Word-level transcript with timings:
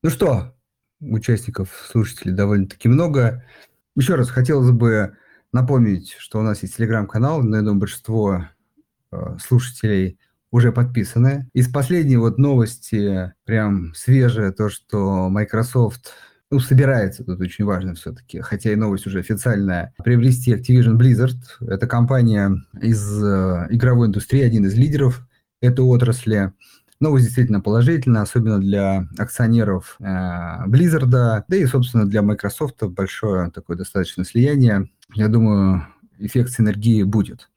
Ну 0.00 0.10
что, 0.10 0.54
участников, 1.00 1.70
слушателей 1.90 2.32
довольно-таки 2.32 2.88
много. 2.88 3.44
Еще 3.96 4.14
раз 4.14 4.30
хотелось 4.30 4.70
бы 4.70 5.16
напомнить, 5.52 6.14
что 6.18 6.38
у 6.38 6.42
нас 6.42 6.62
есть 6.62 6.76
телеграм-канал, 6.76 7.42
на 7.42 7.62
думаю, 7.62 7.80
большинство 7.80 8.44
э, 9.10 9.36
слушателей 9.44 10.20
уже 10.52 10.70
подписаны. 10.70 11.48
Из 11.52 11.68
последней 11.68 12.16
вот 12.16 12.38
новости, 12.38 13.32
прям 13.44 13.92
свежая, 13.94 14.52
то, 14.52 14.68
что 14.68 15.28
Microsoft 15.28 16.12
ну, 16.50 16.60
собирается, 16.60 17.24
тут 17.24 17.40
очень 17.40 17.64
важно 17.64 17.94
все-таки, 17.94 18.40
хотя 18.40 18.72
и 18.72 18.76
новость 18.76 19.06
уже 19.08 19.18
официальная, 19.18 19.92
приобрести 20.02 20.54
Activision 20.54 20.96
Blizzard. 20.96 21.36
Это 21.60 21.88
компания 21.88 22.52
из 22.80 23.22
э, 23.22 23.66
игровой 23.70 24.06
индустрии, 24.06 24.42
один 24.42 24.64
из 24.64 24.74
лидеров 24.74 25.26
этой 25.60 25.84
отрасли. 25.84 26.52
Новость 27.00 27.26
действительно 27.26 27.60
положительная, 27.60 28.22
особенно 28.22 28.58
для 28.58 29.08
акционеров 29.18 29.96
э, 30.00 30.04
Blizzard, 30.66 31.06
да 31.06 31.44
и, 31.48 31.64
собственно, 31.66 32.06
для 32.06 32.22
Microsoft 32.22 32.82
большое 32.82 33.50
такое 33.50 33.76
достаточно 33.76 34.24
слияние. 34.24 34.90
Я 35.14 35.28
думаю, 35.28 35.86
эффект 36.18 36.50
синергии 36.50 37.04
будет. 37.04 37.48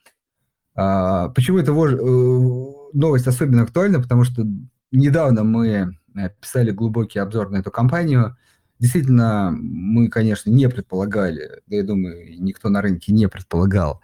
А, 0.75 1.29
почему 1.29 1.57
эта 1.57 1.71
э, 1.71 2.93
новость 2.93 3.27
особенно 3.27 3.63
актуальна? 3.63 3.99
Потому 3.99 4.23
что 4.23 4.45
недавно 4.91 5.43
мы 5.43 5.97
э, 6.15 6.29
писали 6.39 6.71
глубокий 6.71 7.19
обзор 7.19 7.49
на 7.49 7.57
эту 7.57 7.71
компанию. 7.71 8.37
Действительно, 8.79 9.55
мы, 9.55 10.07
конечно, 10.07 10.49
не 10.49 10.67
предполагали, 10.67 11.61
да 11.67 11.75
я 11.75 11.83
думаю, 11.83 12.41
никто 12.41 12.69
на 12.69 12.81
рынке 12.81 13.13
не 13.13 13.27
предполагал 13.27 14.01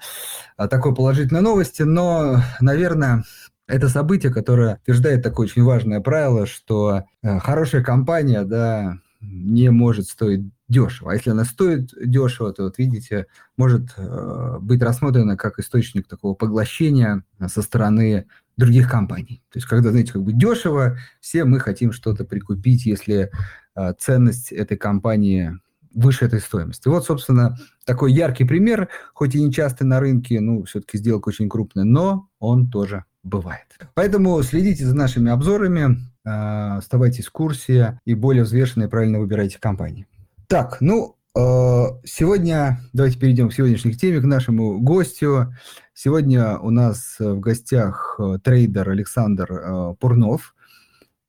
а, 0.56 0.68
такой 0.68 0.94
положительной 0.94 1.42
новости, 1.42 1.82
но, 1.82 2.44
наверное, 2.60 3.24
это 3.68 3.90
событие, 3.90 4.34
которое 4.34 4.80
утверждает 4.84 5.24
такое 5.24 5.48
очень 5.48 5.64
важное 5.64 6.00
правило, 6.00 6.46
что 6.46 7.04
э, 7.22 7.40
хорошая 7.40 7.84
компания, 7.84 8.44
да, 8.44 8.98
не 9.22 9.70
может 9.72 10.08
стоить 10.08 10.50
дешево. 10.68 11.12
А 11.12 11.16
если 11.16 11.32
она 11.32 11.44
стоит 11.44 11.92
дешево, 12.02 12.54
то, 12.54 12.64
вот 12.64 12.78
видите, 12.78 13.28
может 13.58 13.94
э, 13.98 14.58
быть 14.62 14.82
рассмотрена 14.82 15.38
как 15.38 15.60
источник 15.60 16.08
такого 16.08 16.34
поглощения 16.34 17.24
со 17.48 17.62
стороны 17.62 18.28
других 18.58 18.90
компаний. 18.90 19.44
То 19.52 19.58
есть, 19.58 19.68
когда, 19.68 19.92
знаете, 19.92 20.14
как 20.14 20.24
бы 20.24 20.34
дешево, 20.34 20.98
все 21.20 21.46
мы 21.46 21.60
хотим 21.60 21.92
что-то 21.92 22.26
прикупить, 22.26 22.86
если 22.86 23.32
э, 23.76 23.94
ценность 24.00 24.52
этой 24.52 24.78
компании 24.78 25.60
выше 25.94 26.26
этой 26.26 26.40
стоимости. 26.40 26.88
Вот, 26.88 27.06
собственно, 27.06 27.58
такой 27.86 28.14
яркий 28.14 28.44
пример, 28.44 28.90
хоть 29.14 29.36
и 29.36 29.44
не 29.44 29.52
часто 29.52 29.84
на 29.86 30.00
рынке, 30.00 30.40
ну, 30.40 30.64
все-таки 30.64 30.98
сделка 30.98 31.30
очень 31.30 31.50
крупная, 31.50 31.86
но 31.86 32.30
он 32.40 32.70
тоже 32.70 33.06
бывает. 33.28 33.66
Поэтому 33.94 34.42
следите 34.42 34.86
за 34.86 34.96
нашими 34.96 35.32
обзорами, 35.32 35.98
а, 36.26 36.78
оставайтесь 36.78 37.28
в 37.28 37.32
курсе 37.32 38.00
и 38.06 38.14
более 38.14 38.44
взвешенно 38.44 38.86
и 38.86 38.88
правильно 38.88 39.20
выбирайте 39.20 39.60
компании. 39.60 40.08
Так, 40.48 40.78
ну, 40.80 41.16
а, 41.38 42.00
сегодня, 42.06 42.80
давайте 42.94 43.20
перейдем 43.20 43.50
к 43.50 43.54
сегодняшней 43.54 43.94
теме, 43.94 44.22
к 44.22 44.26
нашему 44.26 44.80
гостю. 44.80 45.54
Сегодня 45.94 46.58
у 46.58 46.70
нас 46.70 47.16
в 47.20 47.40
гостях 47.40 48.16
а, 48.20 48.40
трейдер 48.40 48.90
Александр 48.90 49.96
Пурнов. 50.00 50.56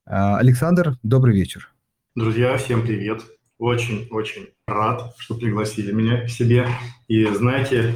Александр, 0.05 0.97
добрый 1.03 1.35
вечер. 1.35 1.71
Друзья, 2.15 2.57
всем 2.57 2.83
привет. 2.83 3.23
Очень-очень 3.59 4.49
рад, 4.67 5.15
что 5.19 5.35
пригласили 5.35 5.93
меня 5.93 6.25
к 6.25 6.31
себе. 6.31 6.67
И 7.09 7.27
знаете, 7.27 7.95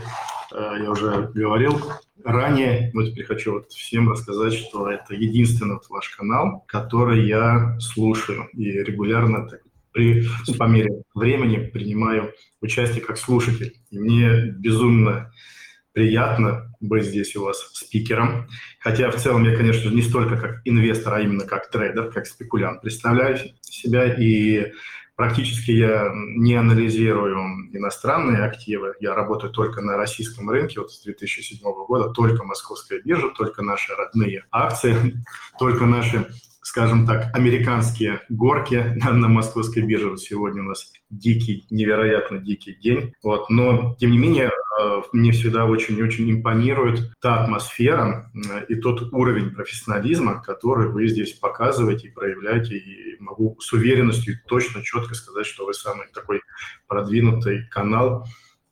я 0.53 0.91
уже 0.91 1.31
говорил, 1.35 1.81
ранее, 2.25 2.91
но 2.95 3.05
теперь 3.05 3.25
хочу 3.25 3.53
вот 3.53 3.71
всем 3.73 4.11
рассказать, 4.11 4.55
что 4.55 4.91
это 4.91 5.15
единственный 5.15 5.75
вот 5.75 5.89
ваш 5.89 6.09
канал, 6.11 6.65
который 6.67 7.27
я 7.27 7.79
слушаю 7.81 8.49
и 8.53 8.71
регулярно 8.71 9.49
так, 9.49 9.61
при, 9.93 10.27
по 10.59 10.65
мере 10.65 11.03
времени 11.15 11.59
принимаю 11.59 12.33
участие 12.61 13.05
как 13.05 13.19
слушатель. 13.19 13.75
И 13.91 13.99
мне 13.99 14.47
безумно 14.47 15.31
приятно 15.93 16.75
быть 16.81 17.05
здесь 17.05 17.37
у 17.37 17.45
вас 17.45 17.71
спикером. 17.75 18.49
Хотя 18.81 19.11
в 19.11 19.17
целом 19.17 19.45
я, 19.45 19.57
конечно, 19.57 19.91
не 19.91 20.03
столько 20.03 20.37
как 20.37 20.63
инвестор, 20.65 21.15
а 21.15 21.21
именно 21.21 21.45
как 21.45 21.71
трейдер, 21.71 22.11
как 22.11 22.27
спекулянт 22.27 22.81
представляю 22.83 23.39
себя. 23.61 24.15
И 24.15 24.73
Практически 25.15 25.73
я 25.73 26.11
не 26.15 26.55
анализирую 26.55 27.69
иностранные 27.73 28.45
активы, 28.45 28.95
я 28.99 29.15
работаю 29.15 29.53
только 29.53 29.83
на 29.83 29.97
российском 29.97 30.49
рынке, 30.49 30.81
вот 30.81 30.91
с 30.91 31.03
2007 31.03 31.61
года 31.87 32.09
только 32.11 32.45
московская 32.45 33.01
биржа, 33.03 33.29
только 33.29 33.63
наши 33.63 33.95
родные 33.95 34.47
акции, 34.51 35.23
только 35.59 35.85
наши 35.85 36.27
скажем 36.63 37.07
так, 37.07 37.35
американские 37.35 38.21
горки 38.29 38.95
на, 38.97 39.13
на 39.13 39.29
московской 39.29 39.83
бирже. 39.83 40.17
Сегодня 40.17 40.63
у 40.63 40.67
нас 40.67 40.93
дикий, 41.11 41.67
невероятно 41.71 42.39
дикий 42.39 42.75
день. 42.75 43.13
Вот. 43.23 43.51
Но, 43.51 43.97
тем 43.99 44.13
не 44.13 44.19
менее, 44.19 44.51
э, 44.81 45.03
мне 45.13 45.33
всегда 45.33 45.67
очень-очень 45.67 46.31
импонирует 46.31 47.13
та 47.21 47.43
атмосфера 47.43 48.31
э, 48.35 48.65
и 48.69 48.77
тот 48.77 49.13
уровень 49.13 49.51
профессионализма, 49.51 50.41
который 50.41 50.89
вы 50.89 51.09
здесь 51.09 51.33
показываете 51.33 52.09
и 52.09 52.13
проявляете. 52.13 52.77
И 52.77 53.17
могу 53.19 53.57
с 53.61 53.73
уверенностью 53.73 54.37
точно, 54.47 54.83
четко 54.83 55.15
сказать, 55.15 55.47
что 55.47 55.67
вы 55.67 55.75
самый 55.75 56.07
такой 56.15 56.43
продвинутый 56.87 57.67
канал 57.71 58.25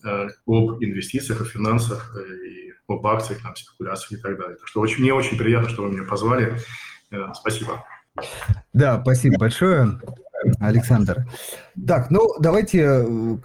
э, 0.05 0.29
об 0.47 0.83
инвестициях, 0.83 1.41
о 1.41 1.45
финансах 1.45 2.17
и 2.17 2.73
об 2.87 3.05
акциях, 3.07 3.43
там, 3.43 3.57
спекуляциях 3.57 4.13
и 4.13 4.23
так 4.23 4.39
далее. 4.39 4.57
Так 4.57 4.69
что 4.69 4.81
очень, 4.81 5.01
мне 5.01 5.13
очень 5.13 5.37
приятно, 5.37 5.69
что 5.69 5.83
вы 5.83 5.91
меня 5.91 6.05
позвали. 6.05 6.57
Спасибо. 7.35 7.85
Да, 8.73 9.01
спасибо 9.03 9.39
большое, 9.39 10.01
Александр. 10.59 11.27
Так, 11.87 12.11
ну 12.11 12.35
давайте 12.39 12.87
э, 12.87 13.37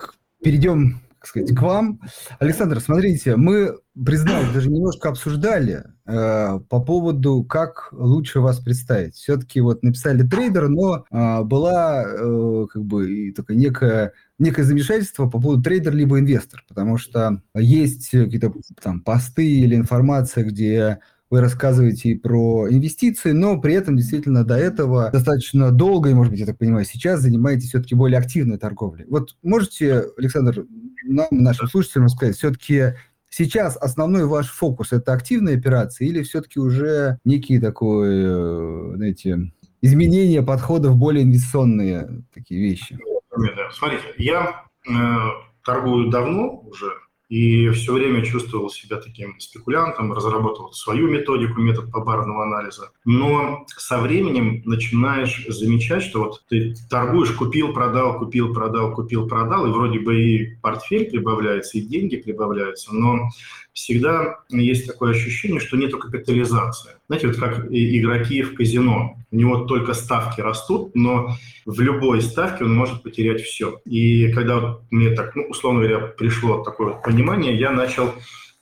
перейдем 0.44 1.02
так 1.26 1.30
сказать, 1.30 1.56
к 1.56 1.62
вам. 1.62 2.00
Александр, 2.38 2.80
смотрите, 2.80 3.36
мы, 3.36 3.80
признаюсь, 3.96 4.54
даже 4.54 4.70
немножко 4.70 5.10
обсуждали 5.10 5.84
э, 6.06 6.60
по 6.70 6.80
поводу, 6.80 7.44
как 7.44 7.90
лучше 7.92 8.42
вас 8.42 8.60
представить. 8.60 9.16
Все-таки 9.16 9.60
вот 9.60 9.82
написали 9.82 10.22
трейдер, 10.22 10.70
но 10.70 11.06
э, 11.10 11.42
была 11.44 12.04
э, 12.06 12.68
как 12.72 12.84
бы 12.84 13.12
и 13.12 13.32
такое 13.32 13.58
некое, 13.58 14.14
некое 14.38 14.64
замешательство 14.64 15.28
по 15.28 15.42
поводу 15.42 15.64
трейдер 15.64 15.96
либо 15.96 16.20
инвестор, 16.20 16.64
потому 16.68 17.00
что 17.00 17.42
есть 17.56 18.12
какие-то 18.12 18.54
там 18.82 19.02
посты 19.02 19.50
или 19.50 19.76
информация, 19.76 20.44
где 20.44 21.00
вы 21.36 21.42
рассказываете 21.42 22.10
и 22.10 22.16
про 22.16 22.70
инвестиции, 22.70 23.34
но 23.34 23.60
при 23.60 23.74
этом 23.74 23.98
действительно 23.98 24.46
до 24.46 24.56
этого 24.56 25.12
достаточно 25.12 25.70
долго, 25.70 26.10
и, 26.10 26.14
может 26.14 26.32
быть, 26.32 26.40
я 26.40 26.46
так 26.46 26.58
понимаю, 26.58 26.86
сейчас 26.86 27.20
занимаетесь 27.20 27.70
все-таки 27.70 27.94
более 27.94 28.20
активной 28.20 28.58
торговлей. 28.58 29.06
Вот 29.10 29.36
можете, 29.44 30.06
Александр, 30.18 30.66
нам, 31.04 31.28
нашим 31.32 31.68
слушателям 31.68 32.08
сказать, 32.08 32.38
все-таки 32.38 32.94
сейчас 33.28 33.76
основной 33.76 34.26
ваш 34.26 34.50
фокус– 34.50 34.90
это 34.94 35.12
активные 35.12 35.58
операции 35.58 36.08
или 36.08 36.24
все-таки 36.24 36.58
уже 36.58 37.20
некие 37.26 37.60
такой, 37.60 38.14
э, 38.24 38.96
знаете, 38.96 39.52
изменения 39.82 40.42
подходов, 40.42 40.96
более 40.96 41.26
инвестиционные 41.26 42.24
такие 42.34 42.62
вещи? 42.62 42.98
Смотрите, 43.74 44.06
я 44.20 44.64
э, 44.90 44.94
торгую 45.66 46.10
давно 46.10 46.62
уже, 46.62 46.94
и 47.30 47.70
все 47.70 47.94
время 47.94 48.24
чувствовал 48.24 48.70
себя 48.70 48.98
таким 48.98 49.40
спекулянтом, 49.40 50.14
разработал 50.14 50.72
свою 50.74 51.10
методику, 51.10 51.60
метод 51.60 51.92
побарного 51.92 52.44
анализа. 52.44 52.92
Но 53.04 53.66
со 53.68 54.00
временем 54.00 54.62
начинаешь 54.66 55.46
замечать, 55.48 56.04
что 56.04 56.26
вот 56.26 56.44
ты 56.48 56.76
торгуешь, 56.90 57.32
купил, 57.32 57.74
продал, 57.74 58.20
купил, 58.20 58.54
продал, 58.54 58.94
купил, 58.94 59.28
продал, 59.28 59.66
и 59.66 59.72
вроде 59.72 60.00
бы 60.00 60.22
и 60.22 60.56
портфель 60.58 61.10
прибавляется, 61.10 61.78
и 61.78 61.82
деньги 61.82 62.18
прибавляются, 62.18 62.94
но 62.94 63.30
всегда 63.76 64.40
есть 64.50 64.88
такое 64.88 65.12
ощущение, 65.12 65.60
что 65.60 65.76
нету 65.76 66.00
капитализации. 66.00 66.92
Знаете, 67.08 67.28
вот 67.28 67.36
как 67.36 67.68
игроки 67.70 68.42
в 68.42 68.56
казино. 68.56 69.18
У 69.32 69.36
него 69.36 69.66
только 69.66 69.94
ставки 69.94 70.40
растут, 70.40 70.96
но 70.96 71.36
в 71.66 71.82
любой 71.82 72.22
ставке 72.22 72.64
он 72.64 72.74
может 72.74 73.04
потерять 73.04 73.42
все. 73.42 73.82
И 73.84 74.32
когда 74.32 74.60
вот 74.60 74.84
мне 74.92 75.12
так, 75.12 75.36
ну, 75.36 75.44
условно 75.50 75.82
говоря, 75.82 76.08
пришло 76.08 76.64
такое 76.64 76.94
вот 76.94 77.04
понимание, 77.04 77.60
я 77.60 77.72
начал 77.72 78.16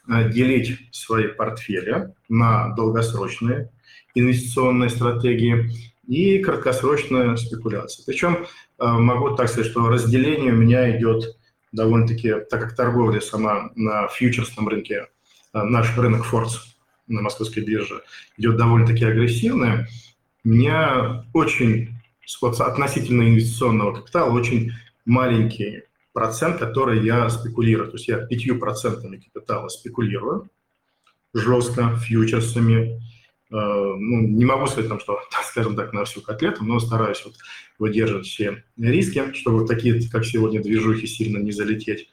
э, 0.09 0.31
делить 0.31 0.79
свои 0.91 1.27
портфели 1.27 2.11
на 2.27 2.69
долгосрочные 2.69 3.69
инвестиционные 4.15 4.89
стратегии 4.89 5.69
и 6.07 6.39
краткосрочные 6.39 7.37
спекуляции. 7.37 8.03
Причем 8.05 8.47
э, 8.79 8.87
могу 8.87 9.35
так 9.35 9.47
сказать, 9.47 9.69
что 9.69 9.87
разделение 9.89 10.53
у 10.53 10.57
меня 10.57 10.97
идет 10.97 11.37
довольно-таки, 11.73 12.35
так 12.49 12.61
как 12.61 12.75
торговля 12.75 13.19
сама 13.19 13.71
на 13.75 14.07
фьючерсном 14.07 14.69
рынке, 14.69 15.07
э, 15.53 15.63
наш 15.63 15.97
рынок 15.97 16.23
Фордс 16.23 16.59
на 17.07 17.21
московской 17.21 17.63
бирже 17.63 18.01
идет 18.37 18.55
довольно-таки 18.55 19.03
у 20.45 20.49
меня 20.49 21.25
очень 21.33 21.89
относительно 22.35 23.23
инвестиционного 23.23 23.95
капитала 23.95 24.31
очень 24.31 24.71
маленький 25.05 25.83
процент, 26.13 26.59
который 26.59 27.03
я 27.03 27.29
спекулирую. 27.29 27.89
То 27.89 27.97
есть 27.97 28.07
я 28.07 28.17
пятью 28.17 28.59
процентами 28.59 29.17
капитала 29.17 29.67
спекулирую 29.67 30.49
жестко, 31.33 31.95
фьючерсами, 31.97 33.01
ну, 33.53 34.21
не 34.21 34.45
могу 34.45 34.65
сказать, 34.65 34.89
там, 34.89 34.99
что, 34.99 35.19
скажем 35.45 35.75
так, 35.75 35.93
на 35.93 36.05
всю 36.05 36.21
котлету, 36.21 36.63
но 36.63 36.79
стараюсь 36.79 37.23
вот 37.23 37.35
выдерживать 37.77 38.25
все 38.25 38.63
риски, 38.77 39.33
чтобы 39.33 39.67
такие, 39.67 40.01
как 40.09 40.25
сегодня, 40.25 40.61
движухи 40.61 41.05
сильно 41.05 41.37
не 41.37 41.51
залететь. 41.51 42.09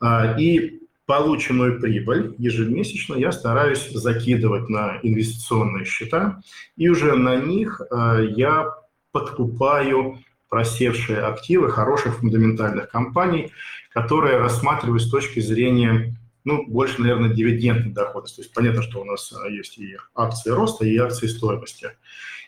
А, 0.00 0.36
и 0.38 0.80
полученную 1.06 1.80
прибыль 1.80 2.34
ежемесячно 2.38 3.16
я 3.16 3.32
стараюсь 3.32 3.90
закидывать 3.90 4.68
на 4.68 5.00
инвестиционные 5.02 5.84
счета, 5.84 6.40
и 6.76 6.88
уже 6.88 7.14
на 7.14 7.36
них 7.36 7.80
а, 7.90 8.20
я 8.20 8.72
подкупаю 9.12 10.18
просевшие 10.48 11.18
активы 11.20 11.70
хороших 11.70 12.18
фундаментальных 12.18 12.90
компаний, 12.90 13.52
которые 13.92 14.38
рассматриваю 14.38 14.98
с 14.98 15.10
точки 15.10 15.40
зрения 15.40 16.16
ну, 16.44 16.66
больше, 16.66 17.00
наверное, 17.00 17.34
дивидендной 17.34 17.92
доходности. 17.92 18.36
То 18.36 18.42
есть 18.42 18.54
понятно, 18.54 18.82
что 18.82 19.00
у 19.00 19.04
нас 19.04 19.32
а, 19.32 19.48
есть 19.48 19.78
и 19.78 19.96
акции 20.14 20.50
роста, 20.50 20.84
и 20.84 20.96
акции 20.96 21.26
стоимости. 21.26 21.88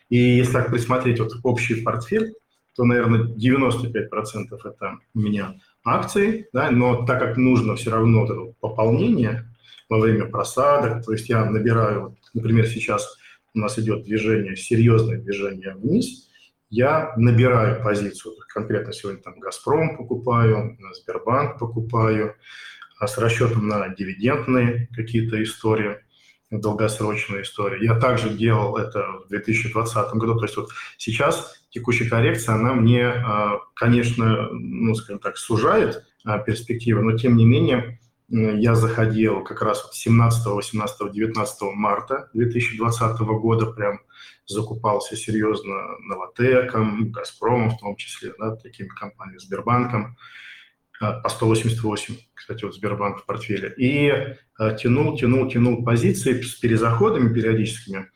И 0.08 0.18
если 0.18 0.52
так 0.52 0.70
присмотреть 0.70 1.20
вот 1.20 1.32
общий 1.42 1.82
портфель, 1.82 2.34
то, 2.74 2.84
наверное, 2.84 3.24
95% 3.24 4.58
это 4.64 4.98
у 5.14 5.18
меня 5.18 5.56
акции, 5.84 6.48
да, 6.52 6.70
но 6.70 7.04
так 7.04 7.18
как 7.20 7.36
нужно 7.36 7.76
все 7.76 7.90
равно 7.90 8.20
вот 8.20 8.30
это 8.30 8.54
пополнение 8.60 9.48
во 9.88 9.98
время 9.98 10.26
просадок, 10.26 11.04
то 11.04 11.12
есть 11.12 11.28
я 11.28 11.44
набираю, 11.44 12.16
например, 12.32 12.66
сейчас 12.66 13.16
у 13.54 13.58
нас 13.58 13.78
идет 13.78 14.04
движение, 14.04 14.56
серьезное 14.56 15.18
движение 15.18 15.74
вниз, 15.74 16.30
я 16.70 17.12
набираю 17.18 17.82
позицию, 17.82 18.34
конкретно 18.48 18.94
сегодня 18.94 19.20
там 19.20 19.38
«Газпром» 19.38 19.98
покупаю, 19.98 20.78
«Сбербанк» 20.94 21.58
покупаю, 21.58 22.36
с 23.06 23.18
расчетом 23.18 23.68
на 23.68 23.88
дивидендные 23.88 24.88
какие-то 24.94 25.42
истории, 25.42 25.98
долгосрочные 26.50 27.42
истории. 27.42 27.84
Я 27.84 27.98
также 27.98 28.30
делал 28.30 28.76
это 28.76 29.04
в 29.24 29.28
2020 29.28 30.14
году, 30.14 30.36
то 30.36 30.44
есть 30.44 30.56
вот 30.56 30.70
сейчас 30.98 31.54
текущая 31.70 32.08
коррекция, 32.08 32.54
она 32.54 32.74
мне, 32.74 33.06
а, 33.06 33.58
конечно, 33.74 34.48
ну, 34.52 34.94
скажем 34.94 35.18
так, 35.18 35.36
сужает 35.38 36.04
а, 36.24 36.38
перспективы, 36.38 37.02
но 37.02 37.16
тем 37.16 37.36
не 37.36 37.46
менее 37.46 37.98
я 38.28 38.74
заходил 38.74 39.44
как 39.44 39.60
раз 39.60 39.90
17, 39.92 40.46
18, 40.46 41.12
19 41.12 41.62
марта 41.74 42.30
2020 42.32 43.20
года, 43.20 43.66
прям 43.66 44.00
закупался 44.46 45.16
серьезно 45.16 45.98
Новотеком, 46.00 47.12
Газпромом 47.12 47.72
в 47.72 47.78
том 47.78 47.96
числе, 47.96 48.32
да, 48.38 48.56
такими 48.56 48.88
компаниями, 48.88 49.38
Сбербанком, 49.38 50.04
а, 50.04 50.16
по 51.22 51.28
188, 51.28 52.16
кстати, 52.34 52.64
вот 52.64 52.74
Сбербанк 52.74 53.18
в 53.18 53.26
портфеле, 53.26 53.74
и 53.76 54.36
тянул, 54.80 55.16
тянул, 55.18 55.50
тянул 55.50 55.84
позиции 55.84 56.40
с 56.40 56.54
перезаходами 56.54 57.34
периодическими, 57.34 58.10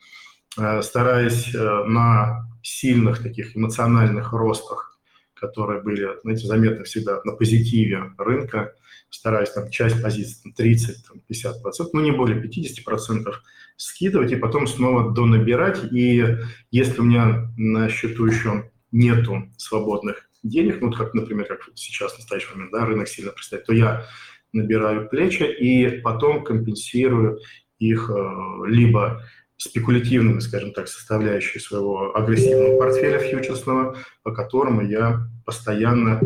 стараясь 0.81 1.53
на 1.53 2.47
сильных 2.63 3.21
таких 3.21 3.57
эмоциональных 3.57 4.31
ростах, 4.31 4.99
которые 5.33 5.81
были, 5.81 6.07
знаете, 6.23 6.47
заметны 6.47 6.85
всегда 6.85 7.21
на 7.25 7.33
позитиве 7.33 8.13
рынка, 8.17 8.73
стараясь 9.09 9.51
там 9.51 9.69
часть 9.69 10.01
позиций, 10.01 10.41
там, 10.43 10.53
30, 10.53 11.07
там, 11.07 11.19
50 11.19 11.61
процентов, 11.61 11.93
ну 11.93 12.01
не 12.01 12.11
более 12.11 12.41
50 12.41 12.83
процентов 12.83 13.41
скидывать 13.75 14.31
и 14.31 14.37
потом 14.37 14.65
снова 14.65 15.13
донабирать. 15.13 15.91
И 15.91 16.37
если 16.71 16.99
у 17.01 17.03
меня 17.03 17.51
на 17.57 17.89
счету 17.89 18.25
еще 18.25 18.71
нету 18.91 19.51
свободных 19.57 20.26
денег, 20.43 20.81
ну 20.81 20.91
как, 20.91 21.13
например, 21.13 21.45
как 21.45 21.61
сейчас 21.75 22.13
в 22.13 22.17
настоящий 22.17 22.49
момент, 22.53 22.71
да, 22.71 22.85
рынок 22.85 23.07
сильно 23.07 23.31
представит, 23.31 23.65
то 23.65 23.73
я 23.73 24.05
набираю 24.53 25.09
плечи 25.09 25.43
и 25.43 26.01
потом 26.01 26.43
компенсирую 26.43 27.39
их 27.79 28.09
э, 28.09 28.67
либо 28.67 29.23
спекулятивными, 29.57 30.39
скажем 30.39 30.71
так, 30.71 30.87
составляющей 30.87 31.59
своего 31.59 32.15
агрессивного 32.15 32.77
портфеля 32.77 33.19
фьючерсного, 33.19 33.97
по 34.23 34.31
которому 34.31 34.81
я 34.81 35.27
постоянно, 35.45 36.19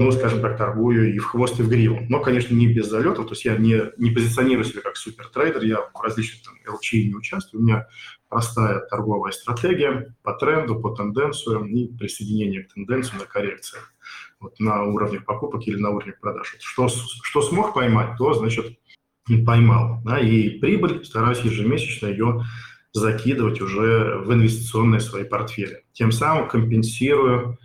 ну, 0.00 0.12
скажем 0.12 0.40
так, 0.40 0.56
торгую 0.56 1.12
и 1.12 1.18
в 1.18 1.24
хвост, 1.24 1.58
и 1.58 1.62
в 1.62 1.68
гриву. 1.68 1.98
Но, 2.08 2.20
конечно, 2.20 2.54
не 2.54 2.72
без 2.72 2.86
залетов, 2.86 3.26
то 3.26 3.32
есть 3.32 3.44
я 3.44 3.56
не, 3.56 3.82
не 3.96 4.10
позиционирую 4.10 4.64
себя 4.64 4.80
как 4.80 4.96
супертрейдер, 4.96 5.64
я 5.64 5.80
в 5.80 6.00
различных 6.00 6.44
там 6.44 6.54
LC 6.64 7.02
не 7.02 7.14
участвую, 7.16 7.62
у 7.62 7.64
меня 7.64 7.88
простая 8.28 8.78
торговая 8.80 9.32
стратегия 9.32 10.14
по 10.22 10.34
тренду, 10.34 10.78
по 10.78 10.90
тенденциям 10.90 11.66
и 11.66 11.88
присоединение 11.88 12.62
к 12.62 12.74
тенденции 12.74 13.16
на 13.16 13.24
коррекциях 13.24 13.92
вот, 14.38 14.60
на 14.60 14.84
уровне 14.84 15.18
покупок 15.20 15.66
или 15.66 15.76
на 15.76 15.90
уровне 15.90 16.12
продаж. 16.12 16.54
Что, 16.60 16.88
что 16.88 17.42
смог 17.42 17.74
поймать, 17.74 18.16
то, 18.18 18.34
значит, 18.34 18.78
поймал. 19.44 20.00
Да, 20.04 20.20
и 20.20 20.60
прибыль 20.60 21.04
стараюсь 21.04 21.40
ежемесячно 21.40 22.06
ее 22.06 22.44
закидывать 22.92 23.60
уже 23.60 24.18
в 24.24 24.32
инвестиционные 24.32 25.00
свои 25.00 25.24
портфели. 25.24 25.84
Тем 25.92 26.12
самым 26.12 26.48
компенсирую 26.48 27.58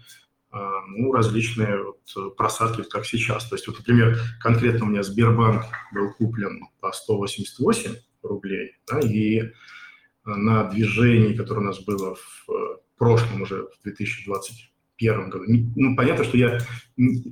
ну, 0.53 1.11
различные 1.11 1.83
вот 1.83 2.35
просадки, 2.37 2.83
как 2.83 3.05
сейчас. 3.05 3.49
То 3.49 3.55
есть, 3.55 3.67
вот, 3.67 3.79
например, 3.79 4.19
конкретно 4.39 4.85
у 4.85 4.89
меня 4.89 5.01
Сбербанк 5.01 5.63
был 5.91 6.13
куплен 6.13 6.67
по 6.79 6.91
188 6.91 7.95
рублей, 8.21 8.73
да, 8.87 8.99
и 8.99 9.51
на 10.25 10.65
движении, 10.65 11.35
которое 11.35 11.61
у 11.61 11.65
нас 11.65 11.83
было 11.83 12.15
в 12.15 12.49
э, 12.49 12.77
прошлом 12.97 13.41
уже, 13.41 13.63
в 13.63 13.83
2020 13.83 14.73
первом 14.95 15.29
году. 15.29 15.45
Ну, 15.47 15.95
понятно, 15.95 16.23
что 16.23 16.37
я 16.37 16.59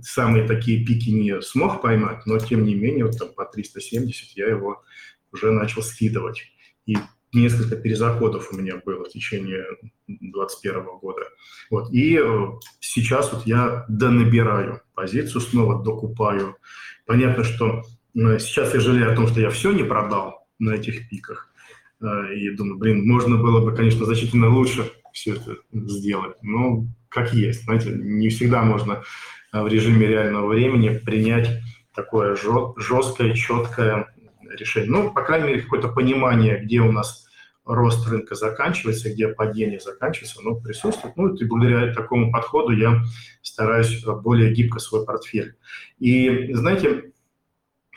самые 0.01 0.47
такие 0.47 0.85
пики 0.85 1.09
не 1.09 1.41
смог 1.41 1.81
поймать, 1.81 2.25
но 2.25 2.37
тем 2.39 2.65
не 2.65 2.75
менее, 2.75 3.05
вот 3.05 3.17
там 3.17 3.29
по 3.33 3.45
370 3.45 4.35
я 4.37 4.47
его 4.47 4.83
уже 5.31 5.51
начал 5.51 5.81
скидывать. 5.81 6.43
И 6.85 6.97
несколько 7.33 7.75
перезаходов 7.75 8.51
у 8.51 8.57
меня 8.57 8.81
было 8.85 9.05
в 9.05 9.09
течение 9.09 9.65
2021 10.07 10.83
года. 11.01 11.21
Вот. 11.69 11.91
И 11.91 12.19
э, 12.21 12.47
сейчас 12.79 13.31
вот 13.31 13.45
я 13.45 13.85
донабираю 13.87 14.81
позицию, 14.93 15.41
снова 15.41 15.83
докупаю. 15.83 16.57
Понятно, 17.05 17.43
что 17.43 17.83
э, 18.15 18.39
сейчас 18.39 18.73
я 18.73 18.79
жалею 18.79 19.11
о 19.11 19.15
том, 19.15 19.27
что 19.27 19.39
я 19.39 19.49
все 19.49 19.71
не 19.71 19.83
продал 19.83 20.47
на 20.59 20.71
этих 20.71 21.09
пиках. 21.09 21.53
Э, 22.01 22.33
и 22.33 22.49
думаю, 22.55 22.77
блин, 22.77 23.07
можно 23.07 23.37
было 23.37 23.63
бы, 23.63 23.75
конечно, 23.75 24.05
значительно 24.05 24.49
лучше 24.49 24.91
все 25.13 25.35
это 25.35 25.57
сделать. 25.71 26.37
Но 26.41 26.85
как 27.09 27.33
есть. 27.33 27.63
Знаете, 27.63 27.91
не 27.91 28.29
всегда 28.29 28.63
можно 28.63 29.03
в 29.51 29.67
режиме 29.67 30.07
реального 30.07 30.47
времени 30.47 30.97
принять 30.97 31.61
такое 31.93 32.37
жесткое, 32.77 33.33
четкое 33.33 34.07
решение. 34.55 34.89
Ну, 34.89 35.11
по 35.11 35.23
крайней 35.23 35.47
мере, 35.47 35.61
какое-то 35.61 35.89
понимание, 35.89 36.59
где 36.59 36.79
у 36.79 36.91
нас 36.91 37.27
рост 37.65 38.07
рынка 38.07 38.35
заканчивается, 38.35 39.11
где 39.11 39.27
падение 39.27 39.79
заканчивается, 39.79 40.39
оно 40.39 40.55
присутствует. 40.55 41.15
Ну, 41.17 41.33
и 41.33 41.45
благодаря 41.45 41.93
такому 41.93 42.31
подходу 42.31 42.71
я 42.71 43.03
стараюсь 43.41 44.03
более 44.03 44.53
гибко 44.53 44.79
свой 44.79 45.05
портфель. 45.05 45.55
И, 45.99 46.53
знаете, 46.53 47.11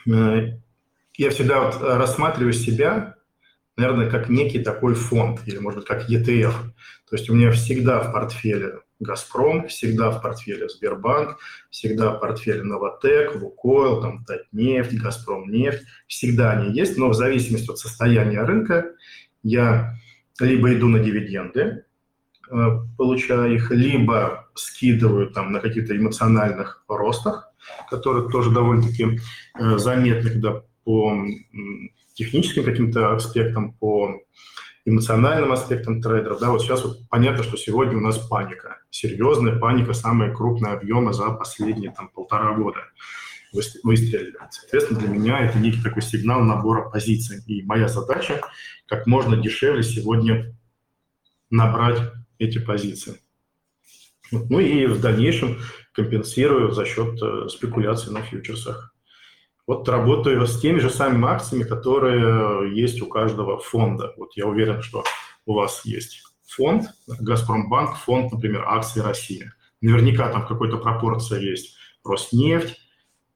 э, 0.06 0.58
я 1.16 1.30
всегда 1.30 1.62
вот 1.62 1.80
рассматриваю 1.80 2.52
себя, 2.52 3.16
наверное, 3.76 4.10
как 4.10 4.28
некий 4.28 4.62
такой 4.62 4.94
фонд, 4.94 5.40
или, 5.46 5.58
может 5.58 5.80
быть, 5.80 5.88
как 5.88 6.08
ETF. 6.10 6.54
То 7.08 7.16
есть 7.16 7.28
у 7.30 7.34
меня 7.34 7.50
всегда 7.50 8.00
в 8.00 8.12
портфеле 8.12 8.80
«Газпром», 9.00 9.68
всегда 9.68 10.10
в 10.10 10.22
портфеле 10.22 10.68
«Сбербанк», 10.68 11.38
всегда 11.70 12.12
в 12.12 12.20
портфеле 12.20 12.62
«Новотек», 12.62 13.36
«Лукойл», 13.36 14.00
там, 14.00 14.24
«Татнефть», 14.24 14.98
«Газпром 14.98 15.50
нефть». 15.50 15.84
Всегда 16.06 16.52
они 16.52 16.76
есть, 16.76 16.96
но 16.96 17.08
в 17.08 17.14
зависимости 17.14 17.70
от 17.70 17.78
состояния 17.78 18.42
рынка 18.42 18.92
я 19.42 19.94
либо 20.40 20.74
иду 20.74 20.88
на 20.88 20.98
дивиденды, 20.98 21.84
э, 22.50 22.66
получаю 22.96 23.54
их, 23.54 23.70
либо 23.70 24.48
скидываю 24.54 25.30
там 25.30 25.52
на 25.52 25.60
каких-то 25.60 25.96
эмоциональных 25.96 26.84
ростах, 26.88 27.52
которые 27.90 28.30
тоже 28.30 28.50
довольно-таки 28.50 29.20
э, 29.58 29.78
заметны, 29.78 30.30
когда 30.30 30.62
по 30.84 31.16
техническим 32.14 32.64
каким-то 32.64 33.14
аспектам, 33.14 33.72
по 33.72 34.20
эмоциональным 34.84 35.52
аспектам 35.52 36.02
трейдеров. 36.02 36.40
Да, 36.40 36.50
вот 36.50 36.62
сейчас 36.62 36.84
вот 36.84 36.98
понятно, 37.08 37.42
что 37.42 37.56
сегодня 37.56 37.96
у 37.96 38.00
нас 38.00 38.18
паника, 38.18 38.78
серьезная 38.90 39.58
паника, 39.58 39.94
самые 39.94 40.32
крупные 40.34 40.74
объемы 40.74 41.12
за 41.12 41.30
последние 41.30 41.90
там, 41.90 42.08
полтора 42.08 42.54
года 42.54 42.80
выстрелили. 43.52 44.36
Соответственно, 44.50 45.00
для 45.00 45.08
меня 45.08 45.40
это 45.40 45.58
некий 45.58 45.80
такой 45.82 46.02
сигнал 46.02 46.40
набора 46.40 46.90
позиций. 46.90 47.42
И 47.46 47.62
моя 47.62 47.88
задача 47.88 48.40
как 48.86 49.06
можно 49.06 49.36
дешевле 49.36 49.82
сегодня 49.82 50.54
набрать 51.50 52.00
эти 52.38 52.58
позиции. 52.58 53.20
Ну 54.32 54.58
и 54.58 54.86
в 54.86 55.00
дальнейшем 55.00 55.58
компенсирую 55.92 56.72
за 56.72 56.84
счет 56.84 57.22
э, 57.22 57.48
спекуляций 57.48 58.12
на 58.12 58.22
фьючерсах. 58.22 58.93
Вот 59.66 59.88
работаю 59.88 60.46
с 60.46 60.60
теми 60.60 60.78
же 60.78 60.90
самыми 60.90 61.26
акциями, 61.26 61.64
которые 61.64 62.74
есть 62.74 63.00
у 63.00 63.06
каждого 63.06 63.58
фонда. 63.58 64.12
Вот 64.16 64.36
я 64.36 64.46
уверен, 64.46 64.82
что 64.82 65.04
у 65.46 65.54
вас 65.54 65.84
есть 65.84 66.22
фонд, 66.46 66.90
Газпромбанк, 67.06 67.96
фонд, 67.96 68.32
например, 68.32 68.64
акции 68.66 69.00
России. 69.00 69.50
Наверняка 69.80 70.28
там 70.28 70.46
какой-то 70.46 70.78
пропорция 70.78 71.40
есть 71.40 71.76
Роснефть, 72.04 72.78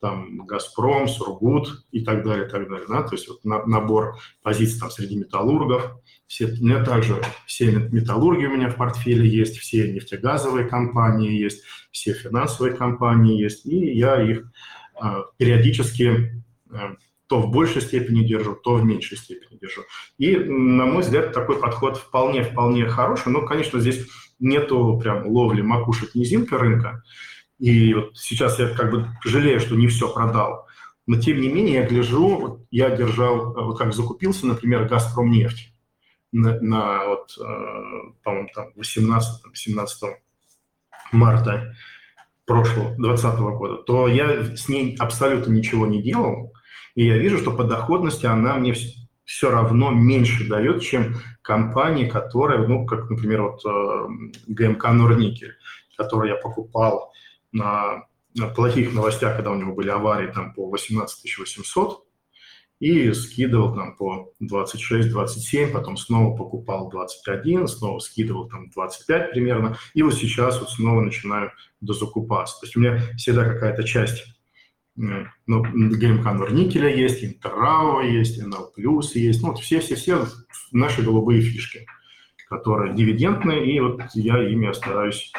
там 0.01 0.47
«Газпром», 0.47 1.09
«Сургут» 1.09 1.85
и 1.91 2.05
так 2.05 2.25
далее, 2.25 2.47
и 2.47 2.51
так 2.51 2.69
далее. 2.69 2.87
Да? 2.89 3.03
То 3.03 3.15
есть 3.15 3.29
вот 3.29 3.45
на, 3.45 3.65
набор 3.67 4.19
позиций 4.43 4.79
там 4.79 4.91
среди 4.91 5.17
металлургов. 5.17 5.97
Все, 6.27 6.47
у 6.47 6.65
меня 6.65 6.85
также 6.85 7.21
все 7.47 7.73
металлурги 7.73 8.47
у 8.47 8.57
меня 8.57 8.69
в 8.69 8.77
портфеле 8.77 9.29
есть, 9.29 9.59
все 9.59 9.91
нефтегазовые 9.91 10.67
компании 10.67 11.33
есть, 11.33 11.65
все 11.91 12.13
финансовые 12.13 12.77
компании 12.77 13.41
есть, 13.41 13.67
и 13.67 13.93
я 13.97 14.23
их 14.23 14.41
э, 14.41 14.43
периодически 15.37 16.43
э, 16.71 16.77
то 17.29 17.41
в 17.41 17.51
большей 17.51 17.83
степени 17.83 18.25
держу, 18.25 18.55
то 18.55 18.75
в 18.75 18.85
меньшей 18.85 19.19
степени 19.19 19.59
держу. 19.59 19.83
И, 20.17 20.35
на 20.37 20.87
мой 20.87 21.03
взгляд, 21.03 21.33
такой 21.33 21.61
подход 21.61 21.99
вполне-вполне 21.99 22.87
хороший. 22.87 23.31
Но, 23.31 23.47
конечно, 23.47 23.79
здесь 23.81 24.07
нету 24.39 24.99
прям 25.01 25.27
ловли 25.27 25.61
макушек 25.61 26.15
низинка 26.15 26.59
рынка. 26.59 27.03
И 27.59 27.93
вот 27.93 28.17
сейчас 28.17 28.59
я 28.59 28.69
как 28.69 28.91
бы 28.91 29.09
жалею, 29.25 29.61
что 29.61 29.75
не 29.75 29.89
все 29.89 30.13
продал. 30.13 30.67
Но 31.07 31.21
тем 31.21 31.41
не 31.41 31.49
менее 31.49 31.75
я 31.77 31.87
гляжу, 31.87 32.39
вот 32.39 32.67
я 32.71 32.91
держал, 32.91 33.53
вот 33.55 33.79
как 33.79 33.95
закупился, 33.95 34.47
например, 34.47 34.87
«Газпром» 34.87 35.31
нефть 35.31 35.73
на, 36.33 36.61
на 36.61 37.07
вот, 37.07 37.37
э, 37.39 38.13
по-моему, 38.23 38.49
там 38.55 38.69
18-17 38.77 39.87
марта 41.13 41.75
прошлого, 42.49 42.97
2020 42.97 43.39
года, 43.39 43.77
то 43.77 44.09
я 44.09 44.57
с 44.57 44.69
ней 44.69 44.97
абсолютно 44.99 45.53
ничего 45.53 45.87
не 45.87 46.03
делал, 46.03 46.53
и 46.95 47.07
я 47.07 47.17
вижу, 47.17 47.39
что 47.39 47.53
по 47.53 47.63
доходности 47.63 48.27
она 48.27 48.55
мне 48.55 48.75
все 49.25 49.51
равно 49.51 49.91
меньше 49.91 50.49
дает, 50.49 50.83
чем 50.83 51.17
компании, 51.43 52.09
которые, 52.09 52.67
ну, 52.67 52.87
как, 52.87 53.11
например, 53.11 53.43
вот 53.43 53.65
э, 53.65 54.09
ГМК 54.49 54.91
«Норникель», 54.93 55.55
который 55.97 56.31
я 56.31 56.37
покупал 56.37 57.13
на, 57.53 58.05
плохих 58.55 58.95
новостях, 58.95 59.37
когда 59.37 59.51
у 59.51 59.57
него 59.57 59.75
были 59.75 59.91
аварии 59.91 60.33
там 60.33 60.55
по 60.55 60.69
18 60.71 61.39
800, 61.39 62.05
и 62.81 63.13
скидывал 63.13 63.75
там 63.75 63.97
по 63.97 64.33
26-27, 64.43 65.73
потом 65.73 65.97
снова 65.97 66.37
покупал 66.37 66.89
21, 66.91 67.67
снова 67.67 67.99
скидывал 67.99 68.49
там 68.49 68.71
25 68.71 69.31
примерно, 69.33 69.79
и 69.95 70.03
вот 70.03 70.15
сейчас 70.15 70.61
вот 70.61 70.71
снова 70.71 71.01
начинаю 71.01 71.53
дозакупаться. 71.81 72.61
То 72.61 72.67
есть 72.67 72.77
у 72.77 72.81
меня 72.81 73.01
всегда 73.17 73.45
какая-то 73.45 73.83
часть 73.83 74.25
ну, 74.97 75.63
ГМК 75.63 76.25
Норникеля 76.25 76.95
есть, 76.95 77.25
Интеррао 77.25 78.01
есть, 78.01 78.41
Плюс 78.75 79.15
есть, 79.15 79.43
ну, 79.43 79.51
вот 79.51 79.61
все-все-все 79.61 80.27
наши 80.73 81.03
голубые 81.03 81.41
фишки, 81.41 81.87
которые 82.49 82.95
дивидендные, 82.95 83.71
и 83.71 83.81
вот 83.81 84.01
я 84.15 84.43
ими 84.43 84.73
стараюсь 84.73 85.33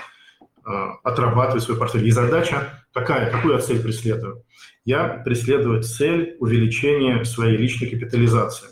Э, 0.66 0.92
отрабатывать 1.04 1.64
свой 1.64 1.78
портфель. 1.78 2.06
И 2.08 2.12
задача 2.12 2.84
какая? 2.94 3.32
Какую 3.32 3.56
я 3.56 3.62
цель 3.62 3.82
преследую? 3.82 4.44
Я 4.84 5.08
преследую 5.08 5.82
цель 5.84 6.36
увеличения 6.40 7.24
своей 7.24 7.58
личной 7.58 7.90
капитализации. 7.90 8.70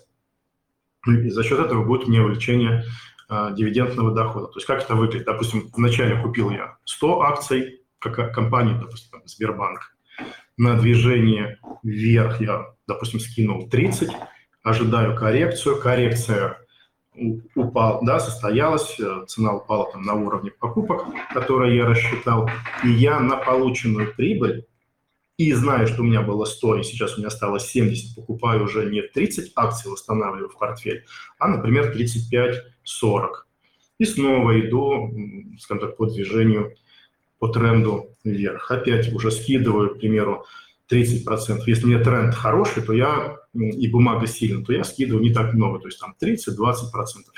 И 1.07 1.29
за 1.29 1.43
счет 1.43 1.59
этого 1.59 1.85
будет 1.85 2.07
мне 2.07 2.21
увеличение 2.21 2.83
э, 3.29 3.49
дивидендного 3.55 4.13
дохода. 4.13 4.47
То 4.47 4.57
есть 4.57 4.67
как 4.67 4.83
это 4.83 4.95
выглядит? 4.95 5.25
Допустим, 5.25 5.69
вначале 5.73 6.21
купил 6.21 6.49
я 6.49 6.77
100 6.83 7.21
акций 7.21 7.81
как 7.99 8.33
компании, 8.33 8.77
допустим, 8.79 9.11
там, 9.11 9.21
Сбербанк. 9.25 9.95
На 10.57 10.77
движение 10.77 11.59
вверх 11.83 12.41
я, 12.41 12.65
допустим, 12.87 13.19
скинул 13.19 13.69
30, 13.69 14.09
ожидаю 14.61 15.15
коррекцию. 15.15 15.79
Коррекция 15.79 16.57
упал, 17.55 17.99
да, 18.03 18.19
состоялась, 18.19 18.99
э, 18.99 19.25
цена 19.27 19.55
упала 19.55 19.91
там 19.91 20.03
на 20.03 20.13
уровне 20.13 20.51
покупок, 20.51 21.05
которые 21.33 21.75
я 21.75 21.85
рассчитал, 21.85 22.49
и 22.83 22.89
я 22.89 23.19
на 23.19 23.37
полученную 23.37 24.13
прибыль, 24.13 24.65
и 25.37 25.53
знаю, 25.53 25.87
что 25.87 26.01
у 26.01 26.05
меня 26.05 26.21
было 26.21 26.45
100, 26.45 26.77
и 26.77 26.83
сейчас 26.83 27.15
у 27.15 27.17
меня 27.19 27.27
осталось 27.27 27.67
70, 27.67 28.15
покупаю 28.15 28.63
уже 28.63 28.89
не 28.89 29.01
30 29.01 29.51
акций, 29.55 29.91
восстанавливаю 29.91 30.49
в 30.49 30.57
портфель, 30.57 31.05
а, 31.37 31.47
например, 31.47 31.91
35-40. 31.95 33.45
И 33.99 34.05
снова 34.05 34.59
иду, 34.59 35.11
скажем 35.59 35.87
так, 35.87 35.97
по 35.97 36.07
движению, 36.07 36.75
по 37.39 37.49
тренду 37.49 38.09
вверх. 38.23 38.71
Опять 38.71 39.13
уже 39.13 39.31
скидываю, 39.31 39.95
к 39.95 39.99
примеру, 39.99 40.45
30%. 40.91 41.61
Если 41.65 41.85
у 41.85 41.87
меня 41.87 42.03
тренд 42.03 42.33
хороший, 42.33 42.83
то 42.83 42.93
я 42.93 43.37
и 43.53 43.87
бумага 43.87 44.27
сильная, 44.27 44.63
то 44.63 44.73
я 44.73 44.83
скидываю 44.83 45.23
не 45.23 45.33
так 45.33 45.53
много, 45.53 45.79
то 45.79 45.87
есть 45.87 45.99
там 45.99 46.15
30-20%. 46.21 46.37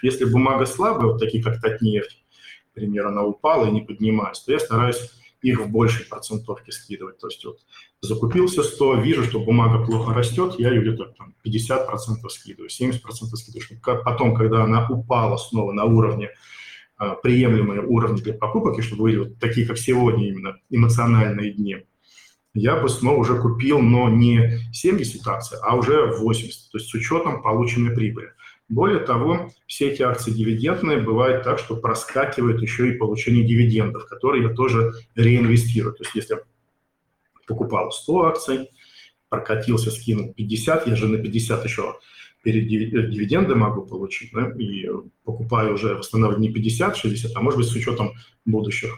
Если 0.04 0.26
бумага 0.26 0.66
слабая, 0.66 1.12
вот 1.12 1.20
такие 1.20 1.44
как 1.44 1.62
Татнефть, 1.62 2.24
к 2.72 2.76
примеру, 2.76 3.10
она 3.10 3.24
упала 3.24 3.68
и 3.68 3.72
не 3.72 3.82
поднимается, 3.82 4.46
то 4.46 4.52
я 4.52 4.60
стараюсь 4.60 5.12
их 5.42 5.62
в 5.62 5.70
большей 5.70 6.06
процентовке 6.06 6.72
скидывать. 6.72 7.18
То 7.20 7.28
есть 7.28 7.44
вот 7.46 7.60
закупился 8.02 8.62
100, 8.62 8.96
вижу, 8.96 9.24
что 9.24 9.40
бумага 9.40 9.86
плохо 9.86 10.14
растет, 10.14 10.56
я 10.58 10.70
ее 10.70 10.82
где-то 10.82 11.06
там 11.18 11.34
50% 11.46 12.30
скидываю, 12.30 12.70
70% 12.70 13.00
скидываю. 13.36 13.62
Чтобы 13.62 14.04
потом, 14.04 14.36
когда 14.36 14.64
она 14.64 14.88
упала 14.90 15.38
снова 15.38 15.72
на 15.72 15.86
уровне, 15.86 16.30
а, 16.98 17.16
приемлемые 17.16 17.82
уровни 17.82 18.20
для 18.20 18.34
покупок, 18.34 18.78
и 18.78 18.82
чтобы 18.82 19.04
были 19.04 19.18
вот 19.18 19.40
такие, 19.40 19.66
как 19.66 19.78
сегодня 19.78 20.28
именно, 20.28 20.58
эмоциональные 20.70 21.54
дни, 21.54 21.78
я 22.60 22.76
бы 22.76 22.90
снова 22.90 23.18
уже 23.18 23.40
купил, 23.40 23.80
но 23.80 24.10
не 24.10 24.60
70 24.74 25.26
акций, 25.28 25.58
а 25.62 25.76
уже 25.76 26.08
80, 26.08 26.72
то 26.72 26.78
есть 26.78 26.90
с 26.90 26.94
учетом 26.94 27.42
полученной 27.42 27.96
прибыли. 27.96 28.34
Более 28.68 29.00
того, 29.00 29.52
все 29.66 29.90
эти 29.90 30.04
акции 30.04 30.32
дивидендные 30.32 31.02
бывает 31.02 31.44
так, 31.44 31.58
что 31.58 31.76
проскакивает 31.76 32.62
еще 32.62 32.90
и 32.90 32.98
получение 32.98 33.44
дивидендов, 33.44 34.06
которые 34.08 34.44
я 34.44 34.54
тоже 34.54 34.94
реинвестирую. 35.16 35.96
То 35.96 36.04
есть 36.04 36.16
если 36.16 36.36
я 36.36 36.42
покупал 37.48 37.92
100 37.92 38.22
акций, 38.26 38.70
прокатился, 39.30 39.90
скинул 39.90 40.34
50, 40.34 40.88
я 40.88 40.96
же 40.96 41.08
на 41.08 41.18
50 41.18 41.64
еще 41.64 41.96
перед 42.44 42.68
дивиденды 42.68 43.56
могу 43.56 43.86
получить, 43.86 44.32
да, 44.34 44.52
и 44.58 44.88
покупаю 45.24 45.74
уже, 45.74 45.96
восстанавливаю 45.96 46.42
не 46.42 46.50
50, 46.50 46.96
60, 46.96 47.36
а 47.36 47.42
может 47.42 47.60
быть 47.60 47.68
с 47.68 47.76
учетом 47.76 48.14
будущих 48.46 48.98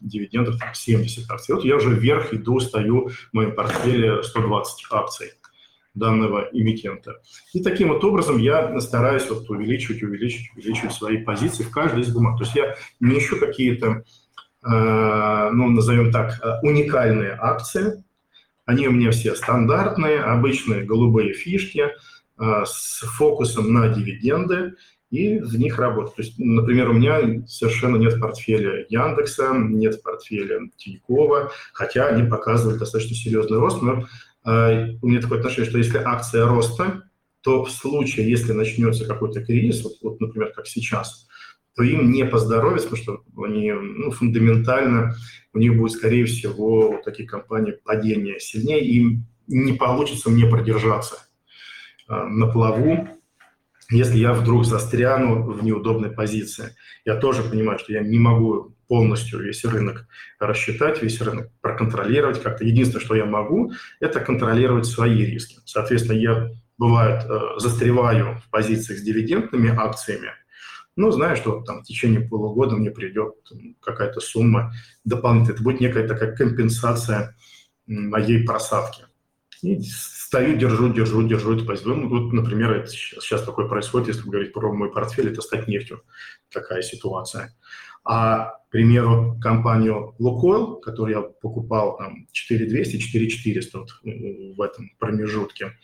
дивидендов 0.00 0.56
70 0.72 1.30
акций. 1.30 1.54
Вот 1.54 1.64
я 1.64 1.76
уже 1.76 1.90
вверх 1.90 2.32
иду, 2.34 2.60
стою 2.60 3.08
в 3.08 3.32
моем 3.32 3.54
портфеле 3.54 4.22
120 4.22 4.86
акций 4.90 5.32
данного 5.98 6.48
эмитента. 6.52 7.20
И 7.52 7.62
таким 7.62 7.88
вот 7.88 8.04
образом 8.04 8.38
я 8.38 8.78
стараюсь 8.80 9.28
вот 9.28 9.48
увеличивать, 9.50 10.02
увеличивать, 10.02 10.50
увеличивать 10.56 10.92
свои 10.92 11.18
позиции 11.18 11.64
в 11.64 11.70
каждой 11.70 12.02
из 12.02 12.12
бумаг. 12.12 12.38
То 12.38 12.44
есть 12.44 12.54
я 12.54 12.76
не 13.00 13.18
ищу 13.18 13.38
какие-то, 13.38 14.04
э, 14.64 15.50
ну, 15.52 15.70
назовем 15.70 16.12
так, 16.12 16.40
э, 16.42 16.60
уникальные 16.62 17.36
акции. 17.38 18.02
Они 18.64 18.86
у 18.86 18.92
меня 18.92 19.10
все 19.10 19.34
стандартные, 19.34 20.20
обычные 20.20 20.84
голубые 20.84 21.32
фишки 21.32 21.88
э, 22.38 22.64
с 22.64 23.00
фокусом 23.16 23.72
на 23.72 23.88
дивиденды 23.88 24.74
и 25.10 25.38
в 25.38 25.58
них 25.58 25.78
работать. 25.78 26.16
То 26.16 26.22
есть, 26.22 26.38
например, 26.38 26.90
у 26.90 26.92
меня 26.92 27.46
совершенно 27.46 27.96
нет 27.96 28.20
портфеля 28.20 28.86
Яндекса, 28.88 29.54
нет 29.54 30.02
портфеля 30.02 30.60
Тинькова, 30.76 31.50
хотя 31.72 32.08
они 32.08 32.28
показывают 32.28 32.78
достаточно 32.78 33.16
серьезный 33.16 33.58
рост, 33.58 33.80
но 33.80 34.06
э, 34.44 34.96
у 35.00 35.08
меня 35.08 35.20
такое 35.20 35.38
отношение, 35.38 35.68
что 35.68 35.78
если 35.78 35.98
акция 35.98 36.46
роста, 36.46 37.04
то 37.40 37.64
в 37.64 37.70
случае, 37.70 38.28
если 38.28 38.52
начнется 38.52 39.06
какой-то 39.06 39.44
кризис, 39.44 39.82
вот, 39.82 39.94
вот 40.02 40.20
например, 40.20 40.52
как 40.52 40.66
сейчас, 40.66 41.26
то 41.74 41.82
им 41.82 42.10
не 42.10 42.24
поздоровится, 42.24 42.88
потому 42.88 43.02
что 43.02 43.44
они 43.44 43.72
ну, 43.72 44.10
фундаментально, 44.10 45.14
у 45.54 45.58
них 45.58 45.76
будет, 45.76 45.92
скорее 45.92 46.26
всего, 46.26 46.92
вот 46.92 47.04
такие 47.04 47.28
компании 47.28 47.78
падения 47.84 48.38
сильнее, 48.40 48.84
им 48.84 49.26
не 49.46 49.72
получится 49.72 50.28
мне 50.28 50.46
продержаться 50.46 51.16
э, 52.08 52.14
на 52.14 52.48
плаву, 52.48 53.08
если 53.90 54.18
я 54.18 54.32
вдруг 54.32 54.64
застряну 54.64 55.42
в 55.42 55.64
неудобной 55.64 56.10
позиции. 56.10 56.74
Я 57.04 57.16
тоже 57.16 57.42
понимаю, 57.42 57.78
что 57.78 57.92
я 57.92 58.00
не 58.00 58.18
могу 58.18 58.74
полностью 58.86 59.40
весь 59.40 59.64
рынок 59.64 60.06
рассчитать, 60.38 61.02
весь 61.02 61.20
рынок 61.20 61.50
проконтролировать 61.60 62.42
как-то. 62.42 62.64
Единственное, 62.64 63.04
что 63.04 63.14
я 63.14 63.24
могу, 63.24 63.72
это 64.00 64.20
контролировать 64.20 64.86
свои 64.86 65.24
риски. 65.24 65.58
Соответственно, 65.64 66.16
я, 66.16 66.50
бывает, 66.76 67.24
э, 67.24 67.58
застреваю 67.58 68.40
в 68.44 68.50
позициях 68.50 68.98
с 68.98 69.02
дивидендными 69.02 69.70
акциями, 69.70 70.30
но 70.96 71.10
знаю, 71.12 71.36
что 71.36 71.60
там 71.62 71.82
в 71.82 71.84
течение 71.84 72.20
полугода 72.20 72.74
мне 72.74 72.90
придет 72.90 73.34
какая-то 73.80 74.20
сумма 74.20 74.72
дополнительная. 75.04 75.54
Это 75.54 75.62
будет 75.62 75.80
некая 75.80 76.08
такая 76.08 76.34
компенсация 76.34 77.36
моей 77.86 78.44
просадки. 78.44 79.04
И 79.62 79.80
стою, 80.28 80.58
держу, 80.58 80.92
держу, 80.92 81.26
держу 81.26 81.56
эту 81.56 81.64
позицию. 81.64 81.96
Ну, 81.96 82.08
вот, 82.08 82.32
например, 82.34 82.70
это 82.72 82.90
сейчас, 82.90 83.24
сейчас 83.24 83.42
такое 83.44 83.66
происходит, 83.66 84.08
если 84.08 84.28
говорить 84.28 84.52
про 84.52 84.70
мой 84.74 84.92
портфель, 84.92 85.30
это 85.30 85.40
стать 85.40 85.68
нефтью. 85.68 86.02
Такая 86.52 86.82
ситуация. 86.82 87.56
А, 88.04 88.58
к 88.68 88.70
примеру, 88.70 89.38
компанию 89.40 90.14
Лукойл, 90.18 90.76
которую 90.80 91.16
я 91.16 91.22
покупал 91.22 91.96
там 91.96 92.26
4200, 92.32 92.98
4400 92.98 93.78
вот, 93.78 93.88
в 94.02 94.60
этом 94.60 94.90
промежутке, 94.98 95.78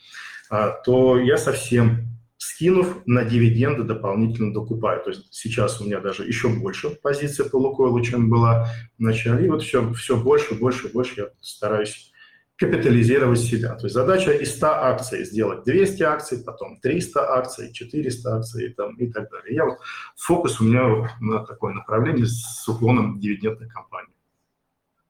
а, 0.50 0.72
то 0.72 1.18
я 1.18 1.38
совсем 1.38 2.10
скинув 2.36 2.98
на 3.06 3.24
дивиденды 3.24 3.82
дополнительно 3.82 4.52
докупаю. 4.52 5.02
То 5.02 5.08
есть 5.08 5.26
сейчас 5.30 5.80
у 5.80 5.86
меня 5.86 6.00
даже 6.00 6.22
еще 6.26 6.50
больше 6.50 6.90
позиции 6.90 7.44
по 7.44 7.56
Лукойлу, 7.56 7.98
чем 8.02 8.28
была 8.28 8.68
в 8.98 9.00
начале. 9.00 9.46
И 9.46 9.48
вот 9.48 9.62
все, 9.62 9.90
все 9.94 10.18
больше, 10.18 10.54
больше, 10.54 10.88
больше 10.88 11.14
я 11.16 11.28
стараюсь 11.40 12.12
капитализировать 12.56 13.40
себя. 13.40 13.74
То 13.74 13.86
есть 13.86 13.94
задача 13.94 14.30
из 14.30 14.54
100 14.56 14.66
акций 14.66 15.24
сделать 15.24 15.64
200 15.64 16.02
акций, 16.04 16.42
потом 16.44 16.78
300 16.80 17.20
акций, 17.20 17.72
400 17.72 18.36
акций 18.36 18.68
там, 18.76 18.94
и 18.96 19.10
так 19.10 19.30
далее. 19.30 19.56
Я 19.56 19.64
вот, 19.64 19.78
фокус 20.16 20.60
у 20.60 20.64
меня 20.64 21.10
на 21.20 21.44
такое 21.44 21.74
направление 21.74 22.26
с 22.26 22.68
уклоном 22.68 23.18
дивидендной 23.18 23.68
компании. 23.68 24.14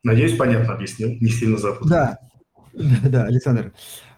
Надеюсь, 0.03 0.37
понятно 0.37 0.75
объяснил, 0.75 1.11
не 1.21 1.29
сильно 1.29 1.59
запутал. 1.59 1.89
Да, 1.89 2.19
да, 2.73 3.25
Александр. 3.25 3.73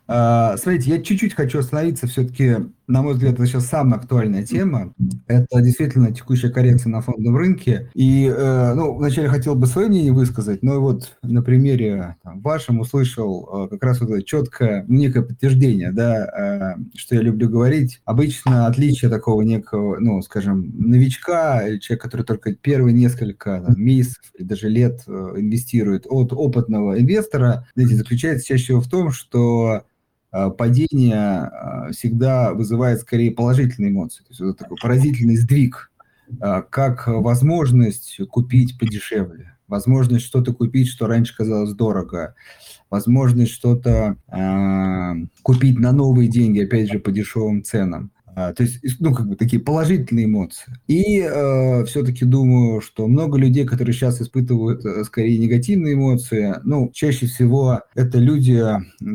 А, 0.09 0.57
смотрите, 0.57 0.91
я 0.91 1.03
чуть-чуть 1.03 1.35
хочу 1.35 1.59
остановиться 1.59 2.07
все-таки, 2.07 2.57
на 2.89 3.03
мой 3.03 3.15
взгляд, 3.15 3.35
это 3.35 3.47
сейчас 3.47 3.67
самая 3.67 3.99
актуальная 4.01 4.45
тема. 4.45 4.95
Это 5.27 5.61
действительно 5.61 6.13
текущая 6.13 6.51
коррекция 6.51 6.91
на 6.91 7.01
фондовом 7.01 7.37
рынке. 7.37 7.91
И, 7.95 8.27
э, 8.27 8.75
ну, 8.75 8.95
вначале 8.95 9.29
хотел 9.29 9.57
бы 9.57 9.67
свое 9.67 9.89
мнение 9.89 10.13
высказать, 10.13 10.63
но 10.63 10.81
вот 10.81 11.17
на 11.23 11.43
примере 11.43 12.17
там, 12.23 12.41
вашем 12.41 12.81
услышал 12.81 13.67
э, 13.67 13.69
как 13.71 13.83
раз 13.83 14.01
вот 14.01 14.11
это 14.11 14.23
четкое, 14.23 14.85
некое 14.87 15.23
подтверждение, 15.23 15.91
да, 15.91 16.77
э, 16.77 16.81
что 16.95 17.17
я 17.17 17.23
люблю 17.23 17.49
говорить. 17.49 18.01
Обычно 18.05 18.67
отличие 18.67 19.11
такого 19.11 19.43
некого, 19.43 19.99
ну, 19.99 20.23
скажем, 20.23 20.73
новичка, 20.79 21.79
человека, 21.81 22.09
который 22.09 22.23
только 22.23 22.55
первые 22.55 22.95
несколько 22.95 23.63
там, 23.67 23.75
месяцев 23.77 24.23
и 24.39 24.45
даже 24.45 24.69
лет 24.69 25.03
инвестирует 25.07 26.07
от 26.09 26.33
опытного 26.33 27.01
инвестора, 27.01 27.67
знаете, 27.75 27.97
заключается 27.97 28.47
чаще 28.47 28.65
всего 28.65 28.81
в 28.81 28.89
том, 28.89 29.11
что 29.11 29.57
Э, 29.67 29.81
падение 30.51 31.51
э, 31.51 31.93
всегда 31.93 32.53
вызывает 32.53 33.01
скорее 33.01 33.31
положительные 33.31 33.91
эмоции. 33.91 34.23
То 34.23 34.29
есть 34.31 34.41
это 34.41 34.53
такой 34.55 34.77
поразительный 34.81 35.37
сдвиг, 35.37 35.91
э, 36.41 36.63
как 36.71 37.07
возможность 37.07 38.19
купить 38.29 38.79
подешевле, 38.79 39.57
возможность 39.69 40.25
что-то 40.25 40.53
купить, 40.53 40.89
что 40.89 41.07
раньше 41.07 41.37
казалось 41.37 41.73
дорого, 41.73 42.35
возможность 42.91 43.53
что-то 43.53 44.17
э, 44.29 45.27
купить 45.43 45.79
на 45.79 45.93
новые 45.93 46.29
деньги, 46.29 46.65
опять 46.65 46.91
же, 46.91 46.99
по 46.99 47.11
дешевым 47.11 47.63
ценам. 47.63 48.11
А, 48.39 48.53
то 48.53 48.65
есть, 48.65 48.81
ну, 49.01 49.15
как 49.15 49.27
бы 49.27 49.35
такие 49.35 49.63
положительные 49.63 50.27
эмоции. 50.27 50.71
И 50.89 51.21
э, 51.23 51.85
все-таки 51.87 52.27
думаю, 52.27 52.83
что 52.83 53.07
много 53.07 53.39
людей, 53.39 53.65
которые 53.65 53.95
сейчас 53.95 54.21
испытывают 54.21 54.85
э, 54.85 55.05
скорее 55.05 55.39
негативные 55.39 55.95
эмоции, 55.95 56.55
ну, 56.63 56.91
чаще 56.93 57.25
всего 57.25 57.81
это 57.95 58.19
люди, 58.19 58.63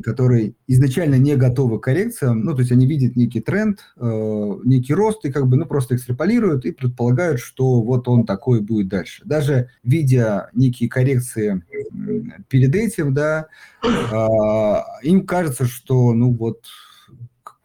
которые 0.03 0.55
изначально 0.65 1.19
не 1.19 1.35
готовы 1.35 1.79
к 1.79 1.83
коррекциям, 1.83 2.43
ну, 2.43 2.55
то 2.55 2.61
есть 2.61 2.71
они 2.71 2.87
видят 2.87 3.15
некий 3.15 3.41
тренд, 3.41 3.81
э, 3.95 4.53
некий 4.63 4.95
рост 4.95 5.23
и 5.23 5.31
как 5.31 5.45
бы, 5.45 5.55
ну, 5.55 5.67
просто 5.67 5.95
экстраполируют 5.95 6.65
и 6.65 6.71
предполагают, 6.71 7.39
что 7.39 7.83
вот 7.83 8.07
он 8.07 8.25
такой 8.25 8.61
будет 8.61 8.87
дальше. 8.87 9.21
Даже 9.23 9.69
видя 9.83 10.49
некие 10.53 10.89
коррекции 10.89 11.61
перед 12.49 12.75
этим, 12.75 13.13
да, 13.13 13.49
э, 13.83 14.77
им 15.03 15.27
кажется, 15.27 15.65
что, 15.65 16.11
ну, 16.13 16.33
вот 16.33 16.65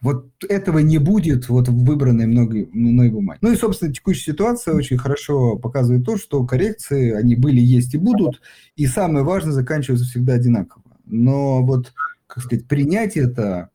вот 0.07 0.27
этого 0.47 0.79
не 0.79 0.99
будет 0.99 1.49
вот 1.49 1.67
в 1.67 1.83
выбранной 1.83 2.27
мной, 2.27 2.69
мной 2.71 3.09
бумаге. 3.09 3.39
Ну 3.41 3.51
и, 3.51 3.57
собственно, 3.57 3.93
текущая 3.93 4.31
ситуация 4.31 4.73
очень 4.73 4.97
хорошо 4.97 5.57
показывает 5.57 6.05
то, 6.05 6.15
что 6.15 6.45
коррекции, 6.45 7.11
они 7.11 7.35
были, 7.35 7.59
есть 7.59 7.93
и 7.93 7.97
будут, 7.97 8.41
и 8.77 8.87
самое 8.87 9.25
важное, 9.25 9.51
заканчиваются 9.51 10.07
всегда 10.07 10.35
одинаково. 10.35 10.81
Но 11.03 11.61
вот, 11.61 11.93
как 12.25 12.41
сказать, 12.41 12.67
принять 12.67 13.17
это, 13.17 13.69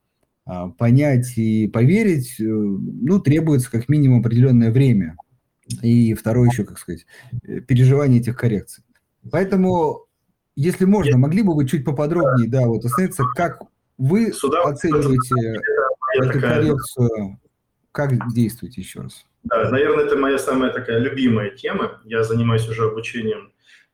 а, 0.46 0.68
понять 0.70 1.36
и 1.36 1.68
поверить, 1.68 2.40
э, 2.40 2.44
ну, 2.44 3.20
требуется 3.20 3.70
как 3.70 3.90
минимум 3.90 4.20
определенное 4.20 4.70
время. 4.70 5.16
И 5.82 6.14
второе 6.14 6.48
еще, 6.48 6.64
как 6.64 6.78
сказать, 6.78 7.04
э, 7.46 7.60
переживание 7.60 8.20
этих 8.20 8.38
коррекций. 8.38 8.84
Поэтому, 9.30 10.06
если 10.56 10.86
можно, 10.86 11.18
могли 11.18 11.42
бы 11.42 11.54
вы 11.54 11.68
чуть 11.68 11.84
поподробнее, 11.84 12.48
да, 12.48 12.66
вот 12.66 12.86
остановиться, 12.86 13.24
как 13.34 13.60
вы 13.98 14.28
оцениваете 14.30 15.60
эту 16.14 16.32
такая... 16.32 16.60
коррекцию, 16.60 17.40
как 17.92 18.32
действуете 18.32 18.80
еще 18.80 19.00
раз? 19.00 19.24
Да, 19.44 19.70
наверное, 19.70 20.04
это 20.04 20.16
моя 20.16 20.38
самая 20.38 20.72
такая 20.72 20.98
любимая 20.98 21.50
тема. 21.50 22.00
Я 22.04 22.22
занимаюсь 22.22 22.68
уже 22.68 22.84
обучением 22.84 23.52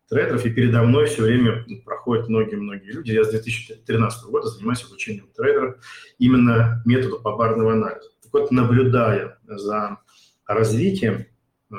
трейдеров, 0.08 0.44
и 0.44 0.50
передо 0.50 0.82
мной 0.82 1.06
все 1.06 1.22
время 1.22 1.64
проходят 1.84 2.28
многие-многие 2.28 2.92
люди. 2.92 3.12
Я 3.12 3.24
с 3.24 3.30
2013 3.30 4.24
года 4.24 4.48
занимаюсь 4.48 4.84
обучением 4.84 5.28
трейдеров 5.36 5.76
именно 6.18 6.82
методу 6.84 7.20
побарного 7.20 7.72
анализа. 7.72 8.08
Так 8.22 8.32
вот, 8.32 8.50
наблюдая 8.50 9.38
за 9.46 9.98
развитием 10.46 11.26
э, 11.70 11.74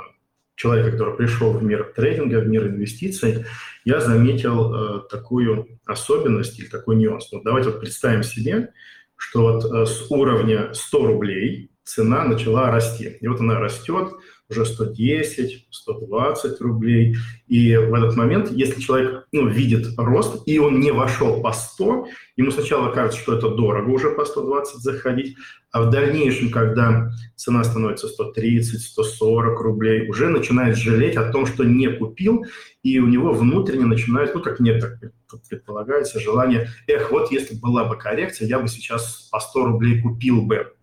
человека, 0.55 0.91
который 0.91 1.15
пришел 1.15 1.53
в 1.53 1.63
мир 1.63 1.91
трейдинга, 1.95 2.39
в 2.39 2.47
мир 2.47 2.67
инвестиций, 2.67 3.45
я 3.83 3.99
заметил 3.99 4.73
э, 4.73 5.01
такую 5.09 5.79
особенность 5.85 6.59
или 6.59 6.67
такой 6.67 6.95
нюанс. 6.95 7.31
Вот 7.31 7.43
давайте 7.43 7.69
вот 7.69 7.79
представим 7.79 8.23
себе, 8.23 8.73
что 9.19 9.41
вот 9.41 9.65
э, 9.65 9.85
с 9.85 10.09
уровня 10.09 10.73
100 10.73 11.05
рублей 11.05 11.71
цена 11.83 12.23
начала 12.23 12.71
расти. 12.71 13.17
И 13.19 13.27
вот 13.27 13.41
она 13.41 13.59
растет 13.59 14.13
уже 14.49 14.65
110, 14.65 15.67
120 15.69 16.61
рублей. 16.61 17.15
И 17.47 17.75
в 17.75 17.93
этот 17.93 18.15
момент, 18.15 18.51
если 18.51 18.81
человек 18.81 19.27
ну, 19.31 19.47
видит 19.47 19.87
рост, 19.97 20.41
и 20.47 20.59
он 20.59 20.79
не 20.79 20.91
вошел 20.91 21.41
по 21.41 21.53
100, 21.53 22.07
ему 22.37 22.51
сначала 22.51 22.91
кажется, 22.91 23.19
что 23.19 23.37
это 23.37 23.49
дорого 23.49 23.89
уже 23.89 24.11
по 24.11 24.25
120 24.25 24.81
заходить, 24.81 25.37
а 25.71 25.83
в 25.83 25.91
дальнейшем, 25.91 26.49
когда 26.49 27.11
цена 27.35 27.63
становится 27.63 28.07
130, 28.07 28.81
140 28.81 29.61
рублей, 29.61 30.09
уже 30.09 30.29
начинает 30.29 30.77
жалеть 30.77 31.15
о 31.15 31.31
том, 31.31 31.45
что 31.45 31.63
не 31.63 31.87
купил, 31.87 32.45
и 32.81 32.99
у 32.99 33.07
него 33.07 33.33
внутренне 33.33 33.85
начинает, 33.85 34.33
ну, 34.33 34.41
как 34.41 34.59
мне 34.59 34.79
так 34.79 34.97
предполагается, 35.47 36.19
желание, 36.19 36.69
эх, 36.87 37.11
вот 37.11 37.31
если 37.31 37.55
была 37.55 37.85
бы 37.85 37.97
коррекция, 37.97 38.47
я 38.47 38.59
бы 38.59 38.67
сейчас 38.67 39.29
по 39.31 39.39
100 39.39 39.65
рублей 39.65 40.01
купил 40.01 40.41
бы. 40.41 40.73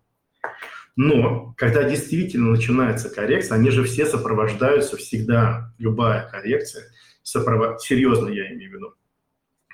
Но 0.97 1.53
когда 1.57 1.83
действительно 1.83 2.49
начинается 2.49 3.09
коррекция, 3.09 3.55
они 3.55 3.69
же 3.69 3.83
все 3.83 4.07
сопровождаются 4.07 4.97
всегда, 4.97 5.71
любая 5.77 6.27
коррекция, 6.27 6.85
сопров... 7.21 7.79
серьезно 7.81 8.29
я 8.29 8.51
имею 8.51 8.71
в 8.71 8.73
виду, 8.73 8.93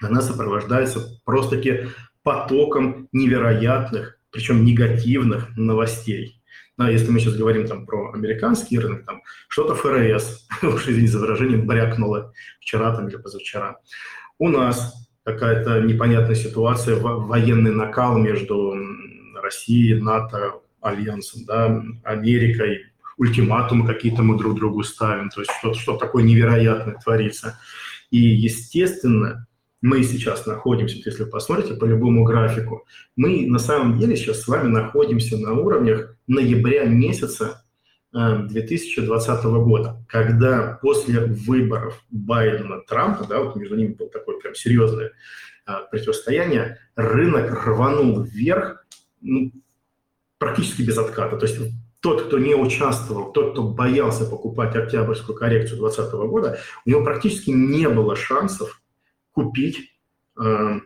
она 0.01 0.21
сопровождается 0.21 1.21
просто-таки 1.23 1.87
потоком 2.23 3.07
невероятных, 3.13 4.19
причем 4.31 4.65
негативных 4.65 5.55
новостей. 5.55 6.41
Да, 6.77 6.89
если 6.89 7.09
мы 7.09 7.19
сейчас 7.19 7.35
говорим 7.35 7.67
там 7.67 7.85
про 7.85 8.11
американский 8.11 8.77
рынок, 8.77 9.05
там 9.05 9.21
что-то 9.47 9.75
ФРС, 9.75 10.45
уж 10.61 10.87
извините 10.87 11.13
за 11.13 11.19
выражение, 11.19 11.57
брякнуло 11.57 12.33
вчера 12.59 12.93
там 12.93 13.07
или 13.07 13.15
позавчера. 13.15 13.77
У 14.39 14.49
нас 14.49 15.07
какая-то 15.23 15.79
непонятная 15.81 16.35
ситуация, 16.35 16.97
военный 16.97 17.71
накал 17.71 18.17
между 18.17 18.75
Россией, 19.41 20.01
НАТО, 20.01 20.62
альянсом, 20.83 21.45
да, 21.45 21.83
Америкой, 22.03 22.85
ультиматумы 23.17 23.87
какие-то 23.87 24.21
мы 24.21 24.37
друг 24.37 24.55
другу 24.55 24.83
ставим, 24.83 25.29
то 25.29 25.41
есть 25.41 25.51
что-то 25.59 25.79
что 25.79 25.97
такое 25.97 26.23
невероятное 26.23 26.95
творится. 26.95 27.59
И, 28.11 28.19
естественно, 28.19 29.47
мы 29.81 30.03
сейчас 30.03 30.45
находимся, 30.45 30.97
если 30.97 31.23
вы 31.23 31.29
посмотрите 31.29 31.75
по 31.75 31.85
любому 31.85 32.23
графику, 32.23 32.85
мы 33.15 33.45
на 33.47 33.59
самом 33.59 33.97
деле 33.97 34.15
сейчас 34.15 34.41
с 34.41 34.47
вами 34.47 34.69
находимся 34.69 35.37
на 35.37 35.53
уровнях 35.53 36.15
ноября 36.27 36.85
месяца 36.85 37.65
2020 38.13 39.43
э, 39.43 39.49
года, 39.49 40.05
когда 40.07 40.79
после 40.81 41.21
выборов 41.21 41.99
Байдена-Трампа, 42.11 43.25
да, 43.27 43.41
вот 43.41 43.55
между 43.55 43.75
ними 43.75 43.93
было 43.93 44.09
такое 44.09 44.39
прям 44.39 44.53
серьезное 44.53 45.11
э, 45.67 45.71
противостояние, 45.89 46.77
рынок 46.95 47.65
рванул 47.65 48.21
вверх 48.21 48.85
ну, 49.21 49.51
практически 50.43 50.81
без 50.81 50.97
отката. 50.97 51.37
То 51.37 51.45
есть 51.45 51.59
тот, 52.01 52.23
кто 52.23 52.37
не 52.37 52.53
участвовал, 52.53 53.31
тот, 53.31 53.53
кто 53.53 53.63
боялся 53.63 54.25
покупать 54.25 54.75
октябрьскую 54.75 55.37
коррекцию 55.37 55.79
2020 55.79 56.13
года, 56.29 56.59
у 56.85 56.89
него 56.89 57.03
практически 57.03 57.49
не 57.51 57.87
было 57.87 58.15
шансов 58.15 58.81
купить 59.31 59.93
э, 60.37 60.79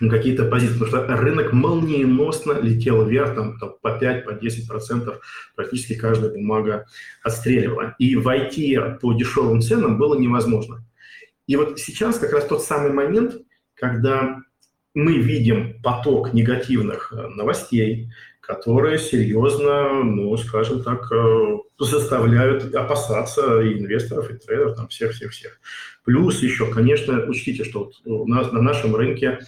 какие-то 0.00 0.46
позиции, 0.46 0.78
потому 0.78 1.04
что 1.04 1.16
рынок 1.16 1.52
молниеносно 1.52 2.52
летел 2.60 3.04
вверх, 3.04 3.34
там, 3.34 3.58
там 3.58 3.74
по 3.82 3.92
5, 3.92 4.24
по 4.24 4.32
10 4.32 4.66
процентов 4.66 5.20
практически 5.54 5.94
каждая 5.94 6.32
бумага 6.32 6.86
отстреливала. 7.22 7.94
И 7.98 8.16
войти 8.16 8.78
по 9.00 9.12
дешевым 9.12 9.60
ценам 9.60 9.98
было 9.98 10.18
невозможно. 10.18 10.84
И 11.46 11.56
вот 11.56 11.78
сейчас 11.78 12.18
как 12.18 12.32
раз 12.32 12.46
тот 12.46 12.62
самый 12.62 12.92
момент, 12.92 13.36
когда 13.74 14.40
мы 14.94 15.18
видим 15.18 15.80
поток 15.82 16.32
негативных 16.32 17.12
э, 17.12 17.28
новостей, 17.28 18.10
которые 18.42 18.98
серьезно, 18.98 20.02
ну, 20.02 20.36
скажем 20.36 20.82
так, 20.82 21.10
э, 21.12 21.58
заставляют 21.78 22.74
опасаться 22.74 23.60
и 23.60 23.78
инвесторов, 23.78 24.30
и 24.30 24.34
трейдеров, 24.34 24.76
там, 24.76 24.88
всех-всех-всех. 24.88 25.60
Плюс 26.04 26.42
еще, 26.42 26.66
конечно, 26.66 27.24
учтите, 27.28 27.62
что 27.62 27.84
вот 27.84 27.94
у 28.04 28.26
нас 28.26 28.50
на 28.50 28.60
нашем 28.60 28.96
рынке 28.96 29.38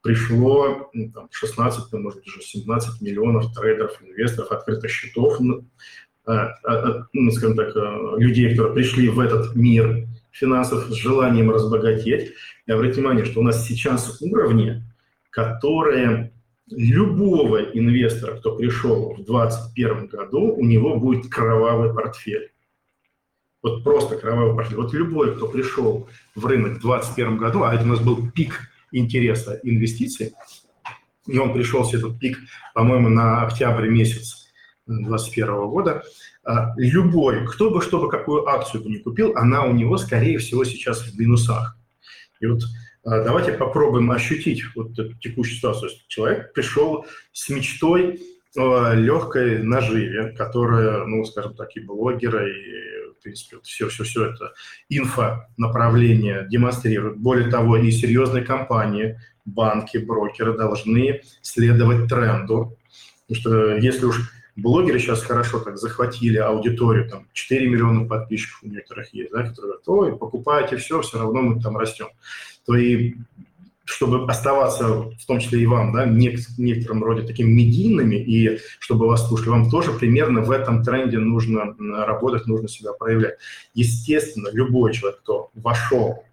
пришло 0.00 0.90
ну, 0.94 1.12
там, 1.12 1.28
16, 1.30 1.92
ну, 1.92 1.98
может 1.98 2.26
уже 2.26 2.40
17 2.40 3.02
миллионов 3.02 3.54
трейдеров, 3.54 4.00
инвесторов, 4.02 4.50
открытых 4.50 4.90
счетов, 4.90 5.38
а, 6.24 6.54
ну, 7.12 7.30
скажем 7.32 7.56
так, 7.56 7.74
людей, 8.16 8.50
которые 8.52 8.74
пришли 8.74 9.10
в 9.10 9.20
этот 9.20 9.54
мир 9.54 10.08
финансов, 10.30 10.86
с 10.88 10.94
желанием 10.94 11.50
разбогатеть. 11.50 12.32
И 12.66 12.72
обратите 12.72 13.00
внимание, 13.00 13.26
что 13.26 13.40
у 13.40 13.42
нас 13.42 13.66
сейчас 13.66 14.22
уровни, 14.22 14.82
которые 15.28 16.32
любого 16.70 17.62
инвестора, 17.62 18.36
кто 18.36 18.56
пришел 18.56 19.14
в 19.14 19.24
2021 19.24 20.06
году, 20.06 20.54
у 20.54 20.64
него 20.64 20.98
будет 20.98 21.30
кровавый 21.30 21.92
портфель. 21.92 22.52
Вот 23.62 23.84
просто 23.84 24.16
кровавый 24.16 24.54
портфель. 24.54 24.76
Вот 24.76 24.92
любой, 24.94 25.36
кто 25.36 25.48
пришел 25.48 26.08
в 26.34 26.46
рынок 26.46 26.78
в 26.78 26.82
2021 26.82 27.36
году, 27.36 27.62
а 27.62 27.74
это 27.74 27.84
у 27.84 27.88
нас 27.88 28.00
был 28.00 28.30
пик 28.30 28.70
интереса 28.92 29.60
инвестиций, 29.62 30.32
и 31.26 31.38
он 31.38 31.52
пришелся, 31.52 31.98
этот 31.98 32.18
пик, 32.18 32.38
по-моему, 32.74 33.08
на 33.08 33.42
октябрь 33.42 33.88
месяц 33.88 34.48
2021 34.86 35.68
года, 35.68 36.02
а, 36.42 36.72
любой, 36.76 37.46
кто 37.46 37.70
бы, 37.70 37.82
чтобы 37.82 38.08
какую 38.08 38.48
акцию 38.48 38.82
бы 38.82 38.90
не 38.90 38.98
купил, 38.98 39.36
она 39.36 39.64
у 39.64 39.72
него, 39.72 39.98
скорее 39.98 40.38
всего, 40.38 40.64
сейчас 40.64 41.02
в 41.02 41.18
минусах. 41.18 41.76
И 42.40 42.46
вот 42.46 42.62
давайте 43.04 43.52
попробуем 43.52 44.10
ощутить 44.10 44.62
вот 44.74 44.98
эту 44.98 45.14
текущую 45.18 45.56
ситуацию. 45.56 45.90
Человек 46.08 46.52
пришел 46.52 47.06
с 47.32 47.48
мечтой 47.48 48.20
легкой 48.54 49.62
наживе, 49.62 50.34
которая, 50.36 51.04
ну, 51.04 51.24
скажем 51.24 51.54
так, 51.54 51.76
и 51.76 51.80
блогеры, 51.80 52.50
и, 52.50 53.12
в 53.12 53.22
принципе, 53.22 53.58
все-все-все 53.62 54.30
это 54.30 54.52
инфо-направление 54.88 56.46
демонстрирует. 56.50 57.18
Более 57.18 57.48
того, 57.48 57.76
и 57.76 57.90
серьезные 57.92 58.44
компании, 58.44 59.20
банки, 59.44 59.98
брокеры 59.98 60.56
должны 60.56 61.22
следовать 61.42 62.08
тренду. 62.08 62.76
Потому 63.28 63.40
что 63.40 63.76
если 63.76 64.06
уж 64.06 64.32
блогеры 64.56 64.98
сейчас 64.98 65.22
хорошо 65.22 65.60
так 65.60 65.78
захватили 65.78 66.38
аудиторию, 66.38 67.08
там 67.08 67.26
4 67.32 67.68
миллиона 67.68 68.06
подписчиков 68.06 68.62
у 68.62 68.68
некоторых 68.68 69.12
есть, 69.14 69.32
да, 69.32 69.42
которые 69.42 69.78
говорят, 69.78 69.88
ой, 69.88 70.16
покупайте 70.16 70.76
все, 70.76 71.00
все 71.02 71.18
равно 71.18 71.42
мы 71.42 71.60
там 71.60 71.76
растем. 71.76 72.08
То 72.66 72.76
и 72.76 73.14
чтобы 73.84 74.24
оставаться, 74.30 74.86
в 74.86 75.26
том 75.26 75.40
числе 75.40 75.62
и 75.62 75.66
вам, 75.66 75.92
да, 75.92 76.04
в 76.04 76.12
некотором 76.12 77.02
роде 77.02 77.26
такими 77.26 77.50
медийными, 77.50 78.14
и 78.14 78.60
чтобы 78.78 79.08
вас 79.08 79.26
слушали, 79.26 79.48
вам 79.48 79.68
тоже 79.68 79.92
примерно 79.92 80.42
в 80.42 80.50
этом 80.52 80.84
тренде 80.84 81.18
нужно 81.18 81.74
работать, 82.06 82.46
нужно 82.46 82.68
себя 82.68 82.92
проявлять. 82.92 83.34
Естественно, 83.74 84.48
любой 84.52 84.92
человек, 84.92 85.20
кто 85.20 85.50
вошел 85.54 86.24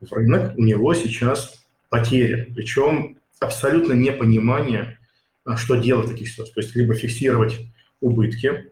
в 0.00 0.10
рынок, 0.10 0.56
у 0.56 0.62
него 0.62 0.94
сейчас 0.94 1.66
потери, 1.90 2.50
причем 2.54 3.18
абсолютно 3.40 3.92
непонимание, 3.92 4.98
что 5.54 5.76
делать 5.76 6.06
в 6.06 6.10
таких 6.10 6.28
ситуациях. 6.28 6.54
То 6.54 6.60
есть 6.60 6.74
либо 6.74 6.94
фиксировать 6.94 7.60
убытки, 8.00 8.70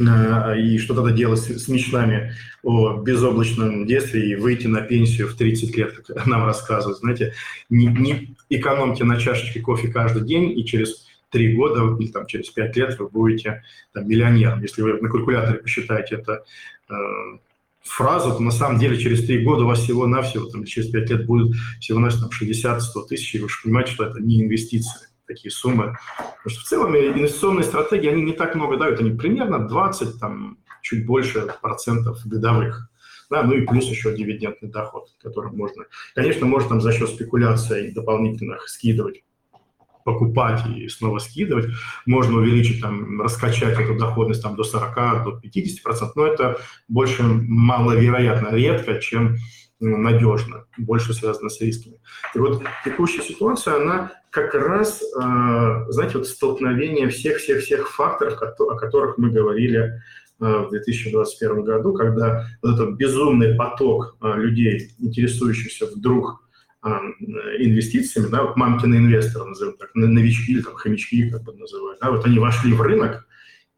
а, 0.00 0.54
и 0.56 0.78
что 0.78 0.94
тогда 0.94 1.12
делать 1.12 1.40
с 1.40 1.68
мечтами 1.68 2.34
о 2.62 3.00
безоблачном 3.02 3.86
детстве 3.86 4.30
и 4.30 4.34
выйти 4.34 4.66
на 4.66 4.80
пенсию 4.80 5.28
в 5.28 5.36
30 5.36 5.76
лет, 5.76 5.92
как 5.92 6.26
нам 6.26 6.44
рассказывают. 6.44 6.98
Знаете, 6.98 7.34
не, 7.70 7.86
не 7.86 8.34
экономьте 8.48 9.04
на 9.04 9.20
чашечке 9.20 9.60
кофе 9.60 9.88
каждый 9.88 10.24
день, 10.24 10.58
и 10.58 10.64
через 10.64 11.06
три 11.30 11.54
года 11.54 11.96
или 12.00 12.10
там, 12.10 12.26
через 12.26 12.48
пять 12.50 12.76
лет 12.76 12.98
вы 12.98 13.08
будете 13.08 13.62
там, 13.92 14.08
миллионером. 14.08 14.62
Если 14.62 14.82
вы 14.82 15.00
на 15.00 15.08
калькуляторе 15.08 15.58
посчитаете 15.58 16.16
это 16.16 16.44
э, 16.88 16.94
фразу, 17.82 18.32
то 18.36 18.40
на 18.40 18.52
самом 18.52 18.78
деле 18.78 18.98
через 18.98 19.24
три 19.26 19.44
года 19.44 19.64
у 19.64 19.66
вас 19.68 19.80
всего-навсего, 19.80 20.46
там, 20.46 20.64
через 20.64 20.90
пять 20.90 21.10
лет 21.10 21.26
будет 21.26 21.54
всего-навсего 21.80 22.30
60-100 22.30 22.80
тысяч, 23.08 23.34
и 23.34 23.40
вы 23.40 23.48
же 23.48 23.56
понимаете, 23.62 23.92
что 23.92 24.04
это 24.04 24.20
не 24.20 24.42
инвестиции 24.42 25.08
такие 25.26 25.50
суммы. 25.50 25.96
Потому 26.16 26.50
что 26.50 26.60
в 26.60 26.64
целом 26.64 26.96
инвестиционные 26.96 27.64
стратегии, 27.64 28.10
они 28.10 28.22
не 28.22 28.32
так 28.32 28.54
много 28.54 28.76
дают, 28.76 29.00
они 29.00 29.10
примерно 29.10 29.66
20, 29.66 30.20
там, 30.20 30.58
чуть 30.82 31.06
больше 31.06 31.46
процентов 31.62 32.18
годовых. 32.24 32.90
Да, 33.30 33.42
ну 33.42 33.54
и 33.54 33.66
плюс 33.66 33.86
еще 33.86 34.14
дивидендный 34.14 34.70
доход, 34.70 35.08
который 35.22 35.50
можно, 35.50 35.84
конечно, 36.14 36.46
можно 36.46 36.68
там 36.70 36.80
за 36.80 36.92
счет 36.92 37.08
спекуляций 37.08 37.90
дополнительных 37.92 38.68
скидывать 38.68 39.24
покупать 40.04 40.60
и 40.68 40.86
снова 40.88 41.18
скидывать. 41.18 41.66
Можно 42.06 42.38
увеличить, 42.38 42.80
там, 42.80 43.20
раскачать 43.20 43.78
эту 43.80 43.96
доходность 43.96 44.42
там, 44.42 44.54
до 44.54 44.62
40, 44.62 44.94
до 45.24 45.40
50%, 45.42 46.12
но 46.14 46.26
это 46.26 46.58
больше 46.88 47.22
маловероятно, 47.22 48.54
редко, 48.54 49.00
чем 49.00 49.36
ну, 49.80 49.96
надежно, 49.96 50.66
больше 50.78 51.14
связано 51.14 51.48
с 51.48 51.60
рисками. 51.60 51.96
И 52.34 52.38
вот 52.38 52.62
текущая 52.84 53.22
ситуация, 53.22 53.76
она 53.76 54.12
как 54.34 54.52
раз, 54.54 55.00
э, 55.00 55.84
знаете, 55.90 56.18
вот 56.18 56.26
столкновение 56.26 57.08
всех-всех-всех 57.08 57.88
факторов, 57.88 58.42
о 58.42 58.74
которых 58.74 59.16
мы 59.16 59.30
говорили 59.30 59.78
э, 59.78 59.94
в 60.40 60.70
2021 60.70 61.62
году, 61.62 61.92
когда 61.92 62.44
вот 62.60 62.74
этот 62.74 62.96
безумный 62.96 63.54
поток 63.54 64.16
э, 64.20 64.34
людей, 64.36 64.90
интересующихся 64.98 65.86
вдруг 65.86 66.40
инвестициями, 66.82 68.26
да, 68.26 68.42
вот 68.42 68.56
мамкины 68.56 68.96
инвесторы, 68.96 69.46
назовем 69.46 69.78
так, 69.78 69.88
новички 69.94 70.52
или 70.52 70.60
там 70.60 70.74
хомячки, 70.74 71.30
как 71.30 71.42
бы 71.42 71.54
называют, 71.54 71.98
да, 72.02 72.10
вот 72.10 72.26
они 72.26 72.38
вошли 72.38 72.74
в 72.74 72.82
рынок, 72.82 73.26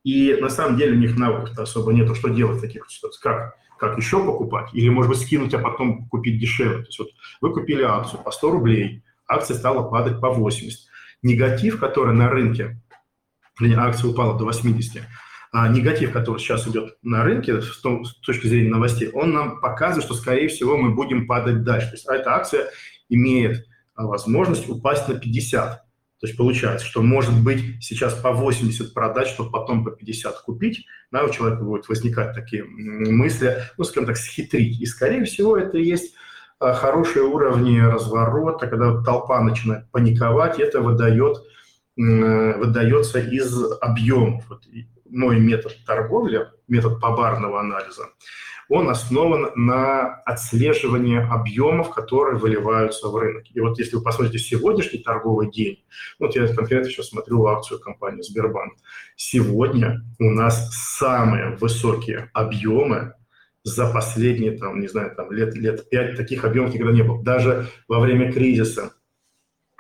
и 0.03 0.37
на 0.41 0.49
самом 0.49 0.77
деле 0.77 0.95
у 0.95 0.99
них 0.99 1.17
навыков 1.17 1.57
особо 1.57 1.93
нету, 1.93 2.17
что 2.17 2.31
делать 2.31 2.59
в 2.59 2.63
таких 2.63 2.91
ситуациях, 2.91 3.23
как 3.23 3.55
как 3.79 3.99
еще 3.99 4.25
покупать, 4.25 4.71
или, 4.73 4.89
может 4.89 5.11
быть, 5.11 5.21
скинуть, 5.21 5.53
а 5.53 5.59
потом 5.59 6.09
купить 6.09 6.41
дешевле. 6.41 6.79
То 6.79 6.87
есть 6.87 6.99
вот 6.99 7.09
вы 7.43 7.53
купили 7.53 7.83
акцию 7.83 8.23
по 8.23 8.31
100 8.31 8.51
рублей, 8.51 9.05
акция 9.29 9.57
стала 9.57 9.89
падать 9.89 10.21
по 10.21 10.31
80. 10.31 10.89
Негатив, 11.23 11.81
который 11.81 12.15
на 12.15 12.29
рынке, 12.29 12.81
акция 13.77 14.11
упала 14.11 14.39
до 14.39 14.45
80, 14.45 15.03
а 15.53 15.69
негатив, 15.69 16.13
который 16.13 16.39
сейчас 16.39 16.67
идет 16.69 16.97
на 17.03 17.23
рынке 17.25 17.63
с, 17.63 17.81
точки 17.81 18.47
зрения 18.47 18.71
новостей, 18.71 19.09
он 19.09 19.33
нам 19.33 19.61
показывает, 19.61 20.05
что, 20.05 20.15
скорее 20.15 20.49
всего, 20.49 20.77
мы 20.77 20.95
будем 20.95 21.27
падать 21.27 21.63
дальше. 21.65 21.89
То 21.89 21.95
есть 21.95 22.09
а 22.09 22.15
эта 22.15 22.35
акция 22.35 22.67
имеет 23.09 23.67
а, 23.95 24.07
возможность 24.07 24.69
упасть 24.69 25.09
на 25.09 25.15
50. 25.15 25.87
То 26.19 26.27
есть 26.27 26.37
получается, 26.37 26.87
что 26.87 27.03
может 27.03 27.43
быть 27.43 27.83
сейчас 27.83 28.15
по 28.15 28.33
80 28.33 28.95
продать, 28.95 29.29
чтобы 29.29 29.51
потом 29.51 29.85
по 29.85 29.91
50 29.91 30.41
купить, 30.43 30.87
да, 31.11 31.25
у 31.25 31.31
человека 31.31 31.63
будут 31.63 31.89
возникать 31.89 32.35
такие 32.35 32.65
мысли, 32.65 33.57
ну, 33.77 33.85
скажем 33.85 34.07
так, 34.07 34.17
схитрить. 34.17 34.81
И, 34.81 34.87
скорее 34.87 35.25
всего, 35.25 35.57
это 35.57 35.79
и 35.79 35.85
есть 35.85 36.15
хорошие 36.61 37.25
уровни 37.25 37.79
разворота, 37.79 38.67
когда 38.67 39.03
толпа 39.03 39.41
начинает 39.41 39.91
паниковать, 39.91 40.59
это 40.59 40.81
выдает, 40.81 41.39
выдается 41.97 43.19
из 43.21 43.73
объемов. 43.81 44.45
Вот 44.49 44.65
мой 45.09 45.39
метод 45.39 45.77
торговли, 45.87 46.49
метод 46.69 47.01
побарного 47.01 47.61
анализа, 47.61 48.07
он 48.69 48.89
основан 48.91 49.53
на 49.55 50.15
отслеживании 50.25 51.25
объемов, 51.25 51.91
которые 51.91 52.37
выливаются 52.37 53.07
в 53.07 53.17
рынок. 53.17 53.45
И 53.55 53.61
вот 53.61 53.79
если 53.79 53.95
вы 53.95 54.03
посмотрите 54.03 54.39
сегодняшний 54.39 54.99
торговый 54.99 55.49
день, 55.53 55.85
вот 56.19 56.35
я 56.35 56.53
конкретно 56.53 56.91
сейчас 56.91 57.11
смотрю 57.11 57.47
акцию 57.47 57.79
компании 57.79 58.23
Сбербанк, 58.23 58.73
сегодня 59.15 60.03
у 60.19 60.31
нас 60.31 60.75
самые 60.99 61.57
высокие 61.61 62.29
объемы 62.33 63.15
за 63.67 63.93
последние, 63.93 64.53
там, 64.53 64.81
не 64.81 64.89
знаю, 64.89 65.15
там, 65.17 65.33
лет, 65.33 65.55
лет 65.57 65.89
пять 65.91 66.17
таких 66.17 66.45
объемов 66.45 66.73
никогда 66.73 66.93
не 66.93 67.03
было. 67.03 67.23
Даже 67.23 67.69
во 67.89 68.01
время 68.01 68.33
кризиса, 68.33 68.93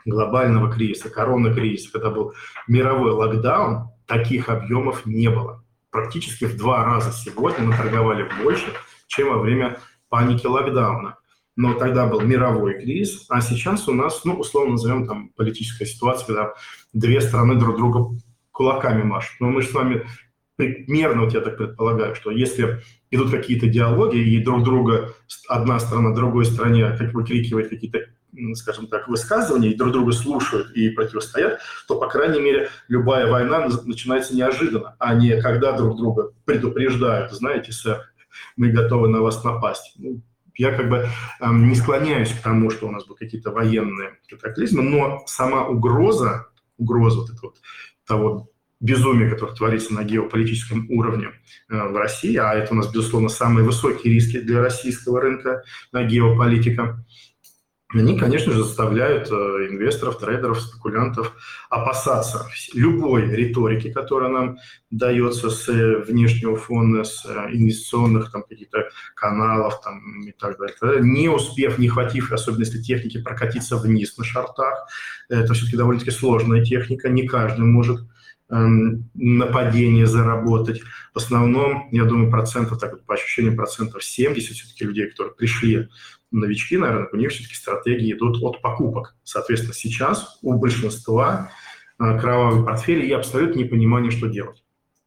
глобального 0.04 0.72
кризиса, 0.72 1.08
коронакризиса, 1.08 1.92
когда 1.92 2.10
был 2.10 2.34
мировой 2.66 3.12
локдаун, 3.12 3.90
таких 4.06 4.48
объемов 4.48 5.06
не 5.06 5.28
было 5.28 5.64
практически 5.96 6.44
в 6.44 6.58
два 6.58 6.84
раза 6.84 7.10
сегодня 7.10 7.64
мы 7.64 7.74
торговали 7.74 8.28
больше, 8.42 8.66
чем 9.06 9.30
во 9.30 9.38
время 9.38 9.78
паники 10.10 10.46
локдауна. 10.46 11.16
Но 11.56 11.72
тогда 11.72 12.06
был 12.06 12.20
мировой 12.20 12.74
кризис, 12.74 13.24
а 13.30 13.40
сейчас 13.40 13.88
у 13.88 13.94
нас, 13.94 14.22
ну, 14.26 14.34
условно 14.34 14.72
назовем 14.72 15.06
там 15.06 15.30
политическая 15.30 15.86
ситуация, 15.86 16.26
когда 16.26 16.54
две 16.92 17.22
страны 17.22 17.54
друг 17.54 17.78
друга 17.78 18.14
кулаками 18.50 19.04
машут. 19.04 19.40
Но 19.40 19.48
мы 19.48 19.62
же 19.62 19.68
с 19.68 19.72
вами 19.72 20.06
примерно, 20.56 21.24
вот 21.24 21.34
я 21.34 21.40
так 21.40 21.56
предполагаю, 21.56 22.14
что 22.14 22.30
если 22.30 22.80
идут 23.10 23.30
какие-то 23.30 23.66
диалоги, 23.66 24.16
и 24.16 24.42
друг 24.42 24.64
друга 24.64 25.14
одна 25.48 25.78
страна 25.78 26.14
другой 26.14 26.44
стране 26.44 26.96
как 26.98 27.12
выкрикивает 27.12 27.68
какие-то 27.68 28.06
скажем 28.54 28.86
так, 28.88 29.08
высказывания, 29.08 29.70
и 29.70 29.76
друг 29.76 29.92
друга 29.92 30.12
слушают 30.12 30.70
и 30.72 30.90
противостоят, 30.90 31.58
то, 31.88 31.98
по 31.98 32.06
крайней 32.06 32.40
мере, 32.40 32.68
любая 32.88 33.30
война 33.30 33.66
начинается 33.84 34.36
неожиданно, 34.36 34.94
а 34.98 35.14
не 35.14 35.40
когда 35.40 35.72
друг 35.72 35.96
друга 35.96 36.32
предупреждают, 36.44 37.32
знаете, 37.32 37.72
сэр, 37.72 38.02
мы 38.56 38.68
готовы 38.68 39.08
на 39.08 39.20
вас 39.20 39.42
напасть. 39.42 39.94
Ну, 39.96 40.20
я 40.56 40.72
как 40.72 40.88
бы 40.88 41.08
э, 41.40 41.52
не 41.52 41.74
склоняюсь 41.74 42.32
к 42.32 42.42
тому, 42.42 42.70
что 42.70 42.88
у 42.88 42.90
нас 42.90 43.04
будут 43.04 43.20
какие-то 43.20 43.50
военные 43.50 44.18
катаклизмы, 44.28 44.82
но 44.82 45.22
сама 45.26 45.66
угроза, 45.66 46.48
угроза 46.76 47.20
вот 47.20 47.30
этого 47.30 47.52
того 48.06 48.50
безумия, 48.80 49.30
которое 49.30 49.54
творится 49.54 49.94
на 49.94 50.04
геополитическом 50.04 50.90
уровне 50.90 51.28
э, 51.68 51.88
в 51.88 51.96
России, 51.96 52.36
а 52.36 52.54
это 52.54 52.72
у 52.72 52.76
нас, 52.76 52.92
безусловно, 52.92 53.28
самые 53.28 53.64
высокие 53.64 54.12
риски 54.12 54.40
для 54.40 54.60
российского 54.60 55.20
рынка 55.20 55.62
на 55.92 56.04
геополитика, 56.04 57.04
они, 57.94 58.18
конечно 58.18 58.52
же, 58.52 58.64
заставляют 58.64 59.30
э, 59.30 59.34
инвесторов, 59.70 60.18
трейдеров, 60.18 60.60
спекулянтов 60.60 61.32
опасаться 61.70 62.46
любой 62.74 63.30
риторики, 63.30 63.92
которая 63.92 64.28
нам 64.28 64.58
дается 64.90 65.50
с 65.50 65.68
э, 65.68 65.98
внешнего 66.02 66.56
фона, 66.56 67.04
с 67.04 67.24
э, 67.24 67.50
инвестиционных 67.52 68.32
там, 68.32 68.42
каких-то 68.42 68.88
каналов 69.14 69.80
там, 69.82 70.20
и 70.22 70.32
так 70.32 70.58
далее. 70.58 71.00
Не 71.00 71.28
успев, 71.28 71.78
не 71.78 71.88
хватив, 71.88 72.32
особенно 72.32 72.64
техники, 72.64 73.22
прокатиться 73.22 73.76
вниз 73.76 74.18
на 74.18 74.24
шартах, 74.24 74.88
это 75.28 75.54
все-таки 75.54 75.76
довольно-таки 75.76 76.10
сложная 76.10 76.64
техника, 76.64 77.08
не 77.08 77.28
каждый 77.28 77.66
может 77.66 78.00
нападение 78.48 80.06
заработать. 80.06 80.80
В 81.12 81.18
основном, 81.18 81.88
я 81.90 82.04
думаю, 82.04 82.30
процентов, 82.30 82.78
так 82.78 82.92
вот, 82.92 83.04
по 83.04 83.14
ощущениям, 83.14 83.56
процентов 83.56 84.04
70 84.04 84.54
все-таки 84.56 84.84
людей, 84.84 85.10
которые 85.10 85.34
пришли 85.34 85.88
новички 86.30 86.76
на 86.76 86.92
рынок, 86.92 87.12
у 87.12 87.16
них 87.16 87.30
все-таки 87.30 87.54
стратегии 87.54 88.12
идут 88.12 88.42
от 88.42 88.62
покупок. 88.62 89.16
Соответственно, 89.24 89.74
сейчас 89.74 90.38
у 90.42 90.54
большинства 90.54 91.50
э, 91.98 92.18
кровавые 92.18 92.64
портфели 92.64 93.06
и 93.06 93.12
абсолютно 93.12 93.60
непонимание, 93.60 94.10
что 94.10 94.28
делать. 94.28 94.62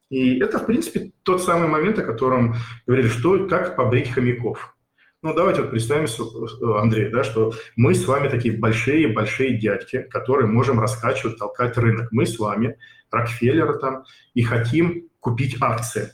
И 0.10 0.40
это, 0.40 0.60
в 0.60 0.66
принципе, 0.66 1.12
тот 1.24 1.44
самый 1.44 1.68
момент, 1.68 2.00
о 2.00 2.04
котором 2.04 2.56
говорили, 2.88 3.08
что 3.08 3.48
как 3.48 3.76
побрить 3.76 4.12
хомяков. 4.12 4.76
Ну, 5.22 5.34
давайте 5.34 5.62
вот 5.62 5.72
представим, 5.72 6.06
э, 6.06 6.80
Андрей, 6.80 7.10
да, 7.10 7.24
что 7.24 7.54
мы 7.76 7.94
с 7.94 8.06
вами 8.06 8.30
такие 8.30 8.58
большие-большие 8.58 9.58
дядьки, 9.58 10.02
которые 10.02 10.48
можем 10.48 10.80
раскачивать, 10.80 11.38
толкать 11.38 11.78
рынок. 11.78 12.08
Мы 12.12 12.26
с 12.26 12.40
вами, 12.40 12.78
Рокфеллеры 13.12 13.80
там, 13.80 14.04
и 14.34 14.44
хотим 14.44 15.10
купить 15.20 15.58
акции. 15.62 16.14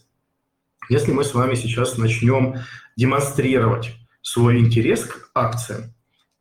Если 0.89 1.11
мы 1.11 1.23
с 1.23 1.33
вами 1.33 1.55
сейчас 1.55 1.97
начнем 1.97 2.55
демонстрировать 2.95 3.93
свой 4.21 4.59
интерес 4.59 5.05
к 5.05 5.29
акциям, 5.33 5.93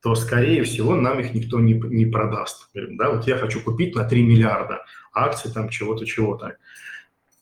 то, 0.02 0.14
скорее 0.14 0.64
всего, 0.64 0.96
нам 0.96 1.18
их 1.20 1.32
никто 1.32 1.60
не, 1.60 1.72
не 1.72 2.04
продаст. 2.04 2.68
Да, 2.74 3.10
вот 3.10 3.26
я 3.26 3.38
хочу 3.38 3.60
купить 3.60 3.94
на 3.94 4.04
3 4.04 4.22
миллиарда 4.22 4.84
акций 5.14 5.50
там 5.50 5.70
чего-то, 5.70 6.04
чего-то. 6.04 6.56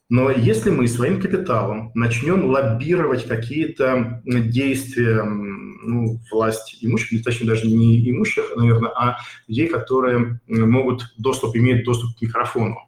Но 0.09 0.31
если 0.31 0.71
мы 0.71 0.87
своим 0.89 1.21
капиталом 1.21 1.91
начнем 1.95 2.45
лоббировать 2.45 3.27
какие-то 3.27 4.21
действия 4.25 5.25
ну, 5.25 6.21
власти 6.31 6.77
имущих, 6.83 7.25
точнее 7.25 7.49
даже 7.49 7.67
не 7.67 8.11
имущих, 8.11 8.45
наверное, 8.55 8.91
а 8.91 9.19
людей, 9.49 9.69
которые 9.69 10.39
могут 10.47 11.15
доступ, 11.17 11.57
иметь 11.57 11.85
доступ 11.85 12.17
к 12.17 12.23
микрофону, 12.23 12.79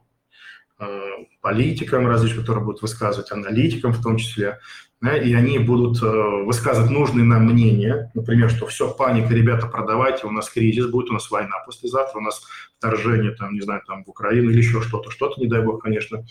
политикам 1.41 2.07
различным, 2.07 2.41
которые 2.41 2.65
будут 2.65 2.81
высказывать, 2.81 3.31
аналитикам 3.31 3.93
в 3.93 4.01
том 4.01 4.17
числе, 4.17 4.59
да, 5.01 5.15
и 5.15 5.33
они 5.33 5.59
будут 5.59 6.01
э, 6.01 6.05
высказывать 6.45 6.89
нужные 6.89 7.23
нам 7.23 7.45
мнения, 7.45 8.11
например, 8.13 8.49
что 8.49 8.65
все, 8.65 8.91
паника, 8.91 9.33
ребята, 9.33 9.67
продавайте, 9.67 10.25
у 10.25 10.31
нас 10.31 10.49
кризис 10.49 10.87
будет, 10.87 11.11
у 11.11 11.13
нас 11.13 11.29
война 11.29 11.59
послезавтра, 11.65 12.17
у 12.17 12.21
нас 12.21 12.41
вторжение, 12.77 13.31
там, 13.31 13.53
не 13.53 13.61
знаю, 13.61 13.81
там, 13.85 14.03
в 14.03 14.09
Украину 14.09 14.49
или 14.49 14.57
еще 14.57 14.81
что-то, 14.81 15.11
что-то, 15.11 15.39
не 15.39 15.47
дай 15.47 15.61
бог, 15.61 15.83
конечно, 15.83 16.25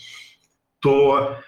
то 0.79 1.39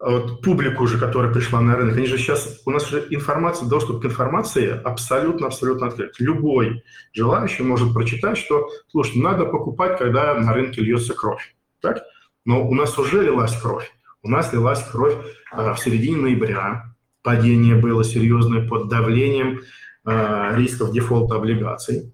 вот, 0.00 0.42
публику 0.42 0.82
уже, 0.82 0.98
которая 0.98 1.32
пришла 1.32 1.60
на 1.60 1.76
рынок, 1.76 1.96
они 1.96 2.06
же 2.06 2.18
сейчас, 2.18 2.60
у 2.66 2.70
нас 2.70 2.88
же 2.88 3.06
информация, 3.10 3.68
доступ 3.68 4.02
к 4.02 4.06
информации 4.06 4.68
абсолютно-абсолютно 4.68 5.86
открыт. 5.86 6.16
Любой 6.18 6.82
желающий 7.12 7.62
может 7.62 7.94
прочитать, 7.94 8.36
что, 8.36 8.68
слушай, 8.88 9.18
надо 9.18 9.44
покупать, 9.44 9.98
когда 9.98 10.34
на 10.34 10.52
рынке 10.52 10.80
льется 10.80 11.14
кровь. 11.14 11.54
Так? 11.80 12.02
Но 12.44 12.66
у 12.66 12.74
нас 12.74 12.98
уже 12.98 13.22
лилась 13.22 13.56
кровь. 13.60 13.90
У 14.22 14.28
нас 14.28 14.52
лилась 14.52 14.82
кровь 14.82 15.14
э, 15.52 15.72
в 15.74 15.78
середине 15.78 16.16
ноября. 16.16 16.94
Падение 17.22 17.76
было 17.76 18.04
серьезное 18.04 18.66
под 18.66 18.88
давлением 18.88 19.60
э, 20.04 20.56
рисков 20.56 20.92
дефолта 20.92 21.36
облигаций. 21.36 22.12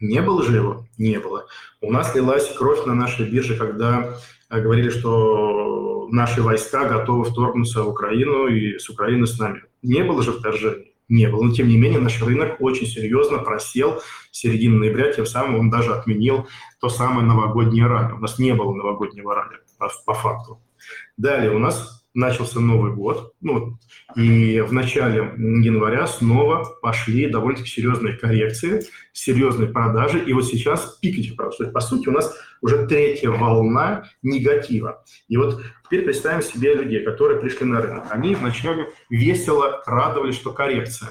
Не 0.00 0.22
было 0.22 0.42
же 0.42 0.56
его? 0.56 0.86
Не 0.98 1.18
было. 1.18 1.46
У 1.80 1.92
нас 1.92 2.14
лилась 2.14 2.50
кровь 2.56 2.84
на 2.86 2.94
нашей 2.94 3.30
бирже, 3.30 3.56
когда 3.56 4.18
э, 4.50 4.60
говорили, 4.60 4.90
что 4.90 6.08
наши 6.10 6.42
войска 6.42 6.88
готовы 6.88 7.24
вторгнуться 7.24 7.82
в 7.82 7.88
Украину 7.88 8.46
и 8.46 8.78
с 8.78 8.88
Украины 8.88 9.26
с 9.26 9.38
нами. 9.38 9.64
Не 9.82 10.02
было 10.02 10.22
же 10.22 10.32
вторжения? 10.32 10.93
Не 11.08 11.28
было. 11.28 11.44
Но, 11.44 11.52
тем 11.52 11.68
не 11.68 11.76
менее, 11.76 12.00
наш 12.00 12.22
рынок 12.22 12.60
очень 12.60 12.86
серьезно 12.86 13.38
просел 13.38 14.00
в 14.30 14.36
середине 14.36 14.76
ноября, 14.76 15.12
тем 15.12 15.26
самым 15.26 15.60
он 15.60 15.70
даже 15.70 15.92
отменил 15.92 16.48
то 16.80 16.88
самое 16.88 17.26
новогоднее 17.26 17.86
ралли. 17.86 18.12
У 18.12 18.18
нас 18.18 18.38
не 18.38 18.54
было 18.54 18.74
новогоднего 18.74 19.34
ралли 19.34 19.58
по, 19.78 19.90
по 20.06 20.14
факту. 20.14 20.62
Далее 21.16 21.52
у 21.52 21.58
нас 21.58 22.03
начался 22.14 22.60
Новый 22.60 22.92
год, 22.92 23.34
ну, 23.40 23.76
и 24.16 24.60
в 24.60 24.72
начале 24.72 25.34
января 25.36 26.06
снова 26.06 26.64
пошли 26.80 27.28
довольно-таки 27.28 27.68
серьезные 27.68 28.16
коррекции, 28.16 28.84
серьезные 29.12 29.68
продажи, 29.68 30.20
и 30.24 30.32
вот 30.32 30.46
сейчас 30.46 30.96
пик 31.02 31.18
этих 31.18 31.36
продаж. 31.36 31.56
То 31.56 31.64
есть, 31.64 31.74
по 31.74 31.80
сути, 31.80 32.08
у 32.08 32.12
нас 32.12 32.34
уже 32.62 32.86
третья 32.86 33.30
волна 33.30 34.04
негатива. 34.22 35.04
И 35.28 35.36
вот 35.36 35.60
теперь 35.84 36.04
представим 36.04 36.42
себе 36.42 36.74
людей, 36.74 37.04
которые 37.04 37.40
пришли 37.40 37.66
на 37.66 37.82
рынок. 37.82 38.04
Они 38.10 38.34
вначале 38.34 38.88
весело 39.10 39.82
радовались, 39.84 40.36
что 40.36 40.52
коррекция. 40.52 41.10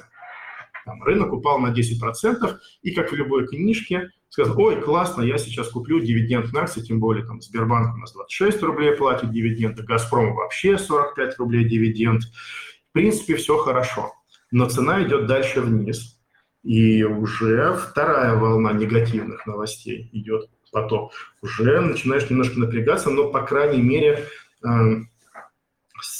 Там, 0.86 1.04
рынок 1.04 1.34
упал 1.34 1.60
на 1.60 1.68
10%, 1.68 2.58
и 2.82 2.92
как 2.92 3.12
в 3.12 3.16
любой 3.16 3.48
книжке, 3.48 4.10
сказал, 4.34 4.60
ой, 4.60 4.82
классно, 4.82 5.22
я 5.22 5.38
сейчас 5.38 5.70
куплю 5.70 6.00
дивиденд 6.00 6.52
на 6.54 6.62
акции, 6.62 6.82
тем 6.82 7.00
более 7.00 7.24
там 7.24 7.40
Сбербанк 7.40 7.94
у 7.94 8.00
нас 8.00 8.14
26 8.14 8.64
рублей 8.64 8.94
платит 8.94 9.32
дивиденд, 9.32 9.80
а 9.80 9.84
Газпром 9.84 10.34
вообще 10.34 10.80
45 10.80 11.38
рублей 11.38 11.66
дивиденд. 11.66 12.24
В 12.24 12.94
принципе, 12.94 13.36
все 13.36 13.58
хорошо, 13.58 14.12
но 14.50 14.68
цена 14.68 15.04
идет 15.04 15.28
дальше 15.28 15.62
вниз. 15.62 16.20
И 16.64 17.04
уже 17.04 17.76
вторая 17.76 18.36
волна 18.36 18.74
негативных 18.74 19.46
новостей 19.46 20.10
идет 20.14 20.50
потом. 20.72 21.12
Уже 21.44 21.80
начинаешь 21.82 22.28
немножко 22.28 22.60
напрягаться, 22.60 23.12
но, 23.12 23.30
по 23.30 23.44
крайней 23.44 23.84
мере, 23.84 24.26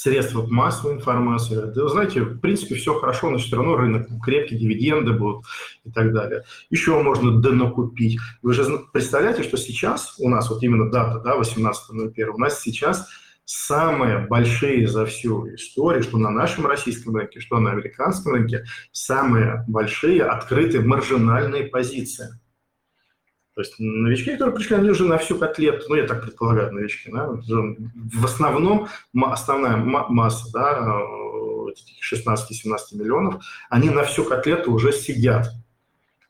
эм, 0.06 0.12
средства 0.12 0.46
массовой 0.46 0.94
информации. 0.94 1.72
Да, 1.74 1.88
знаете, 1.88 2.22
в 2.22 2.40
принципе, 2.40 2.74
все 2.74 2.94
хорошо, 2.98 3.30
но 3.30 3.38
все 3.38 3.56
равно 3.56 3.76
рынок 3.76 4.08
крепкий, 4.22 4.56
дивиденды 4.56 5.12
будут 5.12 5.44
и 5.84 5.90
так 5.90 6.12
далее. 6.12 6.44
Еще 6.70 7.00
можно 7.02 7.40
донакупить. 7.40 8.18
Вы 8.42 8.54
же 8.54 8.64
представляете, 8.92 9.42
что 9.42 9.56
сейчас 9.56 10.16
у 10.18 10.28
нас, 10.28 10.50
вот 10.50 10.62
именно 10.62 10.90
дата, 10.90 11.20
да, 11.20 11.36
18.01, 11.36 12.24
у 12.34 12.38
нас 12.38 12.60
сейчас 12.60 13.08
самые 13.46 14.26
большие 14.26 14.88
за 14.88 15.04
всю 15.06 15.54
историю, 15.54 16.02
что 16.02 16.18
на 16.18 16.30
нашем 16.30 16.66
российском 16.66 17.14
рынке, 17.14 17.40
что 17.40 17.58
на 17.58 17.72
американском 17.72 18.32
рынке, 18.32 18.64
самые 18.92 19.64
большие 19.68 20.22
открытые 20.22 20.82
маржинальные 20.82 21.64
позиции– 21.64 22.28
то 23.54 23.60
есть 23.60 23.74
новички, 23.78 24.32
которые 24.32 24.54
пришли, 24.56 24.76
они 24.76 24.90
уже 24.90 25.04
на 25.04 25.16
всю 25.16 25.38
котлету, 25.38 25.86
ну, 25.88 25.94
я 25.94 26.06
так 26.06 26.22
предполагаю, 26.22 26.72
новички, 26.72 27.10
да, 27.12 27.28
в 27.28 28.24
основном 28.24 28.88
основная 29.14 29.76
масса, 29.76 30.50
да, 30.52 30.98
16-17 32.12 32.32
миллионов, 32.94 33.44
они 33.70 33.90
на 33.90 34.02
всю 34.02 34.24
котлету 34.24 34.72
уже 34.72 34.92
сидят. 34.92 35.52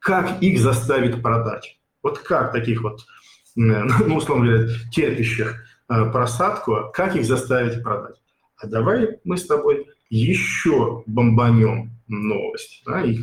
Как 0.01 0.43
их 0.43 0.61
заставить 0.61 1.23
продать? 1.23 1.79
Вот 2.03 2.19
как 2.19 2.53
таких 2.53 2.83
вот, 2.83 3.07
ну, 3.55 4.17
условно 4.17 4.47
говоря, 4.47 4.69
терпящих 4.93 5.65
э, 5.89 6.11
просадку, 6.11 6.91
как 6.93 7.17
их 7.17 7.25
заставить 7.25 7.83
продать? 7.83 8.17
А 8.59 8.67
давай 8.67 9.19
мы 9.25 9.39
с 9.39 9.47
тобой 9.47 9.87
еще 10.11 11.03
бомбанем 11.07 11.93
новость, 12.07 12.83
да, 12.85 13.03
и 13.03 13.19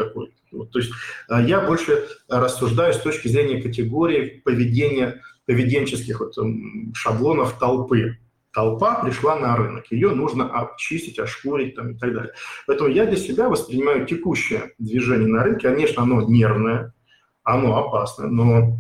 какой 0.51 0.67
то 0.67 0.79
есть 0.79 0.91
а, 1.29 1.41
я 1.41 1.61
больше 1.61 2.07
рассуждаю 2.27 2.93
с 2.93 2.99
точки 2.99 3.27
зрения 3.27 3.61
категории 3.61 4.41
поведения, 4.43 5.21
поведенческих 5.45 6.19
вот 6.19 6.35
шаблонов 6.93 7.57
толпы. 7.57 8.17
Толпа 8.53 9.01
пришла 9.01 9.37
на 9.37 9.55
рынок, 9.55 9.85
ее 9.91 10.09
нужно 10.09 10.49
очистить, 10.49 11.17
ошкурить 11.19 11.75
там, 11.75 11.91
и 11.91 11.97
так 11.97 12.13
далее. 12.13 12.33
Поэтому 12.67 12.89
я 12.89 13.05
для 13.05 13.15
себя 13.15 13.47
воспринимаю 13.47 14.05
текущее 14.05 14.73
движение 14.77 15.29
на 15.29 15.43
рынке. 15.43 15.69
Конечно, 15.69 16.03
оно 16.03 16.21
нервное, 16.23 16.93
оно 17.43 17.77
опасное, 17.77 18.27
но 18.27 18.77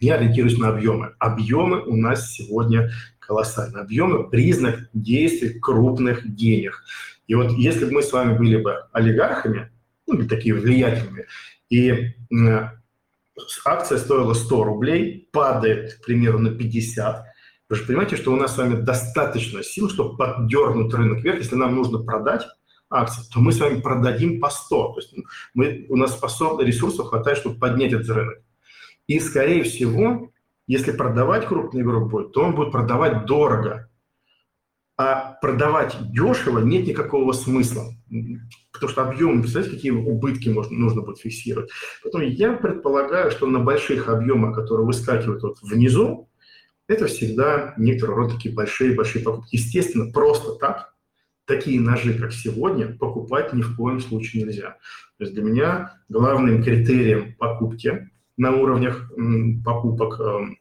я 0.00 0.16
ориентируюсь 0.16 0.58
на 0.58 0.70
объемы. 0.70 1.14
Объемы 1.20 1.80
у 1.82 1.94
нас 1.94 2.32
сегодня 2.32 2.90
колоссальные. 3.20 3.82
Объемы– 3.82 4.28
признак 4.30 4.88
действий 4.92 5.60
крупных 5.60 6.34
денег. 6.34 6.82
И 7.28 7.34
вот 7.34 7.52
если 7.52 7.84
бы 7.84 7.92
мы 7.92 8.02
с 8.02 8.12
вами 8.12 8.36
были 8.36 8.56
бы 8.56 8.86
олигархами, 8.92 9.70
ну, 10.12 10.28
такие 10.28 10.54
влиятельные, 10.54 11.26
и 11.70 12.14
акция 13.64 13.98
стоила 13.98 14.34
100 14.34 14.64
рублей, 14.64 15.28
падает, 15.32 15.94
к 15.94 16.06
примеру, 16.06 16.38
на 16.38 16.50
50, 16.50 17.24
вы 17.68 17.76
же 17.76 17.84
понимаете, 17.84 18.16
что 18.16 18.32
у 18.32 18.36
нас 18.36 18.54
с 18.54 18.58
вами 18.58 18.80
достаточно 18.80 19.62
сил, 19.62 19.90
чтобы 19.90 20.16
поддернуть 20.16 20.92
рынок 20.94 21.22
вверх. 21.22 21.38
Если 21.38 21.54
нам 21.54 21.74
нужно 21.74 21.98
продать 21.98 22.46
акции, 22.88 23.22
то 23.30 23.40
мы 23.40 23.52
с 23.52 23.60
вами 23.60 23.80
продадим 23.80 24.40
по 24.40 24.48
100. 24.48 24.92
То 24.92 24.98
есть 24.98 25.14
мы, 25.52 25.86
у 25.90 25.96
нас 25.96 26.12
способны 26.12 26.62
ресурсов 26.64 27.08
хватает, 27.08 27.38
чтобы 27.38 27.58
поднять 27.58 27.92
этот 27.92 28.08
рынок. 28.08 28.38
И, 29.06 29.20
скорее 29.20 29.64
всего, 29.64 30.30
если 30.66 30.92
продавать 30.92 31.46
крупный 31.46 31.82
игрок 31.82 32.10
будет, 32.10 32.32
то 32.32 32.42
он 32.42 32.54
будет 32.54 32.72
продавать 32.72 33.26
дорого. 33.26 33.90
А 35.00 35.38
продавать 35.40 35.96
дешево 36.10 36.58
нет 36.58 36.88
никакого 36.88 37.32
смысла, 37.32 37.84
потому 38.72 38.90
что 38.90 39.08
объем, 39.08 39.40
представляете, 39.40 39.76
какие 39.76 39.92
убытки 39.92 40.48
можно, 40.48 40.76
нужно 40.76 41.02
будет 41.02 41.18
фиксировать. 41.18 41.70
Поэтому 42.02 42.24
я 42.24 42.54
предполагаю, 42.54 43.30
что 43.30 43.46
на 43.46 43.60
больших 43.60 44.08
объемах, 44.08 44.56
которые 44.56 44.84
выскакивают 44.84 45.44
вот 45.44 45.58
внизу, 45.62 46.28
это 46.88 47.06
всегда 47.06 47.74
некоторые 47.76 48.16
рода 48.16 48.34
такие 48.34 48.52
большие-большие 48.52 49.22
покупки. 49.22 49.54
Естественно, 49.54 50.10
просто 50.10 50.56
так 50.56 50.94
такие 51.44 51.80
ножи, 51.80 52.14
как 52.14 52.32
сегодня, 52.32 52.88
покупать 52.88 53.52
ни 53.52 53.62
в 53.62 53.76
коем 53.76 54.00
случае 54.00 54.42
нельзя. 54.42 54.78
То 55.16 55.24
есть 55.24 55.32
для 55.32 55.44
меня 55.44 56.00
главным 56.08 56.62
критерием 56.62 57.36
покупки 57.36 58.10
на 58.36 58.52
уровнях 58.52 59.10
покупок 59.64 60.18
эм, 60.20 60.58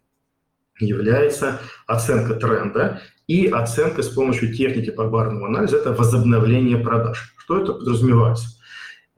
является 0.79 1.59
оценка 1.87 2.35
тренда 2.35 3.01
и 3.27 3.47
оценка 3.47 4.03
с 4.03 4.09
помощью 4.09 4.53
техники 4.53 4.89
по-барному 4.89 5.45
анализа– 5.45 5.77
это 5.77 5.93
возобновление 5.93 6.77
продаж. 6.77 7.33
Что 7.37 7.61
это 7.61 7.73
подразумевается? 7.73 8.57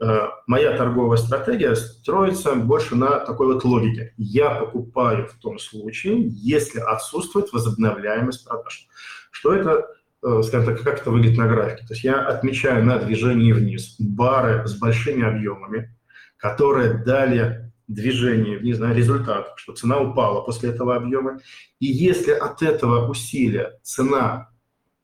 Э, 0.02 0.30
моя 0.48 0.76
торговая 0.78 1.17
стратегия 1.17 1.76
строится 1.76 2.56
больше 2.56 2.95
на 2.95 3.19
такой 3.19 3.54
вот 3.54 3.63
логике. 3.63 4.13
Я 4.17 4.56
покупаю 4.56 5.28
в 5.28 5.34
том 5.39 5.60
случае, 5.60 6.28
если 6.28 6.80
отсутствует 6.80 7.54
возобновляемость 7.54 8.48
продаж. 8.48 8.88
Что 9.30 9.54
это, 9.54 9.88
э, 10.24 10.41
скажем 10.43 10.74
так, 10.76 10.84
как 10.84 11.02
это 11.02 11.12
выглядит 11.12 11.38
на 11.38 11.48
графике? 11.48 11.86
То 11.86 11.93
есть 11.93 12.04
я 12.04 12.19
отмечаю 12.26 12.84
на 12.86 12.98
движении 12.98 13.52
вниз 13.52 13.95
бары 14.00 14.67
с 14.67 14.74
большими 14.76 15.24
объемами, 15.24 15.95
которые 16.38 16.93
дали 16.93 17.68
движение 17.89 18.58
вниз, 18.60 18.80
на 18.80 18.93
результат, 18.93 19.54
что 19.58 19.73
цена 19.73 19.99
упала 19.99 20.41
после 20.41 20.69
этого 20.69 20.95
объема. 20.95 21.39
И 21.80 21.88
если 21.88 22.32
от 22.32 22.62
этого 22.62 23.10
усилия 23.10 23.80
цена 23.84 24.52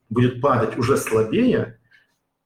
будет 0.10 0.40
падать 0.40 0.78
уже 0.78 0.96
слабее, 0.96 1.80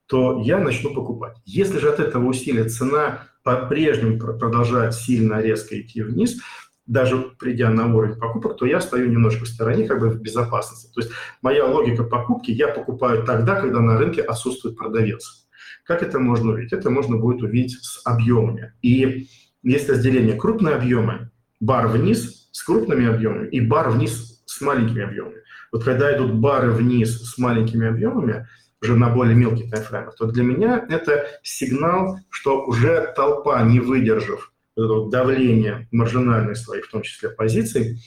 то 0.08 0.41
я 0.41 0.58
начну 0.58 0.93
покупать. 0.93 1.38
Если 1.45 1.78
же 1.78 1.89
от 1.89 1.99
этого 1.99 2.25
усилия 2.25 2.63
цена 2.63 3.28
по-прежнему 3.43 4.17
продолжает 4.17 4.95
сильно 4.95 5.41
резко 5.41 5.80
идти 5.80 6.02
вниз, 6.02 6.39
даже 6.88 7.17
придя 7.38 7.69
на 7.69 7.93
уровень 7.93 8.15
покупок, 8.15 8.58
то 8.58 8.65
я 8.65 8.82
стою 8.82 9.10
немножко 9.10 9.45
в 9.45 9.47
стороне, 9.47 9.88
как 9.88 9.99
бы 9.99 10.10
в 10.10 10.21
безопасности. 10.21 10.91
То 10.93 11.02
есть 11.02 11.12
моя 11.41 11.65
логика 11.65 12.04
покупки, 12.04 12.49
я 12.49 12.69
покупаю 12.69 13.23
тогда, 13.25 13.60
когда 13.60 13.82
на 13.82 13.97
рынке 13.97 14.21
отсутствует 14.21 14.78
продавец. 14.78 15.47
Как 15.86 16.02
это 16.02 16.17
можно 16.17 16.54
увидеть? 16.54 16.73
Это 16.73 16.89
можно 16.89 17.17
будет 17.17 17.43
увидеть 17.43 17.78
с 17.82 18.02
объемами. 18.06 18.73
И 18.82 19.28
есть 19.63 19.89
разделение 19.89 20.36
крупные 20.36 20.76
объемы, 20.76 21.32
бар 21.60 21.88
вниз 21.88 22.50
с 22.52 22.63
крупными 22.63 23.08
объемами 23.08 23.48
и 23.50 23.62
бар 23.62 23.89
вниз 23.89 24.43
с 24.45 24.62
маленькими 24.62 25.04
объемами. 25.04 25.41
Вот 25.72 25.84
когда 25.84 26.15
идут 26.15 26.34
бары 26.34 26.72
вниз 26.72 27.32
с 27.32 27.38
маленькими 27.38 27.88
объемами, 27.88 28.48
уже 28.82 28.95
на 28.95 29.10
более 29.10 29.36
мелких 29.36 29.69
таймфреймах, 29.69 30.15
то 30.15 30.26
для 30.26 30.43
меня 30.43 30.86
это 30.89 31.28
сигнал, 31.43 32.17
что 32.30 32.65
уже 32.65 33.13
толпа, 33.15 33.62
не 33.63 33.80
выдержав 33.80 34.54
давления 34.76 35.88
маржинальной 35.91 36.56
своей, 36.56 36.82
в 36.82 36.89
том 36.89 37.02
числе 37.02 37.30
позиций, 37.30 38.00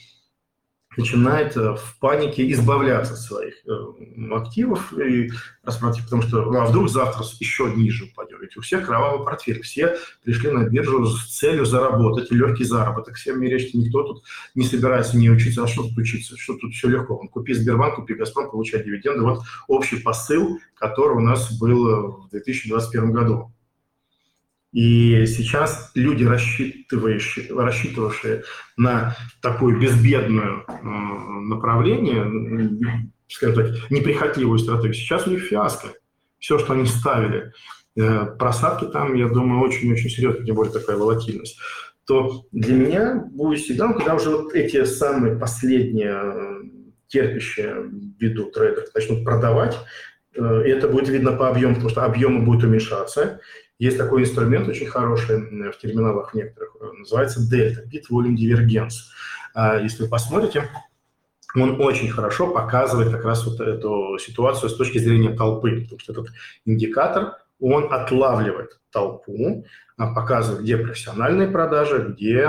начинает 0.96 1.56
э, 1.56 1.74
в 1.74 1.98
панике 1.98 2.50
избавляться 2.52 3.14
от 3.14 3.20
своих 3.20 3.54
э, 3.66 4.34
активов 4.34 4.92
и 4.98 5.30
распродать, 5.62 6.02
потому 6.04 6.22
что 6.22 6.42
ну, 6.42 6.60
а 6.60 6.66
вдруг 6.66 6.88
завтра 6.88 7.24
еще 7.40 7.72
ниже 7.74 8.04
упадет. 8.04 8.40
Ведь 8.40 8.56
у 8.56 8.60
всех 8.60 8.86
кровавый 8.86 9.24
портфель, 9.24 9.62
все 9.62 9.96
пришли 10.24 10.50
на 10.50 10.68
биржу 10.68 11.06
с 11.06 11.36
целью 11.38 11.64
заработать, 11.64 12.30
легкий 12.30 12.64
заработок. 12.64 13.14
Всем 13.14 13.40
мерещите, 13.40 13.78
никто 13.78 14.02
тут 14.02 14.24
не 14.54 14.64
собирается 14.64 15.16
не 15.16 15.30
учиться, 15.30 15.64
а 15.64 15.66
что 15.66 15.84
тут 15.84 15.96
учиться, 15.96 16.36
что 16.36 16.54
тут 16.54 16.74
все 16.74 16.88
легко. 16.88 17.16
Купи 17.16 17.54
Сбербанк, 17.54 17.96
купи 17.96 18.14
Газпром, 18.14 18.50
получай 18.50 18.84
дивиденды. 18.84 19.22
Вот 19.22 19.42
общий 19.68 19.98
посыл, 20.00 20.58
который 20.74 21.16
у 21.16 21.20
нас 21.20 21.58
был 21.58 22.22
в 22.22 22.28
2021 22.30 23.12
году. 23.12 23.52
И 24.72 25.26
сейчас 25.26 25.90
люди, 25.94 26.24
рассчитывающие, 26.24 27.54
рассчитывавшие 27.54 28.44
на 28.78 29.14
такое 29.42 29.78
безбедное 29.78 30.64
э, 30.66 30.82
направление, 30.82 32.98
скажем 33.28 33.56
так, 33.56 33.90
неприхотливую 33.90 34.58
стратегию, 34.58 34.94
сейчас 34.94 35.26
у 35.26 35.30
них 35.30 35.42
фиаско. 35.42 35.88
Все, 36.38 36.58
что 36.58 36.72
они 36.72 36.86
ставили, 36.86 37.52
э, 37.96 38.26
просадки 38.38 38.86
там, 38.86 39.14
я 39.14 39.28
думаю, 39.28 39.60
очень-очень 39.60 40.08
серьезные, 40.08 40.46
тем 40.46 40.56
более 40.56 40.72
такая 40.72 40.96
волатильность 40.96 41.58
то 42.04 42.46
для 42.50 42.74
меня 42.74 43.14
будет 43.30 43.60
сигнал, 43.60 43.94
когда 43.94 44.16
уже 44.16 44.30
вот 44.30 44.54
эти 44.54 44.84
самые 44.84 45.38
последние 45.38 46.12
э, 46.12 46.62
терпящие 47.06 47.76
виду 48.18 48.46
трейдеры 48.46 48.86
начнут 48.92 49.24
продавать, 49.24 49.78
и 50.34 50.40
это 50.40 50.88
будет 50.88 51.10
видно 51.10 51.32
по 51.32 51.48
объему, 51.48 51.74
потому 51.74 51.90
что 51.90 52.04
объемы 52.04 52.44
будут 52.44 52.64
уменьшаться, 52.64 53.40
есть 53.82 53.98
такой 53.98 54.22
инструмент 54.22 54.68
очень 54.68 54.86
хороший 54.86 55.38
в 55.72 55.78
терминалах 55.78 56.34
некоторых, 56.34 56.76
э, 56.80 56.84
называется 56.98 57.40
Delta, 57.40 57.84
Bit 57.84 58.04
Volume 58.12 58.36
Divergence. 58.36 59.10
А, 59.54 59.80
если 59.80 60.04
вы 60.04 60.08
посмотрите, 60.08 60.68
он 61.56 61.80
очень 61.80 62.08
хорошо 62.08 62.46
показывает 62.52 63.10
как 63.10 63.24
раз 63.24 63.44
вот 63.44 63.60
эту 63.60 64.18
ситуацию 64.20 64.70
с 64.70 64.76
точки 64.76 64.98
зрения 64.98 65.34
толпы, 65.34 65.80
потому 65.80 65.98
что 65.98 66.12
этот 66.12 66.28
индикатор, 66.64 67.38
он 67.62 67.92
отлавливает 67.92 68.80
толпу, 68.90 69.64
а, 69.96 70.14
показывает, 70.14 70.62
где 70.62 70.76
профессиональные 70.76 71.48
продажи, 71.48 72.14
где 72.14 72.48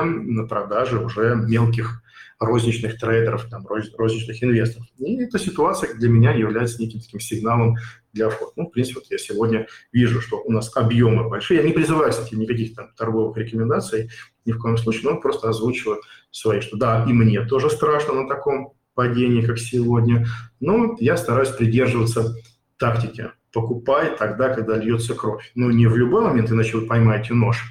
продажи 0.50 1.00
уже 1.00 1.36
мелких 1.36 2.02
розничных 2.40 3.00
трейдеров, 3.00 3.48
там, 3.50 3.66
розничных 3.66 4.44
инвесторов. 4.44 4.88
И 4.98 5.24
эта 5.24 5.40
ситуация 5.40 5.94
для 5.94 6.10
меня 6.10 6.32
является 6.34 6.82
неким 6.82 7.00
таким 7.00 7.20
сигналом 7.20 7.76
для 8.12 8.30
входа. 8.30 8.52
Ну, 8.56 8.68
в 8.68 8.72
принципе, 8.72 9.00
вот 9.00 9.12
я 9.12 9.18
сегодня 9.18 9.68
вижу, 9.92 10.20
что 10.20 10.42
у 10.42 10.52
нас 10.52 10.76
объемы 10.76 11.30
большие. 11.30 11.62
Я 11.62 11.66
не 11.66 11.74
призываю, 11.74 12.12
кстати, 12.12 12.36
никаких 12.36 12.76
там 12.76 12.90
торговых 12.98 13.38
рекомендаций 13.38 14.10
ни 14.46 14.52
в 14.52 14.60
коем 14.60 14.78
случае, 14.78 15.12
но 15.12 15.22
просто 15.22 15.50
озвучиваю 15.50 16.02
свои, 16.32 16.60
что 16.60 16.76
да, 16.76 17.06
и 17.08 17.14
мне 17.14 17.46
тоже 17.46 17.70
страшно 17.70 18.14
на 18.14 18.28
таком 18.28 18.74
падении, 18.94 19.42
как 19.42 19.58
сегодня, 19.58 20.28
но 20.60 20.96
я 21.00 21.18
стараюсь 21.18 21.50
придерживаться 21.50 22.36
тактики. 22.78 23.32
Покупай 23.54 24.18
тогда, 24.18 24.54
когда 24.54 24.76
льется 24.78 25.14
кровь. 25.14 25.52
Ну, 25.56 25.70
не 25.70 25.88
в 25.88 25.96
любой 25.96 26.24
момент, 26.24 26.52
иначе 26.52 26.76
вы 26.78 26.88
поймаете 26.88 27.34
нож, 27.34 27.64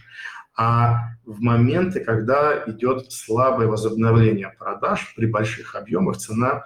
а 0.57 1.17
в 1.25 1.41
моменты, 1.41 2.01
когда 2.01 2.63
идет 2.67 3.11
слабое 3.11 3.67
возобновление 3.67 4.55
продаж 4.59 5.13
при 5.17 5.27
больших 5.27 5.75
объемах, 5.75 6.19
цена 6.19 6.65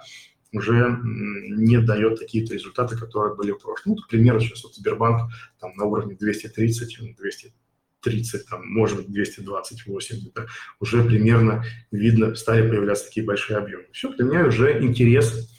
уже 0.53 0.99
не 1.03 1.79
дает 1.79 2.19
такие 2.19 2.45
результаты, 2.45 2.97
которые 2.97 3.35
были 3.35 3.51
в 3.51 3.59
прошлом. 3.59 3.95
Ну, 3.95 4.01
к 4.01 4.07
примеру, 4.07 4.39
сейчас 4.39 4.63
вот 4.63 4.75
Сбербанк 4.75 5.31
там 5.59 5.75
на 5.75 5.85
уровне 5.85 6.15
230, 6.15 7.15
230, 7.17 8.45
там, 8.47 8.67
может 8.67 8.97
быть, 8.97 9.11
228, 9.11 10.29
это 10.29 10.47
уже 10.79 11.03
примерно 11.03 11.63
видно, 11.91 12.35
стали 12.35 12.67
появляться 12.67 13.05
такие 13.05 13.25
большие 13.25 13.57
объемы. 13.57 13.85
Все, 13.91 14.13
для 14.13 14.25
меня 14.25 14.45
уже 14.45 14.81
интерес, 14.81 15.49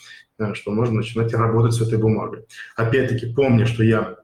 что 0.55 0.71
можно 0.71 0.97
начинать 0.97 1.33
работать 1.35 1.75
с 1.75 1.81
этой 1.81 1.99
бумагой. 1.99 2.47
Опять-таки, 2.77 3.33
помня, 3.33 3.67
что 3.67 3.83
я 3.83 4.19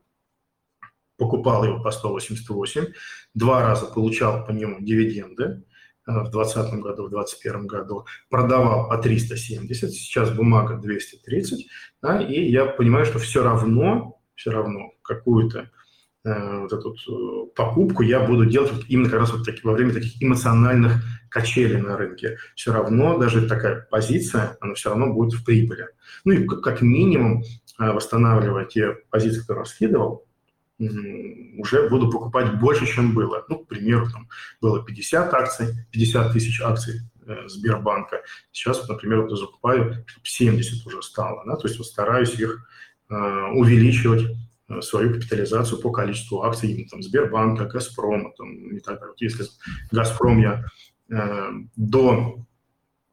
покупал 1.17 1.65
его 1.65 1.81
по 1.81 1.91
188, 1.91 2.87
два 3.35 3.63
раза 3.63 3.87
получал 3.87 4.45
по 4.45 4.51
нему 4.51 4.81
дивиденды 4.81 5.65
э, 6.07 6.13
в 6.13 6.31
2020 6.31 6.75
году, 6.81 7.07
в 7.07 7.11
2021 7.11 7.67
году, 7.67 8.07
продавал 8.29 8.89
по 8.89 8.99
370, 8.99 9.91
сейчас 9.93 10.31
бумага 10.31 10.77
230, 10.77 11.67
да, 12.03 12.21
и 12.21 12.51
я 12.51 12.67
понимаю, 12.67 13.05
что 13.07 13.19
все 13.19 13.43
равно, 13.43 14.21
все 14.35 14.51
равно 14.51 14.93
какую-то 15.03 15.71
вот 16.25 16.73
эту 16.73 16.95
э, 16.95 17.47
покупку 17.55 18.03
я 18.03 18.21
буду 18.21 18.47
делать 18.47 18.73
вот 18.73 18.85
именно 18.89 19.11
как 19.11 19.21
раз 19.21 19.33
вот 19.33 19.45
таки, 19.45 19.61
во 19.63 19.73
время 19.73 19.93
таких 19.93 20.23
эмоциональных 20.23 21.03
качелей 21.29 21.81
на 21.81 21.97
рынке. 21.97 22.39
Все 22.55 22.73
равно 22.73 23.19
даже 23.19 23.47
такая 23.47 23.87
позиция, 23.91 24.57
она 24.61 24.75
все 24.75 24.91
равно 24.91 25.13
будет 25.13 25.35
в 25.35 25.45
прибыли. 25.45 25.89
Ну 26.25 26.33
и 26.33 26.47
как 26.47 26.81
минимум 26.81 27.43
э, 27.79 27.91
восстанавливая 27.93 28.65
те 28.65 28.93
позиции, 29.11 29.41
которые 29.41 29.63
раскидывал, 29.65 30.25
уже 30.79 31.89
буду 31.89 32.11
покупать 32.11 32.59
больше, 32.59 32.87
чем 32.87 33.15
было. 33.15 33.45
Ну, 33.49 33.59
к 33.59 33.69
примеру, 33.69 34.11
там 34.11 34.29
было 34.61 34.85
50 34.85 35.33
акций, 35.35 35.69
50 35.93 36.33
тысяч 36.33 36.61
акций 36.61 37.01
э, 37.27 37.49
Сбербанка. 37.49 38.23
Сейчас, 38.51 38.81
вот, 38.81 38.89
например, 38.89 39.23
вот 39.23 39.39
закупаю, 39.39 40.05
чтобы 40.07 40.27
70 40.27 40.87
уже 40.87 41.03
стало. 41.03 41.45
Да? 41.47 41.57
То 41.57 41.69
есть 41.69 41.79
вот 41.79 41.87
стараюсь 41.87 42.35
их 42.35 42.67
э, 43.09 43.15
увеличивать, 43.55 44.23
э, 44.23 44.35
свою 44.81 45.13
капитализацию 45.15 45.81
по 45.81 45.91
количеству 45.91 46.43
акций 46.43 46.73
именно 46.73 46.89
там, 46.89 47.03
Сбербанка, 47.03 47.67
Газпрома 47.67 48.33
там, 48.37 48.77
и 48.77 48.81
так 48.81 48.99
далее. 48.99 49.15
Если 49.19 49.45
Газпром 49.91 50.39
я 50.39 50.65
э, 51.11 51.51
до 51.77 52.47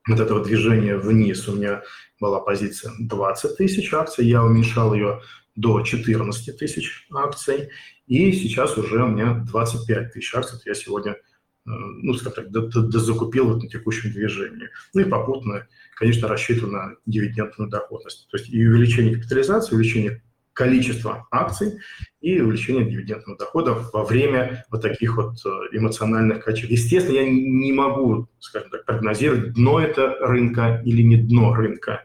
вот 0.08 0.20
этого 0.20 0.44
движения 0.44 0.98
вниз 0.98 1.48
у 1.48 1.56
меня 1.56 1.84
была 2.20 2.40
позиция 2.40 2.94
20 3.00 3.58
тысяч 3.58 3.94
акций, 3.94 4.26
я 4.26 4.44
уменьшал 4.44 4.94
ее 4.94 5.22
до 5.56 5.82
14 5.82 6.58
тысяч 6.58 7.08
акций, 7.14 7.70
и 8.08 8.32
сейчас 8.32 8.78
уже 8.78 9.04
у 9.04 9.08
меня 9.08 9.44
25 9.52 10.14
тысяч 10.14 10.34
акций. 10.34 10.60
Я 10.66 10.74
сегодня 10.74 11.18
ну, 11.66 12.14
скажем 12.16 12.52
так, 12.52 12.92
закупил 12.94 13.48
вот 13.50 13.64
на 13.64 13.70
текущем 13.70 14.12
движении. 14.12 14.70
Ну 14.94 15.02
и 15.02 15.06
попутно, 15.06 15.68
конечно, 15.96 16.28
рассчитываю 16.28 16.74
на 16.74 16.96
дивидендную 17.06 17.70
доходность. 17.70 18.28
То 18.32 18.38
есть 18.38 18.50
и 18.50 18.66
увеличение 18.66 19.16
капитализации, 19.16 19.76
увеличение 19.76 20.24
количества 20.62 21.28
акций 21.32 21.80
и 22.22 22.40
увеличение 22.40 22.86
дивидендного 22.86 23.36
дохода 23.36 23.74
во 23.74 24.06
время 24.06 24.64
вот 24.70 24.84
таких 24.84 25.18
вот 25.18 25.44
э, 25.44 25.50
эмоциональных 25.72 26.46
качеств. 26.46 26.70
Естественно, 26.70 27.16
я 27.16 27.28
не 27.28 27.74
могу, 27.74 28.28
скажем 28.38 28.70
так, 28.70 28.86
прогнозировать, 28.86 29.54
дно 29.54 29.80
это 29.80 30.18
рынка 30.20 30.80
или 30.86 31.02
не 31.02 31.18
дно 31.18 31.56
рынка. 31.56 32.04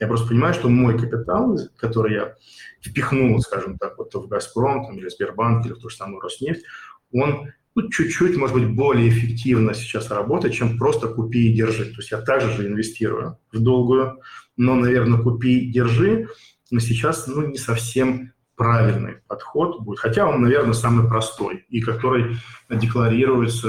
Я 0.00 0.08
просто 0.08 0.26
понимаю, 0.26 0.54
что 0.54 0.68
мой 0.68 0.98
капитал, 0.98 1.56
который 1.76 2.14
я 2.14 2.34
впихнул, 2.82 3.38
скажем 3.38 3.78
так, 3.78 3.96
вот 3.96 4.12
в 4.12 4.26
«Газпром» 4.26 4.86
там, 4.86 4.98
или 4.98 5.08
Сбербанк, 5.08 5.64
или 5.64 5.74
в 5.74 5.78
ту 5.78 5.88
же 5.88 5.94
самую 5.94 6.20
«Роснефть», 6.20 6.64
он 7.12 7.52
ну, 7.76 7.90
чуть-чуть, 7.90 8.36
может 8.36 8.56
быть, 8.56 8.74
более 8.74 9.08
эффективно 9.08 9.72
сейчас 9.72 10.10
работать, 10.10 10.52
чем 10.52 10.78
просто 10.78 11.06
купи 11.06 11.48
и 11.48 11.54
держи. 11.54 11.84
То 11.84 11.98
есть 11.98 12.10
я 12.10 12.20
также 12.20 12.50
же 12.50 12.66
инвестирую 12.66 13.38
в 13.52 13.60
долгую, 13.60 14.20
но, 14.56 14.74
наверное, 14.74 15.20
купи 15.20 15.60
и 15.60 15.72
держи 15.72 16.28
но 16.74 16.80
сейчас 16.80 17.28
ну, 17.28 17.46
не 17.46 17.56
совсем 17.56 18.32
правильный 18.56 19.18
подход 19.28 19.80
будет, 19.80 20.00
хотя 20.00 20.26
он, 20.26 20.42
наверное, 20.42 20.72
самый 20.72 21.08
простой 21.08 21.64
и 21.68 21.80
который 21.80 22.36
декларируется, 22.68 23.68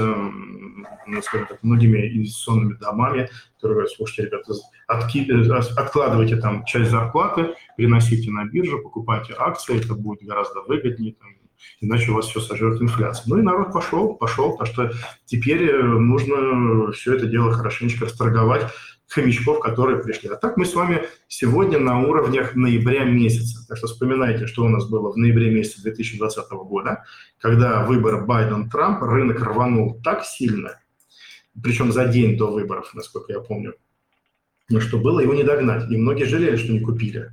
ну, 1.06 1.22
скажем 1.22 1.46
так, 1.46 1.62
многими 1.62 1.98
инвестиционными 2.16 2.74
домами, 2.74 3.30
которые 3.54 3.76
говорят, 3.76 3.92
слушайте, 3.92 4.24
ребята, 4.24 4.54
отки... 4.88 5.30
откладывайте 5.78 6.36
там 6.36 6.64
часть 6.64 6.90
зарплаты, 6.90 7.54
переносите 7.76 8.32
на 8.32 8.44
биржу, 8.44 8.82
покупайте 8.82 9.34
акции, 9.38 9.78
это 9.78 9.94
будет 9.94 10.22
гораздо 10.22 10.62
выгоднее, 10.62 11.14
там, 11.14 11.28
иначе 11.80 12.10
у 12.10 12.14
вас 12.14 12.26
все 12.26 12.40
сожрет 12.40 12.82
инфляция. 12.82 13.24
Ну 13.28 13.38
и 13.38 13.42
народ 13.42 13.72
пошел, 13.72 14.16
пошел, 14.16 14.56
потому 14.56 14.72
что 14.72 14.92
теперь 15.26 15.72
нужно 15.80 16.90
все 16.90 17.14
это 17.14 17.26
дело 17.26 17.52
хорошенечко 17.52 18.06
расторговать, 18.06 18.68
хомячков, 19.08 19.60
которые 19.60 20.02
пришли. 20.02 20.28
А 20.28 20.36
так 20.36 20.56
мы 20.56 20.64
с 20.64 20.74
вами 20.74 21.06
сегодня 21.28 21.78
на 21.78 22.00
уровнях 22.00 22.54
ноября 22.54 23.04
месяца. 23.04 23.66
Так 23.68 23.78
что 23.78 23.86
вспоминайте, 23.86 24.46
что 24.46 24.64
у 24.64 24.68
нас 24.68 24.88
было 24.88 25.12
в 25.12 25.16
ноябре 25.16 25.50
месяце 25.50 25.82
2020 25.82 26.50
года, 26.50 27.04
когда 27.38 27.84
выбор 27.84 28.24
Байден-Трамп, 28.24 29.02
рынок 29.02 29.40
рванул 29.40 30.00
так 30.02 30.24
сильно, 30.24 30.80
причем 31.62 31.92
за 31.92 32.06
день 32.06 32.36
до 32.36 32.50
выборов, 32.50 32.92
насколько 32.94 33.32
я 33.32 33.40
помню, 33.40 33.74
но 34.68 34.80
что 34.80 34.98
было 34.98 35.20
его 35.20 35.34
не 35.34 35.44
догнать. 35.44 35.90
И 35.90 35.96
многие 35.96 36.24
жалели, 36.24 36.56
что 36.56 36.72
не 36.72 36.80
купили. 36.80 37.30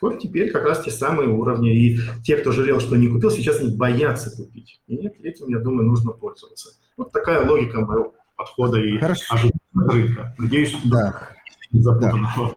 Вот 0.00 0.18
теперь 0.18 0.50
как 0.50 0.64
раз 0.64 0.82
те 0.82 0.90
самые 0.90 1.30
уровни. 1.30 1.74
И 1.74 1.98
те, 2.22 2.36
кто 2.36 2.52
жалел, 2.52 2.80
что 2.80 2.96
не 2.96 3.08
купил, 3.08 3.30
сейчас 3.30 3.60
они 3.60 3.74
боятся 3.74 4.36
купить. 4.36 4.82
И 4.86 4.96
нет, 4.96 5.14
этим, 5.22 5.48
я 5.48 5.58
думаю, 5.58 5.88
нужно 5.88 6.12
пользоваться. 6.12 6.70
Вот 6.96 7.10
такая 7.12 7.48
логика 7.48 7.80
моего 7.80 8.14
подхода 8.36 8.78
и 8.78 8.98
Хорошо. 8.98 9.36
рынка. 9.74 10.34
Надеюсь, 10.38 10.76
да. 10.84 11.30
не 11.72 11.82
да. 11.82 12.54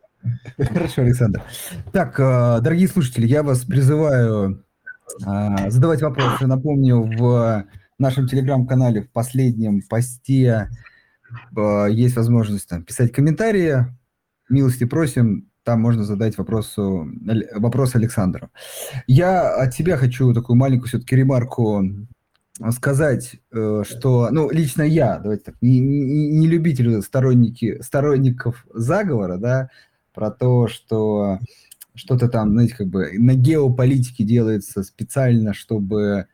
Хорошо, 0.58 1.02
Александр. 1.04 1.42
Так, 1.92 2.20
э, 2.20 2.60
дорогие 2.62 2.88
слушатели, 2.88 3.26
я 3.28 3.44
вас 3.44 3.64
призываю 3.64 4.66
э, 5.26 5.70
задавать 5.70 6.02
вопросы. 6.02 6.48
Напомню, 6.48 7.02
в 7.18 7.66
нашем 7.98 8.28
телеграм-канале 8.28 9.04
в 9.04 9.12
последнем 9.12 9.82
посте 9.88 10.70
э, 11.56 11.88
есть 11.90 12.16
возможность 12.16 12.68
там, 12.68 12.84
писать 12.84 13.12
комментарии. 13.12 13.86
Милости 14.50 14.86
просим, 14.86 15.50
там 15.64 15.82
можно 15.82 16.04
задать 16.04 16.38
вопросу, 16.38 17.08
вопрос 17.56 17.96
Александру. 17.96 18.50
Я 19.06 19.56
от 19.56 19.76
тебя 19.76 19.98
хочу 19.98 20.34
такую 20.34 20.56
маленькую 20.56 20.88
все-таки 20.88 21.16
ремарку 21.16 21.84
сказать, 22.72 23.36
э, 23.52 23.84
что, 23.88 24.30
ну, 24.32 24.50
лично 24.50 24.82
я, 24.82 25.20
давайте 25.20 25.44
так, 25.46 25.56
не, 25.62 25.80
не, 25.80 26.28
не 26.30 26.48
любитель 26.48 27.02
сторонники, 27.02 27.80
сторонников 27.82 28.66
заговора, 28.74 29.38
да, 29.38 29.70
про 30.14 30.32
то, 30.32 30.68
что 30.68 31.40
что-то 31.94 32.30
там, 32.30 32.52
знаете, 32.52 32.76
как 32.76 32.88
бы 32.88 33.12
на 33.18 33.36
геополитике 33.36 34.24
делается 34.24 34.84
специально, 34.84 35.54
чтобы 35.54 36.28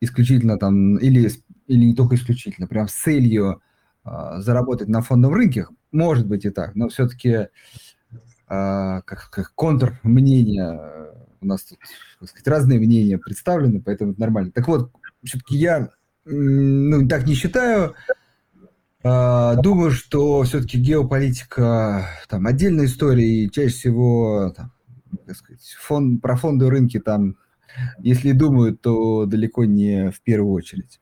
исключительно 0.00 0.58
там, 0.58 0.96
или, 0.96 1.30
или 1.66 1.84
не 1.86 1.94
только 1.94 2.16
исключительно, 2.16 2.66
прям 2.66 2.88
с 2.88 2.92
целью 2.92 3.62
э, 4.04 4.10
заработать 4.38 4.88
на 4.88 5.02
фондовом 5.02 5.36
рынке, 5.36 5.66
может 5.92 6.26
быть 6.26 6.44
и 6.44 6.50
так, 6.50 6.74
но 6.74 6.88
все-таки 6.88 7.28
э, 7.30 7.48
как, 8.48 9.30
как 9.30 9.54
контр 9.54 9.98
мнения, 10.02 10.78
у 11.40 11.46
нас 11.46 11.62
тут, 11.62 11.78
так 12.18 12.28
сказать, 12.28 12.48
разные 12.48 12.78
мнения 12.78 13.18
представлены, 13.18 13.80
поэтому 13.80 14.12
это 14.12 14.20
нормально. 14.20 14.52
Так 14.52 14.68
вот, 14.68 14.90
все-таки 15.22 15.56
я 15.56 15.90
ну, 16.24 17.08
так 17.08 17.26
не 17.26 17.34
считаю. 17.34 17.94
А, 19.02 19.54
думаю, 19.56 19.90
что 19.90 20.42
все-таки 20.42 20.78
геополитика 20.78 22.06
там 22.28 22.46
отдельная 22.46 22.84
история, 22.84 23.26
и 23.26 23.50
чаще 23.50 23.74
всего 23.74 24.52
там, 24.54 24.72
так 25.26 25.36
сказать, 25.36 25.74
фон, 25.80 26.18
про 26.18 26.36
фонды 26.36 26.68
рынки 26.68 27.00
там, 27.00 27.36
если 27.98 28.32
думают, 28.32 28.82
то 28.82 29.24
далеко 29.24 29.64
не 29.64 30.10
в 30.10 30.20
первую 30.20 30.52
очередь. 30.52 31.00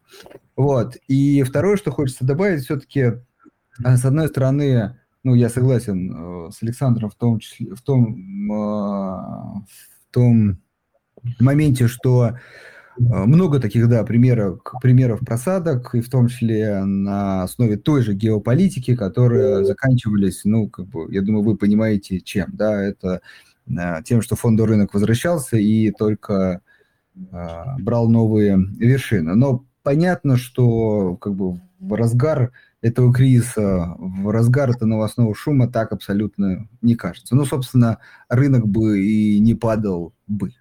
Вот. 0.55 0.97
И 1.09 1.43
второе, 1.43 1.77
что 1.77 1.91
хочется 1.91 2.25
добавить, 2.25 2.65
все-таки, 2.65 3.15
а, 3.83 3.97
с 3.97 4.05
одной 4.05 4.29
стороны, 4.29 4.99
ну, 5.25 5.35
я 5.35 5.49
согласен 5.49 6.13
э, 6.47 6.51
с 6.53 6.63
Александром 6.63 7.11
в 7.11 7.17
том 7.17 7.41
числе, 7.41 7.75
в 7.75 7.83
том, 7.83 8.53
а, 8.53 9.55
в 9.57 10.13
том 10.13 10.59
моменте, 11.41 11.89
что 11.89 12.39
много 12.99 13.61
таких, 13.61 13.89
да, 13.89 14.03
примеров, 14.05 14.61
примеров 14.81 15.21
просадок, 15.21 15.95
и 15.95 16.01
в 16.01 16.11
том 16.11 16.29
числе 16.29 16.85
на 16.85 17.45
основе 17.45 17.77
той 17.77 18.03
же 18.03 18.15
геополитики, 18.15 18.97
которые 18.97 19.65
заканчивались, 19.65 20.43
ну, 20.45 20.69
как 20.69 20.87
бы, 20.87 21.13
я 21.13 21.23
думаю, 21.23 21.45
вы 21.45 21.57
понимаете, 21.57 22.21
чем, 22.21 22.49
да, 22.53 22.83
это 22.83 23.21
э, 23.69 24.03
тем, 24.05 24.23
что 24.23 24.37
фондовый 24.37 24.73
рынок 24.73 24.95
возвращался 24.95 25.57
и 25.57 25.91
только 25.91 26.61
э, 27.15 27.65
брал 27.79 28.09
новые 28.09 28.59
вершины. 28.79 29.35
Но 29.35 29.65
понятно, 29.83 30.37
что 30.37 31.17
как 31.17 31.35
бы 31.35 31.61
в 31.79 31.95
разгар 31.95 32.53
этого 32.81 33.13
кризиса, 33.13 33.95
в 33.99 34.31
разгар 34.31 34.71
этого 34.71 34.89
новостного 34.89 35.35
шума 35.35 35.69
так 35.69 35.93
абсолютно 35.93 36.69
не 36.83 36.95
кажется. 36.95 37.35
Ну, 37.35 37.45
собственно, 37.45 37.99
рынок 38.29 38.69
бы 38.69 39.01
и 39.01 39.39
не 39.41 39.55
падал 39.55 40.13
бы. 40.27 40.53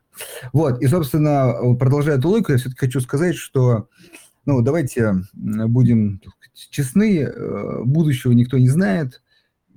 Вот, 0.53 0.81
и, 0.81 0.87
собственно, 0.87 1.75
продолжая 1.79 2.17
эту 2.17 2.29
логику, 2.29 2.51
я 2.51 2.57
все-таки 2.57 2.85
хочу 2.85 3.01
сказать, 3.01 3.35
что, 3.35 3.89
ну, 4.45 4.61
давайте 4.61 5.15
будем 5.33 6.21
сказать, 6.23 6.69
честны, 6.69 7.19
э, 7.19 7.83
будущего 7.83 8.31
никто 8.31 8.57
не 8.57 8.69
знает. 8.69 9.21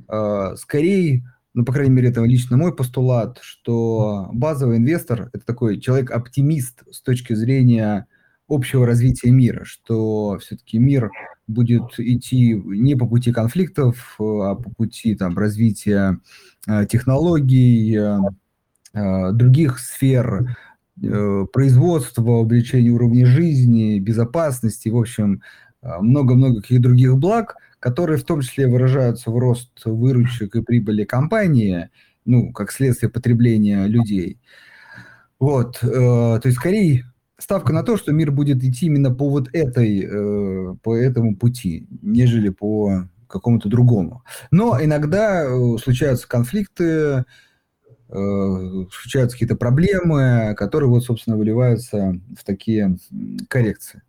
Э, 0.09 0.55
скорее, 0.57 1.25
ну, 1.55 1.65
по 1.65 1.73
крайней 1.73 1.95
мере, 1.95 2.11
это 2.11 2.23
лично 2.25 2.57
мой 2.57 2.75
постулат, 2.75 3.39
что 3.43 4.29
базовый 4.33 4.79
инвестор– 4.79 5.31
это 5.33 5.45
такой 5.45 5.81
человек-оптимист 5.81 6.85
с 6.91 7.01
точки 7.03 7.35
зрения 7.35 8.07
общего 8.49 8.87
развития 8.87 9.31
мира, 9.31 9.65
что 9.65 10.39
все-таки 10.41 10.79
мир 10.79 11.11
будет 11.47 11.99
идти 11.99 12.55
не 12.55 12.97
по 12.97 13.07
пути 13.07 13.33
конфликтов, 13.33 14.17
а 14.19 14.55
по 14.55 14.71
пути 14.71 15.15
там, 15.15 15.37
развития 15.37 16.19
э, 16.67 16.87
технологий, 16.87 17.97
Э, 17.97 18.19
других 18.93 19.79
сфер 19.79 20.57
э, 21.03 21.47
производства, 21.53 22.31
увеличения 22.33 22.91
уровня 22.91 23.27
жизни, 23.27 23.99
безопасности, 23.99 24.89
в 24.89 24.97
общем, 24.97 25.43
э, 25.83 25.99
много-много 26.01 26.61
каких 26.61 26.81
других 26.81 27.17
благ, 27.17 27.57
которые 27.79 28.19
в 28.19 28.25
том 28.25 28.41
числе 28.41 28.67
выражаются 28.67 29.31
в 29.31 29.39
рост 29.39 29.71
выручек 29.85 30.57
и 30.57 30.63
прибыли 30.63 31.05
компании, 31.05 31.91
ну, 32.25 32.53
как 32.53 32.73
следствие 32.73 33.11
потребления 33.11 33.87
людей. 33.87 34.39
Вот, 35.39 35.79
то 35.81 36.43
есть 36.45 36.59
скорее 36.59 37.11
ставка 37.39 37.73
на 37.73 37.83
то, 37.83 37.97
что 37.97 38.13
мир 38.13 38.31
будет 38.31 38.63
идти 38.63 38.87
именно 38.87 39.11
по 39.11 39.31
вот 39.31 39.49
этой, 39.55 40.77
по 40.83 40.95
этому 40.95 41.35
пути, 41.35 41.87
нежели 42.03 42.51
по 42.51 43.09
какому-то 43.27 43.71
другому. 43.71 44.23
Но 44.51 44.77
иногда 44.79 45.47
случаются 45.79 46.29
конфликты, 46.29 46.85
Э, 46.85 47.25
случаются 48.13 49.37
какие-то 49.37 49.57
проблемы, 49.57 50.55
которые 50.57 50.91
вот, 50.91 51.05
собственно, 51.05 51.37
выливаются 51.37 52.19
в 52.37 52.45
такие 52.45 52.99
коррекции. 53.49 54.03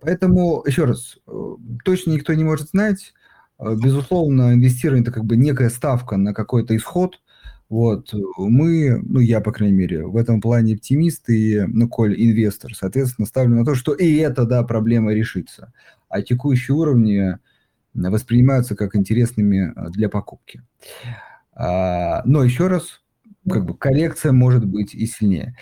Поэтому, 0.00 0.62
еще 0.64 0.84
раз, 0.84 1.18
э, 1.26 1.56
точно 1.84 2.12
никто 2.12 2.34
не 2.34 2.44
может 2.44 2.68
знать. 2.70 3.14
Э, 3.58 3.74
безусловно, 3.74 4.54
инвестирование– 4.54 5.02
это 5.04 5.12
как 5.12 5.24
бы 5.24 5.36
некая 5.36 5.70
ставка 5.70 6.16
на 6.16 6.34
какой-то 6.34 6.76
исход. 6.76 7.20
Вот, 7.68 8.14
мы, 8.38 9.02
ну, 9.02 9.20
я, 9.20 9.40
по 9.40 9.52
крайней 9.52 9.76
мере, 9.76 10.06
в 10.06 10.16
этом 10.16 10.40
плане 10.40 10.74
оптимист 10.74 11.28
и, 11.28 11.64
ну, 11.66 11.88
коль 11.88 12.14
инвестор, 12.14 12.74
соответственно, 12.74 13.26
ставлю 13.26 13.56
на 13.56 13.64
то, 13.64 13.74
что 13.74 13.92
и 13.92 14.16
эта, 14.16 14.46
да, 14.46 14.62
проблема 14.62 15.12
решится. 15.12 15.72
А 16.08 16.22
текущие 16.22 16.76
уровни 16.76 17.36
воспринимаются 17.92 18.74
как 18.74 18.96
интересными 18.96 19.74
для 19.90 20.08
покупки. 20.08 20.62
А, 21.52 22.22
но 22.24 22.44
еще 22.44 22.68
раз, 22.68 23.02
как 23.48 23.64
бы 23.64 23.76
коррекция 23.76 24.32
может 24.32 24.64
быть 24.64 24.94
и 24.94 25.06
сильнее. 25.06 25.56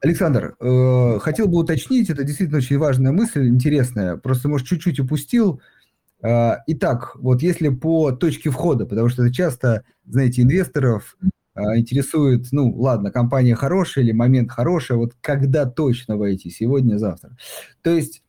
Александр, 0.00 0.54
э, 0.60 1.18
хотел 1.20 1.48
бы 1.48 1.58
уточнить, 1.58 2.10
это 2.10 2.24
действительно 2.24 2.58
очень 2.58 2.78
важная 2.78 3.12
мысль, 3.12 3.48
интересная, 3.48 4.16
просто, 4.16 4.48
может, 4.48 4.66
чуть-чуть 4.66 5.00
упустил. 5.00 5.62
Э, 6.22 6.56
итак, 6.66 7.16
вот 7.16 7.42
если 7.42 7.70
по 7.70 8.12
точке 8.12 8.50
входа, 8.50 8.84
потому 8.84 9.08
что 9.08 9.24
это 9.24 9.34
часто, 9.34 9.84
знаете, 10.04 10.42
инвесторов 10.42 11.16
э, 11.54 11.60
интересует, 11.76 12.48
ну, 12.52 12.70
ладно, 12.76 13.10
компания 13.10 13.54
хорошая 13.54 14.04
или 14.04 14.12
момент 14.12 14.50
хороший, 14.50 14.96
вот 14.96 15.14
когда 15.20 15.64
точно 15.64 16.18
войти, 16.18 16.50
сегодня, 16.50 16.98
завтра. 16.98 17.36
То 17.82 17.90
есть, 17.90 18.22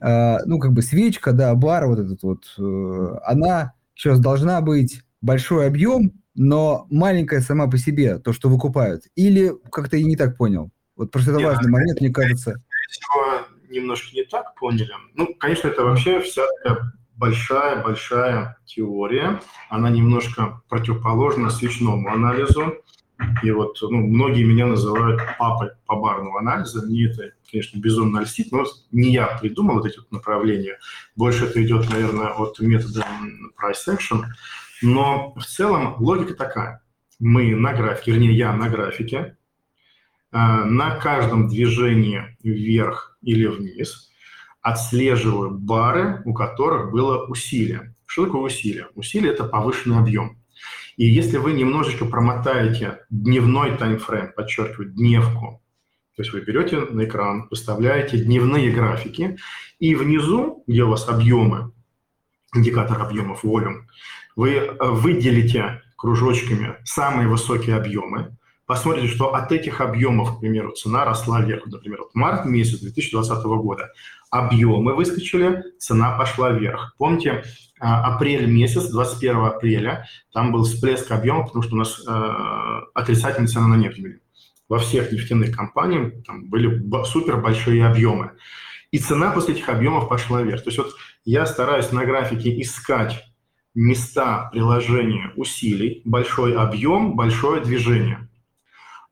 э, 0.00 0.38
ну, 0.46 0.58
как 0.58 0.72
бы 0.72 0.80
свечка, 0.80 1.32
да, 1.32 1.54
бар 1.54 1.86
вот 1.86 1.98
этот 1.98 2.22
вот, 2.22 2.44
э, 2.58 3.18
она 3.24 3.74
сейчас 3.94 4.18
должна 4.18 4.62
быть 4.62 5.02
большой 5.20 5.66
объем, 5.66 6.12
но 6.38 6.86
маленькая 6.88 7.40
сама 7.40 7.66
по 7.66 7.76
себе, 7.76 8.18
то, 8.18 8.32
что 8.32 8.48
выкупают. 8.48 9.02
Или 9.16 9.52
как-то 9.70 9.96
я 9.96 10.04
не 10.04 10.16
так 10.16 10.36
понял? 10.36 10.70
Вот 10.96 11.10
просто 11.10 11.32
это 11.32 11.40
Нет, 11.40 11.48
важный 11.48 11.70
момент, 11.70 12.00
мне 12.00 12.10
кажется. 12.10 12.62
Всего 12.88 13.44
немножко 13.68 14.14
не 14.14 14.24
так 14.24 14.54
поняли. 14.54 14.92
Ну, 15.14 15.34
конечно, 15.38 15.68
это 15.68 15.84
вообще 15.84 16.20
вся 16.20 16.44
большая-большая 17.16 18.56
теория. 18.64 19.40
Она 19.68 19.90
немножко 19.90 20.62
противоположна 20.68 21.50
свечному 21.50 22.08
анализу. 22.08 22.74
И 23.42 23.50
вот 23.50 23.76
ну, 23.82 23.98
многие 23.98 24.44
меня 24.44 24.66
называют 24.66 25.20
папой 25.38 25.70
по 25.86 25.96
барному 25.96 26.38
анализу. 26.38 26.86
Мне 26.86 27.10
это, 27.10 27.32
конечно, 27.50 27.80
безумно 27.80 28.20
льстит, 28.20 28.52
но 28.52 28.64
не 28.92 29.10
я 29.10 29.26
придумал 29.40 29.76
вот 29.76 29.86
эти 29.86 29.98
вот 29.98 30.12
направления. 30.12 30.78
Больше 31.16 31.46
это 31.46 31.60
идет, 31.64 31.90
наверное, 31.90 32.28
от 32.28 32.60
метода 32.60 33.04
price 33.60 33.88
action. 33.88 34.22
Но 34.82 35.34
в 35.34 35.44
целом 35.44 35.96
логика 35.98 36.34
такая. 36.34 36.82
Мы 37.18 37.54
на 37.54 37.72
графике, 37.72 38.12
вернее, 38.12 38.36
я 38.36 38.52
на 38.52 38.68
графике, 38.68 39.36
э, 40.32 40.36
на 40.36 40.96
каждом 40.96 41.48
движении 41.48 42.36
вверх 42.42 43.18
или 43.22 43.46
вниз 43.46 44.08
отслеживаю 44.60 45.50
бары, 45.50 46.22
у 46.24 46.34
которых 46.34 46.90
было 46.90 47.26
усилие. 47.26 47.94
Что 48.06 48.26
такое 48.26 48.42
усилие? 48.42 48.88
Усилие– 48.94 49.32
это 49.34 49.44
повышенный 49.44 49.98
объем. 49.98 50.38
И 50.96 51.06
если 51.06 51.38
вы 51.38 51.52
немножечко 51.52 52.04
промотаете 52.04 53.00
дневной 53.08 53.76
таймфрейм, 53.76 54.32
подчеркиваю, 54.32 54.90
дневку, 54.90 55.62
то 56.16 56.22
есть 56.22 56.32
вы 56.32 56.40
берете 56.40 56.80
на 56.80 57.04
экран, 57.04 57.46
выставляете 57.50 58.18
дневные 58.18 58.72
графики, 58.72 59.38
и 59.78 59.94
внизу, 59.94 60.64
где 60.66 60.82
у 60.82 60.90
вас 60.90 61.08
объемы, 61.08 61.72
индикатор 62.52 63.00
объемов 63.00 63.44
волюм, 63.44 63.86
вы 64.38 64.50
э, 64.54 64.76
выделите 64.80 65.82
кружочками 65.96 66.76
самые 66.84 67.26
высокие 67.26 67.74
объемы, 67.74 68.36
посмотрите, 68.66 69.08
что 69.08 69.34
от 69.34 69.50
этих 69.50 69.80
объемов, 69.80 70.36
к 70.36 70.40
примеру, 70.40 70.70
цена 70.70 71.04
росла 71.04 71.40
вверх. 71.40 71.66
Например, 71.66 72.02
вот 72.02 72.14
март 72.14 72.44
месяц 72.44 72.78
2020 72.78 73.44
года 73.44 73.90
объемы 74.30 74.94
выскочили, 74.94 75.64
цена 75.80 76.16
пошла 76.16 76.50
вверх. 76.50 76.94
Помните, 76.98 77.30
э, 77.30 77.42
апрель 77.80 78.46
месяц, 78.46 78.84
21 78.90 79.38
апреля, 79.38 80.06
там 80.32 80.52
был 80.52 80.62
всплеск 80.62 81.10
объемов, 81.10 81.46
потому 81.46 81.64
что 81.64 81.74
у 81.74 81.78
нас 81.78 82.00
э, 82.06 82.80
отрицательная 82.94 83.48
цена 83.48 83.66
на 83.66 83.74
нефть 83.74 84.00
были. 84.00 84.20
Во 84.68 84.78
всех 84.78 85.10
нефтяных 85.10 85.56
компаниях 85.56 86.12
там 86.24 86.48
были 86.48 86.80
супер 87.06 87.38
большие 87.38 87.84
объемы. 87.84 88.30
И 88.92 88.98
цена 88.98 89.32
после 89.32 89.54
этих 89.54 89.68
объемов 89.68 90.08
пошла 90.08 90.42
вверх. 90.42 90.62
То 90.62 90.68
есть 90.68 90.78
вот 90.78 90.92
я 91.24 91.44
стараюсь 91.44 91.90
на 91.90 92.04
графике 92.04 92.60
искать 92.60 93.27
места 93.78 94.48
приложения 94.50 95.32
усилий, 95.36 96.02
большой 96.04 96.56
объем, 96.56 97.14
большое 97.14 97.62
движение. 97.62 98.28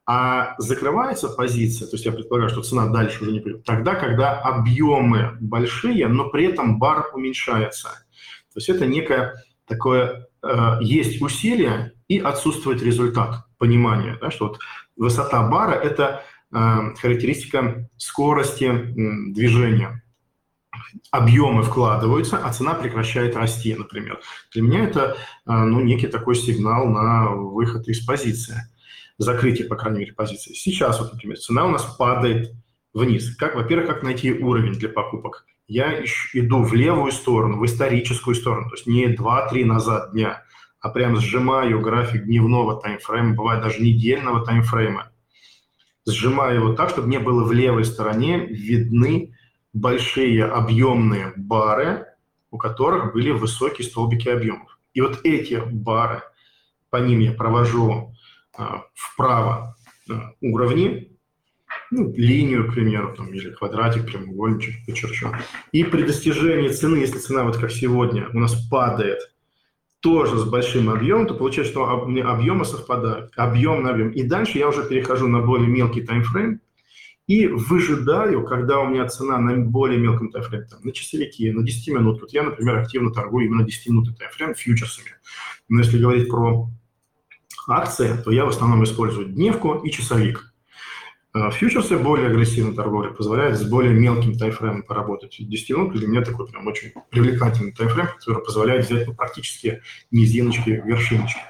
А 0.05 0.57
закрывается 0.59 1.29
позиция, 1.29 1.87
то 1.87 1.95
есть 1.95 2.05
я 2.05 2.11
предполагаю, 2.11 2.51
что 2.51 2.63
цена 2.63 2.87
дальше 2.89 3.23
уже 3.23 3.33
не 3.33 3.41
придет, 3.41 3.65
тогда, 3.65 3.95
когда 3.95 4.41
объемы 4.41 5.37
большие, 5.41 6.09
но 6.09 6.31
при 6.31 6.47
этом 6.47 6.81
бар 6.81 7.11
уменьшается. 7.15 7.89
То 8.53 8.57
есть 8.57 8.69
это 8.69 8.87
некое 8.87 9.35
такое, 9.67 10.27
э, 10.43 10.79
есть 10.81 11.23
усилие 11.23 11.93
и 12.09 12.19
отсутствует 12.19 12.83
результат, 12.83 13.45
понимание, 13.59 14.19
да, 14.21 14.31
что 14.33 14.49
вот 14.49 14.59
высота 14.97 15.49
бара– 15.49 15.73
это 15.75 16.25
э, 16.53 16.95
характеристика 17.01 17.89
скорости 17.97 18.65
э, 18.65 19.33
движения 19.33 20.03
объемы 21.11 21.63
вкладываются, 21.63 22.39
а 22.39 22.53
цена 22.53 22.75
прекращает 22.75 23.37
расти, 23.37 23.75
например. 23.75 24.21
Для 24.53 24.63
меня 24.63 24.85
это 24.85 25.17
а, 25.45 25.65
ну, 25.65 25.81
некий 25.81 26.07
такой 26.07 26.37
сигнал 26.37 26.87
на 26.87 27.31
выход 27.31 27.89
из 27.89 28.05
позиции, 28.05 28.57
закрытие, 29.19 29.67
по 29.67 29.77
крайней 29.77 30.01
мере, 30.01 30.13
позиции. 30.13 30.53
Сейчас, 30.55 31.01
вот, 31.01 31.13
например, 31.13 31.39
цена 31.39 31.65
у 31.65 31.71
нас 31.71 31.85
падает 31.85 32.53
вниз. 32.93 33.37
Как, 33.37 33.55
во-первых, 33.55 33.87
как 33.89 34.03
найти 34.03 34.33
уровень 34.33 34.73
для 34.73 34.89
покупок? 34.89 35.47
Я 35.69 36.03
иду 36.33 36.63
в 36.63 36.75
левую 36.75 37.13
сторону, 37.13 37.59
в 37.59 37.67
историческую 37.67 38.35
сторону, 38.37 38.69
то 38.69 38.77
есть 38.77 38.87
не 38.87 39.07
2-3 39.15 39.65
назад 39.65 40.13
дня, 40.13 40.45
а 40.81 40.89
прям 40.91 41.17
сжимаю 41.17 41.81
график 41.81 42.25
дневного 42.25 42.81
таймфрейма, 42.81 43.35
бывает 43.35 43.63
даже 43.63 43.83
недельного 43.83 44.45
таймфрейма. 44.45 45.11
Сжимаю 46.09 46.55
его 46.55 46.75
так, 46.75 46.91
чтобы 46.91 47.09
мне 47.09 47.19
было 47.19 47.43
в 47.45 47.51
левой 47.51 47.85
стороне 47.85 48.47
видны 48.47 49.36
большие 49.77 50.45
объемные 50.45 51.35
бары, 51.37 52.07
у 52.51 52.57
которых 52.57 53.13
были 53.13 53.31
высокие 53.31 53.87
столбики 53.87 54.29
объемов. 54.29 54.79
И 54.95 55.03
вот 55.03 55.21
эти 55.25 55.63
бары, 55.71 56.23
по 56.89 56.97
ним 56.97 57.19
я 57.21 57.33
провожу 57.33 58.15
а, 58.57 58.85
вправо 58.95 59.77
а, 60.11 60.33
уровни, 60.41 61.13
ну, 61.91 62.11
линию, 62.17 62.71
к 62.71 62.75
примеру, 62.75 63.15
там, 63.15 63.29
или 63.35 63.51
квадратик, 63.51 64.07
прямоугольничек 64.07 64.87
почерчу. 64.87 65.33
И 65.73 65.85
при 65.85 66.05
достижении 66.05 66.69
цены, 66.69 66.97
если 66.97 67.19
цена 67.19 67.45
вот 67.45 67.59
как 67.59 67.71
сегодня 67.71 68.31
у 68.33 68.39
нас 68.39 68.55
падает 68.71 69.19
тоже 70.01 70.39
с 70.39 70.45
большим 70.45 70.89
объемом, 70.89 71.27
то 71.27 71.35
получается, 71.35 71.73
что 71.73 71.91
объемы 71.91 72.65
совпадают, 72.65 73.33
объем 73.37 73.83
на 73.83 73.91
объем. 73.91 74.09
И 74.11 74.23
дальше 74.23 74.57
я 74.57 74.69
уже 74.69 74.89
перехожу 74.89 75.29
на 75.29 75.41
более 75.41 75.69
мелкий 75.69 76.01
таймфрейм, 76.01 76.61
и 77.27 77.49
выжидаю, 77.49 78.45
когда 78.45 78.81
у 78.81 78.89
меня 78.89 79.07
цена 79.09 79.39
на 79.39 79.57
более 79.57 79.99
мелком 79.99 80.31
таймфрейме, 80.31 80.67
там, 80.67 80.81
на 80.83 80.93
часовики, 80.93 81.51
на 81.51 81.65
10 81.65 81.89
минут. 81.89 82.21
Вот 82.21 82.33
я, 82.33 82.45
например, 82.45 82.79
активно 82.79 83.13
торгую 83.13 83.47
именно 83.47 83.65
10 83.65 83.89
минут 83.89 84.17
таймфрейм 84.17 84.55
фьючерсами. 84.55 85.11
Но 85.69 85.81
если 85.81 85.99
говорить 85.99 86.29
про 86.29 86.69
акции, 87.69 88.17
то 88.25 88.31
я 88.31 88.45
в 88.45 88.51
основном 88.51 88.85
использую 88.85 89.27
дневку 89.27 89.75
и 89.75 89.91
часовик. 89.91 90.53
А 91.33 91.51
фьючерсы 91.51 91.99
более 91.99 92.29
агрессивной 92.29 92.75
торговли 92.75 93.11
позволяют 93.11 93.59
с 93.59 93.65
более 93.69 93.93
мелким 93.93 94.39
таймфреймом 94.39 94.85
поработать. 94.85 95.37
10 95.39 95.71
минут 95.71 95.93
для 95.93 96.07
меня 96.07 96.23
такой 96.23 96.47
прям 96.49 96.67
очень 96.67 96.93
привлекательный 97.11 97.73
таймфрейм, 97.73 98.07
который 98.19 98.43
позволяет 98.43 98.87
взять 98.87 99.07
ну, 99.07 99.15
практически 99.15 99.83
низиночки, 100.11 100.71
вершиночки. 100.71 101.41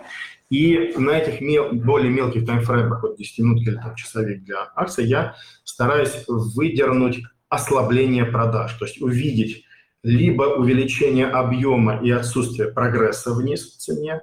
И 0.48 0.94
на 0.96 1.10
этих 1.18 1.40
мел, 1.40 1.72
более 1.72 2.10
мелких 2.10 2.46
таймфреймах, 2.46 3.02
вот 3.02 3.16
10 3.16 3.38
минут 3.40 3.62
или 3.66 3.74
там, 3.74 3.94
часовик 3.96 4.44
для 4.44 4.70
акций, 4.76 5.04
я 5.04 5.34
стараюсь 5.64 6.24
выдернуть 6.28 7.22
ослабление 7.48 8.24
продаж, 8.24 8.72
то 8.74 8.84
есть 8.84 9.00
увидеть 9.00 9.64
либо 10.02 10.44
увеличение 10.44 11.26
объема 11.26 12.00
и 12.00 12.10
отсутствие 12.10 12.70
прогресса 12.70 13.32
вниз 13.34 13.62
в 13.62 13.78
цене, 13.78 14.20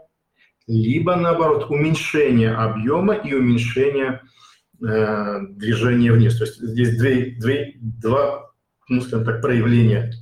либо, 0.66 1.18
наоборот, 1.18 1.70
уменьшение 1.70 2.52
объема 2.52 3.16
и 3.16 3.34
уменьшение 3.34 4.22
э, 4.82 5.40
движения 5.50 6.14
вниз. 6.14 6.38
То 6.38 6.46
есть 6.46 6.58
здесь 6.58 6.98
две, 6.98 7.32
две, 7.32 7.74
два, 7.82 8.50
ну, 8.88 9.02
скажем 9.02 9.26
так, 9.26 9.42
проявления 9.42 10.14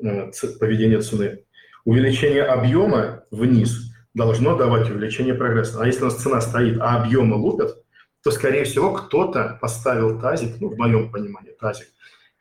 э, 0.00 0.30
поведения 0.60 1.00
цены. 1.00 1.44
Увеличение 1.84 2.44
объема 2.44 3.24
вниз– 3.32 3.88
должно 4.14 4.56
давать 4.56 4.90
увеличение 4.90 5.34
прогресса. 5.34 5.80
А 5.80 5.86
если 5.86 6.02
у 6.02 6.06
нас 6.06 6.16
цена 6.16 6.40
стоит, 6.40 6.80
а 6.80 7.02
объемы 7.02 7.36
лупят, 7.36 7.82
то, 8.22 8.30
скорее 8.30 8.64
всего, 8.64 8.92
кто-то 8.92 9.58
поставил 9.60 10.20
тазик, 10.20 10.60
ну, 10.60 10.68
в 10.68 10.78
моем 10.78 11.10
понимании, 11.10 11.56
тазик, 11.58 11.88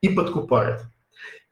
и 0.02 0.10
подкупает. 0.10 0.82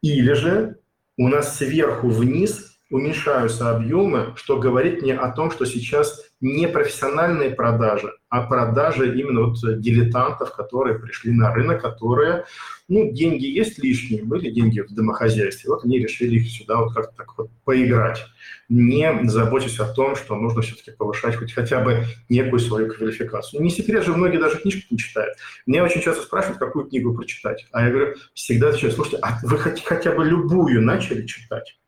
Или 0.02 0.34
же 0.34 0.78
у 1.18 1.28
нас 1.28 1.58
сверху 1.58 2.10
вниз 2.10 2.78
уменьшаются 2.90 3.72
объемы, 3.72 4.34
что 4.36 4.58
говорит 4.58 5.02
мне 5.02 5.16
о 5.16 5.32
том, 5.32 5.52
что 5.52 5.66
сейчас 5.66 6.26
не 6.40 6.68
профессиональные 6.68 7.52
продажи, 7.52 8.12
а 8.30 8.44
продажи 8.44 9.20
именно 9.20 9.42
вот 9.42 9.58
дилетантов, 9.82 10.54
которые 10.56 11.00
пришли 11.00 11.32
на 11.32 11.54
рынок, 11.54 11.82
которые, 11.82 12.46
ну, 12.88 13.12
деньги 13.12 13.46
есть 13.46 13.80
лишние, 13.80 14.24
были 14.24 14.52
деньги 14.52 14.82
в 14.82 14.94
домохозяйстве, 14.94 15.72
вот 15.72 15.84
они 15.84 16.00
решили 16.00 16.36
их 16.36 16.50
сюда 16.50 16.78
вот 16.78 16.94
как-то 16.94 17.14
так 17.18 17.38
вот 17.38 17.50
поиграть, 17.66 18.24
не 18.70 19.28
заботясь 19.28 19.80
о 19.80 19.92
том, 19.92 20.16
что 20.16 20.36
нужно 20.36 20.62
все-таки 20.62 20.92
повышать 20.92 21.36
хоть 21.36 21.54
хотя 21.54 21.82
бы 21.82 22.06
некую 22.30 22.60
свою 22.60 22.94
квалификацию. 22.94 23.64
Не 23.64 23.72
секрет 23.72 24.06
же, 24.06 24.14
многие 24.14 24.38
даже 24.38 24.60
книжки 24.60 24.86
не 24.92 25.00
читают. 25.00 25.36
Меня 25.66 25.84
очень 25.84 26.02
часто 26.02 26.22
спрашивают, 26.22 26.60
какую 26.60 26.86
книгу 26.86 27.16
прочитать. 27.16 27.66
А 27.72 27.84
я 27.84 27.90
говорю, 27.90 28.16
всегда 28.36 28.70
отвечаю, 28.70 28.94
слушайте, 28.94 29.18
а 29.24 29.40
вы 29.42 29.58
хоть, 29.58 29.84
хотя 29.84 30.12
бы 30.12 30.24
любую 30.24 30.82
начали 30.84 31.26
читать? 31.26 31.80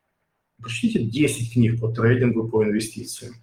Прочтите 0.60 1.00
10 1.00 1.52
книг 1.52 1.80
по 1.80 1.88
трейдингу, 1.88 2.48
по 2.48 2.64
инвестициям. 2.64 3.34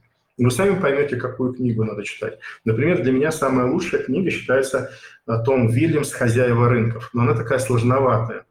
Вы 0.45 0.51
сами 0.51 0.79
поймете, 0.79 1.17
какую 1.17 1.53
книгу 1.53 1.83
надо 1.83 2.03
читать. 2.03 2.39
Например, 2.65 3.01
для 3.01 3.11
меня 3.11 3.31
самая 3.31 3.67
лучшая 3.67 4.03
книга 4.03 4.29
считается 4.31 4.91
Том 5.45 5.67
Вильямс 5.67 6.11
«Хозяева 6.11 6.69
рынков», 6.69 7.09
но 7.13 7.23
она 7.23 7.33
такая 7.33 7.59
сложноватая. 7.59 8.45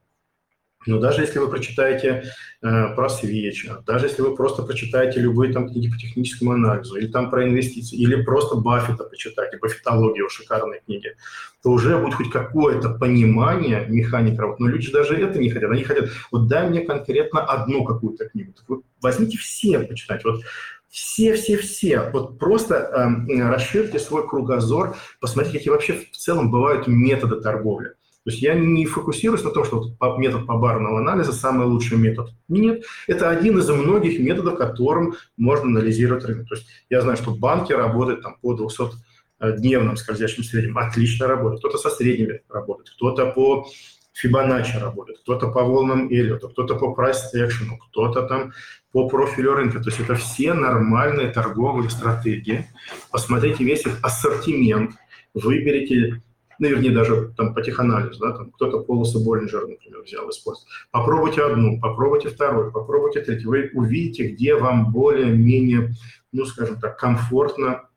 Но 0.87 0.99
даже 0.99 1.21
если 1.23 1.39
вы 1.39 1.49
прочитаете 1.49 2.25
э, 2.63 2.95
про 2.95 3.09
свечи, 3.09 3.71
даже 3.87 4.07
если 4.07 4.23
вы 4.23 4.35
просто 4.35 4.63
прочитаете 4.63 5.21
любые 5.21 5.53
там 5.53 5.69
книги 5.69 5.91
по 5.91 5.99
техническому 5.99 6.53
анализу, 6.53 6.97
или 6.97 7.09
там 7.09 7.31
про 7.31 7.47
инвестиции, 7.47 7.97
или 7.97 8.23
просто 8.23 8.57
Баффета 8.57 9.05
почитаете, 9.05 9.59
Баффетологию, 9.59 10.31
шикарные 10.31 10.81
книги, 10.81 11.15
то 11.63 11.71
уже 11.71 11.99
будет 11.99 12.15
хоть 12.15 12.31
какое-то 12.31 12.91
понимание 12.91 13.85
механики 13.89 14.39
работы. 14.39 14.63
Но 14.63 14.69
люди 14.69 14.91
даже 14.91 15.17
это 15.17 15.39
не 15.39 15.51
хотят. 15.51 15.71
Они 15.71 15.83
хотят, 15.83 16.11
вот 16.31 16.47
дай 16.47 16.69
мне 16.69 16.81
конкретно 16.81 17.41
одну 17.45 17.85
какую-то 17.85 18.29
книгу. 18.29 18.53
Так 18.53 18.69
вы 18.69 18.83
возьмите 19.03 19.37
все 19.37 19.81
почитать. 19.81 20.25
Вот 20.25 20.43
все-все-все. 20.89 22.11
Вот 22.13 22.39
просто 22.39 22.75
э, 22.75 23.49
расширьте 23.49 23.99
свой 23.99 24.27
кругозор, 24.27 24.97
посмотрите, 25.21 25.59
какие 25.59 25.73
вообще 25.73 25.95
в 25.95 26.17
целом 26.17 26.51
бывают 26.51 26.87
методы 26.87 27.41
торговли. 27.41 27.95
То 28.25 28.33
есть 28.33 28.43
я 28.43 28.55
не 28.55 28.85
фокусируюсь 28.85 29.43
на 29.43 29.51
том, 29.51 29.65
что 29.65 29.87
метод 30.19 30.47
побарного 30.47 30.99
анализа 30.99 31.33
самый 31.33 31.67
лучший 31.67 31.97
метод. 31.97 32.31
Нет, 32.49 32.85
это 33.07 33.31
один 33.31 33.59
из 33.59 33.69
многих 33.71 34.21
методов, 34.21 34.59
которым 34.59 35.15
можно 35.39 35.69
анализировать 35.79 36.27
рынок. 36.27 36.47
То 36.47 36.57
есть 36.57 36.67
я 36.91 37.01
знаю, 37.01 37.17
что 37.17 37.35
банки 37.35 37.73
работают 37.73 38.23
там 38.23 38.37
по 38.43 38.55
200-дневным 38.55 39.97
скользящим 39.97 40.45
средним, 40.45 40.77
отлично 40.77 41.27
работают. 41.27 41.61
Кто-то 41.61 41.79
со 41.79 41.89
средними 41.89 42.43
работает, 42.51 42.91
кто-то 42.91 43.27
по 43.31 43.67
Фибоначчи 44.13 44.77
работает, 44.77 45.21
кто-то 45.21 45.49
по 45.49 45.63
волнам 45.63 46.11
Эллиота, 46.11 46.49
кто-то 46.49 46.75
по 46.75 46.95
price 46.95 47.33
action, 47.35 47.79
кто-то 47.89 48.27
там 48.27 48.53
по 48.93 49.09
профилю 49.09 49.55
рынка. 49.55 49.81
То 49.81 49.91
есть 49.91 50.01
это 50.01 50.15
все 50.15 50.55
нормальные 50.55 51.29
торговые 51.29 51.91
стратегии. 51.91 52.67
Посмотрите 53.11 53.65
весь 53.65 53.87
их 53.87 53.99
ассортимент, 54.03 54.93
выберите 55.35 56.23
ну, 56.59 56.69
вернее, 56.69 56.91
даже 56.91 57.33
там 57.37 57.55
по 57.55 57.63
теханализу, 57.63 58.19
да, 58.19 58.33
там 58.33 58.51
кто-то 58.51 58.81
полосы 58.81 59.25
Боллинджера, 59.25 59.67
например, 59.67 60.03
взял 60.03 60.29
использовать. 60.29 60.69
Попробуйте 60.91 61.43
одну, 61.43 61.81
попробуйте 61.81 62.31
вторую, 62.31 62.73
попробуйте 62.73 63.21
третью. 63.21 63.51
Вы 63.51 63.71
увидите, 63.75 64.29
где 64.29 64.57
вам 64.57 64.91
более-менее, 64.91 65.93
ну, 66.33 66.45
скажем 66.47 66.81
так, 66.81 66.99
комфортно 66.99 67.89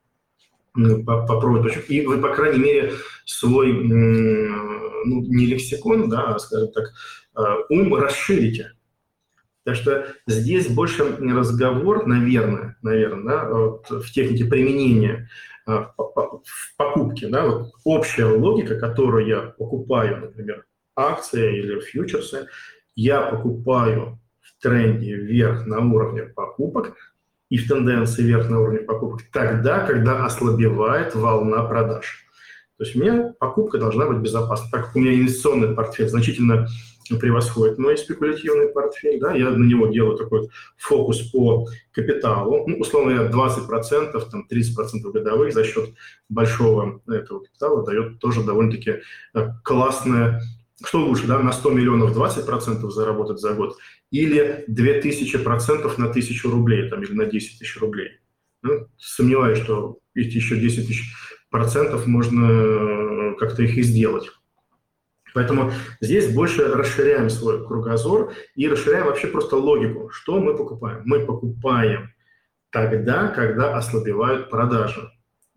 попробовать. 0.73 1.89
И 1.89 2.05
вы, 2.05 2.19
по 2.19 2.29
крайней 2.29 2.59
мере, 2.59 2.93
свой, 3.25 3.73
ну, 3.73 5.21
не 5.21 5.47
лексикон, 5.47 6.09
да, 6.09 6.35
а, 6.35 6.39
скажем 6.39 6.71
так, 6.71 6.93
а, 7.33 7.57
ум 7.69 7.95
расширите. 7.95 8.73
Так 9.64 9.76
что 9.76 10.07
здесь 10.26 10.68
больше 10.68 11.03
разговор, 11.18 12.07
наверное, 12.07 12.78
наверное, 12.82 13.24
да, 13.24 13.49
вот 13.49 13.89
в 13.89 14.12
технике 14.12 14.45
применения 14.45 15.30
а, 15.68 15.91
в 15.97 16.76
покупке. 16.78 17.28
Да, 17.28 17.45
вот 17.45 17.72
общая 17.84 18.26
логика, 18.26 18.80
которую 18.80 19.28
я 19.28 19.41
покупаю, 19.41 20.22
например, 20.22 20.66
акции 20.95 21.59
или 21.59 21.80
фьючерсы, 21.80 22.47
я 22.95 23.22
покупаю 23.22 24.20
в 24.39 24.62
тренде 24.62 25.16
вверх 25.16 25.66
на 25.66 25.80
уровне 25.80 26.24
покупок 26.24 26.95
и 27.49 27.57
в 27.57 27.68
тенденции 27.68 28.24
вверх 28.24 28.49
на 28.49 28.62
уровне 28.62 28.80
покупок 28.80 29.22
тогда, 29.32 29.86
когда 29.86 30.26
ослабевает 30.26 31.14
волна 31.14 31.64
продаж. 31.64 32.26
То 32.78 32.86
есть 32.86 32.95
у 32.95 32.99
меня 32.99 33.34
покупка 33.39 33.78
должна 33.78 34.07
быть 34.07 34.18
безопасна. 34.18 34.68
Так 34.72 34.88
как 34.88 34.95
у 34.95 34.99
меня 34.99 35.14
инвестиционный 35.14 35.76
портфель 35.76 36.09
значительно 36.09 36.68
превосходит 37.09 37.77
мой 37.77 37.97
спекулятивный 37.97 38.69
портфель, 38.69 39.19
да, 39.19 39.33
я 39.33 39.49
на 39.49 39.63
него 39.63 39.87
делаю 39.87 40.17
такой 40.17 40.49
фокус 40.77 41.21
по 41.31 41.67
капиталу, 41.91 42.67
ну, 42.67 42.77
условно 42.77 43.13
говоря, 43.13 43.31
20%, 43.31 44.29
там, 44.29 44.47
30% 44.49 45.11
годовых 45.11 45.53
за 45.53 45.63
счет 45.63 45.93
большого 46.29 47.01
этого 47.07 47.39
капитала 47.39 47.85
дает 47.85 48.19
тоже 48.19 48.43
довольно-таки 48.43 49.01
э, 49.33 49.47
классное, 49.63 50.41
что 50.83 51.05
лучше, 51.05 51.27
да, 51.27 51.39
на 51.39 51.51
100 51.51 51.71
миллионов 51.71 52.17
20% 52.17 52.89
заработать 52.89 53.39
за 53.39 53.53
год 53.53 53.77
или 54.11 54.65
2000% 54.69 55.93
на 55.97 56.09
1000 56.09 56.49
рублей, 56.49 56.89
там, 56.89 57.03
или 57.03 57.13
на 57.13 57.25
10 57.25 57.59
тысяч 57.59 57.77
рублей. 57.79 58.19
Ну, 58.61 58.87
сомневаюсь, 58.97 59.59
что 59.59 59.99
эти 60.13 60.35
еще 60.35 60.57
10 60.57 60.87
тысяч 60.87 61.13
процентов 61.49 62.07
можно 62.07 62.45
э, 62.45 63.35
как-то 63.39 63.63
их 63.63 63.77
и 63.77 63.83
сделать. 63.83 64.29
Поэтому 65.34 65.71
здесь 65.99 66.34
больше 66.34 66.67
расширяем 66.67 67.29
свой 67.29 67.65
кругозор 67.65 68.34
и 68.55 68.67
расширяем 68.67 69.05
вообще 69.05 69.27
просто 69.27 69.55
логику. 69.55 70.09
Что 70.09 70.39
мы 70.39 70.55
покупаем? 70.55 71.01
Мы 71.05 71.25
покупаем 71.25 72.13
тогда, 72.71 73.27
когда 73.27 73.75
ослабевают 73.75 74.49
продажи. 74.49 75.09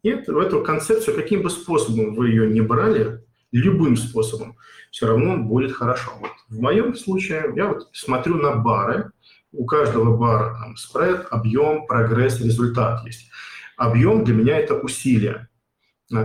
И 0.02 0.10
это, 0.10 0.32
в 0.32 0.38
эту 0.38 0.62
концепцию, 0.62 1.16
каким 1.16 1.42
бы 1.42 1.50
способом 1.50 2.14
вы 2.14 2.28
ее 2.28 2.46
не 2.50 2.60
брали, 2.60 3.24
любым 3.52 3.96
способом, 3.96 4.56
все 4.90 5.06
равно 5.06 5.36
будет 5.38 5.72
хорошо. 5.72 6.12
Вот 6.20 6.30
в 6.48 6.60
моем 6.60 6.94
случае 6.94 7.52
я 7.56 7.68
вот 7.68 7.88
смотрю 7.92 8.36
на 8.36 8.56
бары, 8.56 9.10
у 9.52 9.64
каждого 9.64 10.16
бара 10.16 10.54
там 10.60 10.76
спред, 10.76 11.26
объем, 11.30 11.86
прогресс, 11.86 12.40
результат 12.40 13.04
есть. 13.06 13.30
Объем 13.76 14.24
для 14.24 14.34
меня 14.34 14.58
это 14.58 14.74
усилие. 14.74 15.48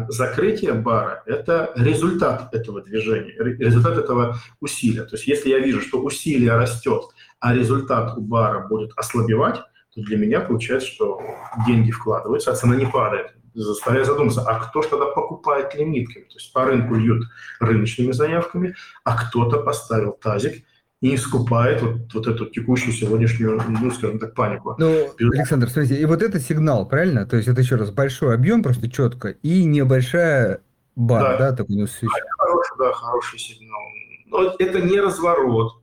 Закрытие 0.10 0.74
бара– 0.74 1.24
это 1.26 1.72
результат 1.76 2.54
этого 2.54 2.82
движения, 2.82 3.34
результат 3.38 3.98
этого 3.98 4.38
усилия. 4.60 5.04
То 5.04 5.16
есть 5.16 5.28
если 5.28 5.50
я 5.50 5.60
вижу, 5.60 5.82
что 5.82 6.02
усилие 6.02 6.56
растет, 6.56 7.04
а 7.40 7.54
результат 7.54 8.18
у 8.18 8.22
бара 8.22 8.68
будет 8.68 8.92
ослабевать, 8.96 9.58
то 9.94 10.02
для 10.02 10.18
меня 10.18 10.42
получается, 10.42 10.88
что 10.88 11.22
деньги 11.68 11.92
вкладываются, 11.92 12.52
а 12.52 12.56
цена 12.56 12.76
не 12.76 12.86
падает. 12.86 13.34
Заставляя 13.54 14.06
задуматься, 14.06 14.42
а 14.42 14.60
кто 14.60 14.82
же 14.82 14.90
тогда 14.90 15.08
покупает 15.08 15.74
лимитками? 15.76 16.24
То 16.26 16.36
есть 16.36 16.54
по 16.54 16.66
рынку 16.66 16.96
льют 16.96 17.24
рыночными 17.60 18.12
заявками, 18.12 18.76
а 19.04 19.18
кто-то 19.18 19.60
поставил 19.60 20.12
тазик– 20.12 20.64
и 21.02 21.16
скупает 21.16 21.82
вот, 21.82 22.14
вот 22.14 22.28
эту 22.28 22.46
текущую 22.48 22.94
сегодняшнюю, 22.94 23.62
ну, 23.68 23.92
скажем 23.92 24.20
так, 24.20 24.36
панику. 24.36 24.76
Ну, 24.78 25.10
Александр, 25.18 25.70
смотрите, 25.70 26.02
и 26.02 26.06
вот 26.06 26.22
это 26.22 26.40
сигнал, 26.40 26.88
правильно? 26.88 27.26
То 27.26 27.38
есть 27.38 27.48
это 27.48 27.62
еще 27.62 27.76
раз 27.76 27.92
большой 27.92 28.36
объем, 28.36 28.62
просто 28.62 28.92
четко, 28.92 29.30
и 29.30 29.64
небольшая 29.64 30.62
бар, 30.96 31.38
да, 31.38 31.52
да 31.52 31.56
такой 31.56 31.78
ну, 31.78 31.86
да, 31.86 32.10
хороший, 32.38 32.78
да, 32.78 32.94
хороший 32.94 33.40
сигнал. 33.40 33.80
Но 34.28 34.56
это 34.60 34.82
не 34.82 35.00
разворот, 35.00 35.82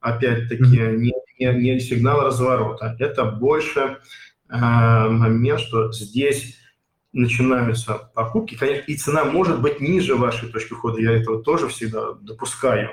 опять-таки, 0.00 0.62
mm-hmm. 0.62 0.96
не, 0.96 1.12
не, 1.40 1.74
не 1.74 1.80
сигнал 1.80 2.20
разворота. 2.20 2.96
Это 3.00 3.24
больше 3.24 3.98
э, 4.48 4.56
момент, 4.56 5.58
что 5.60 5.90
здесь 5.92 6.56
начинаются 7.12 8.10
покупки, 8.14 8.56
конечно, 8.56 8.84
и 8.86 8.96
цена 8.96 9.24
может 9.24 9.60
быть 9.60 9.80
ниже 9.80 10.14
вашей 10.14 10.48
точки 10.50 10.72
входа, 10.72 11.00
я 11.00 11.12
этого 11.12 11.42
тоже 11.42 11.68
всегда 11.68 12.12
допускаю 12.12 12.90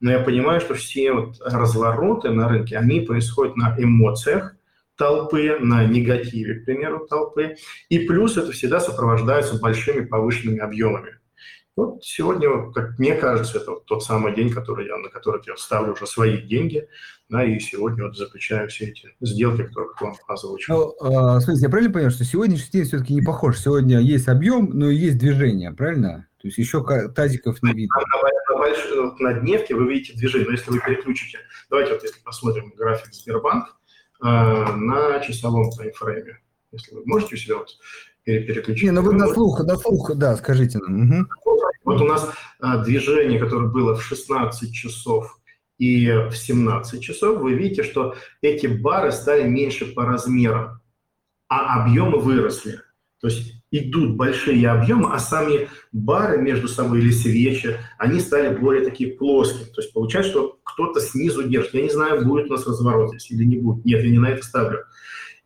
но 0.00 0.10
я 0.10 0.20
понимаю, 0.20 0.60
что 0.60 0.74
все 0.74 1.12
вот 1.12 1.36
развороты 1.40 2.30
на 2.30 2.48
рынке, 2.48 2.76
они 2.76 3.00
происходят 3.00 3.56
на 3.56 3.74
эмоциях 3.78 4.54
толпы, 4.96 5.58
на 5.60 5.84
негативе, 5.84 6.60
к 6.60 6.64
примеру, 6.64 7.06
толпы. 7.06 7.56
И 7.88 8.00
плюс 8.00 8.36
это 8.36 8.52
всегда 8.52 8.80
сопровождается 8.80 9.58
большими 9.58 10.04
повышенными 10.04 10.60
объемами. 10.60 11.18
Вот 11.76 12.02
сегодня, 12.02 12.72
как 12.72 12.98
мне 12.98 13.14
кажется, 13.14 13.58
это 13.58 13.72
вот 13.72 13.84
тот 13.84 14.02
самый 14.02 14.34
день, 14.34 14.50
который 14.50 14.86
я, 14.86 14.96
на 14.96 15.10
который 15.10 15.42
я 15.46 15.56
ставлю 15.56 15.92
уже 15.92 16.06
свои 16.06 16.38
деньги, 16.38 16.88
да, 17.28 17.44
и 17.44 17.58
сегодня 17.58 18.04
вот 18.04 18.16
заключаю 18.16 18.68
все 18.68 18.86
эти 18.86 19.14
сделки, 19.20 19.62
которые 19.64 19.90
вам 20.00 20.14
озвучил. 20.28 20.94
Ну, 21.00 21.36
э, 21.36 21.40
смотрите, 21.40 21.62
я 21.62 21.68
правильно 21.68 21.92
понимаю, 21.92 22.10
что 22.12 22.24
сегодняшний 22.24 22.70
день 22.70 22.84
все-таки 22.84 23.14
не 23.14 23.22
похож? 23.22 23.58
Сегодня 23.58 24.00
есть 24.00 24.28
объем, 24.28 24.70
но 24.72 24.90
есть 24.90 25.18
движение, 25.18 25.72
правильно? 25.72 26.28
То 26.40 26.48
есть 26.48 26.58
еще 26.58 26.84
тазиков 27.14 27.60
не 27.62 27.72
видно. 27.72 27.96
На, 27.96 28.54
на, 28.54 28.58
больш... 28.58 29.18
на 29.18 29.32
дневке 29.40 29.74
вы 29.74 29.88
видите 29.88 30.16
движение, 30.16 30.46
но 30.46 30.52
если 30.52 30.70
вы 30.70 30.80
переключите, 30.80 31.38
давайте 31.68 31.94
вот 31.94 32.02
если 32.04 32.20
посмотрим 32.20 32.72
график 32.76 33.12
Сбербанк 33.12 33.76
э, 34.22 34.26
на 34.26 35.18
часовом 35.20 35.70
таймфрейме, 35.72 36.38
если 36.70 36.94
вы 36.94 37.02
можете 37.06 37.34
у 37.34 37.38
себя 37.38 37.56
вот 37.56 37.70
переключить. 38.22 38.84
Не, 38.84 38.90
ну 38.90 39.02
вы 39.02 39.14
на 39.14 39.28
слух, 39.28 39.60
на 39.60 39.76
слух, 39.76 40.12
да, 40.14 40.36
скажите 40.36 40.78
нам. 40.78 41.10
Угу. 41.10 41.28
Вот 41.84 42.00
у 42.00 42.04
нас 42.04 42.28
а, 42.60 42.78
движение, 42.78 43.38
которое 43.38 43.68
было 43.68 43.94
в 43.94 44.02
16 44.02 44.72
часов 44.72 45.38
и 45.78 46.10
в 46.30 46.34
17 46.34 47.02
часов, 47.02 47.40
вы 47.40 47.54
видите, 47.54 47.82
что 47.82 48.14
эти 48.40 48.66
бары 48.66 49.12
стали 49.12 49.46
меньше 49.48 49.86
по 49.86 50.04
размерам, 50.04 50.80
а 51.48 51.82
объемы 51.82 52.18
выросли. 52.18 52.80
То 53.20 53.28
есть 53.28 53.54
идут 53.70 54.16
большие 54.16 54.68
объемы, 54.68 55.10
а 55.12 55.18
сами 55.18 55.68
бары 55.92 56.38
между 56.38 56.68
собой 56.68 57.00
или 57.00 57.10
свечи, 57.10 57.76
они 57.98 58.20
стали 58.20 58.56
более 58.56 58.84
такие 58.84 59.14
плоские. 59.14 59.66
То 59.66 59.80
есть 59.80 59.92
получается, 59.92 60.30
что 60.30 60.58
кто-то 60.62 61.00
снизу 61.00 61.42
держит. 61.42 61.74
Я 61.74 61.82
не 61.82 61.90
знаю, 61.90 62.24
будет 62.24 62.50
у 62.50 62.54
нас 62.54 62.66
разворот 62.66 63.10
здесь 63.10 63.30
или 63.30 63.44
не 63.44 63.56
будет. 63.56 63.84
Нет, 63.84 64.02
я 64.02 64.10
не 64.10 64.18
на 64.18 64.30
это 64.30 64.44
ставлю. 64.44 64.84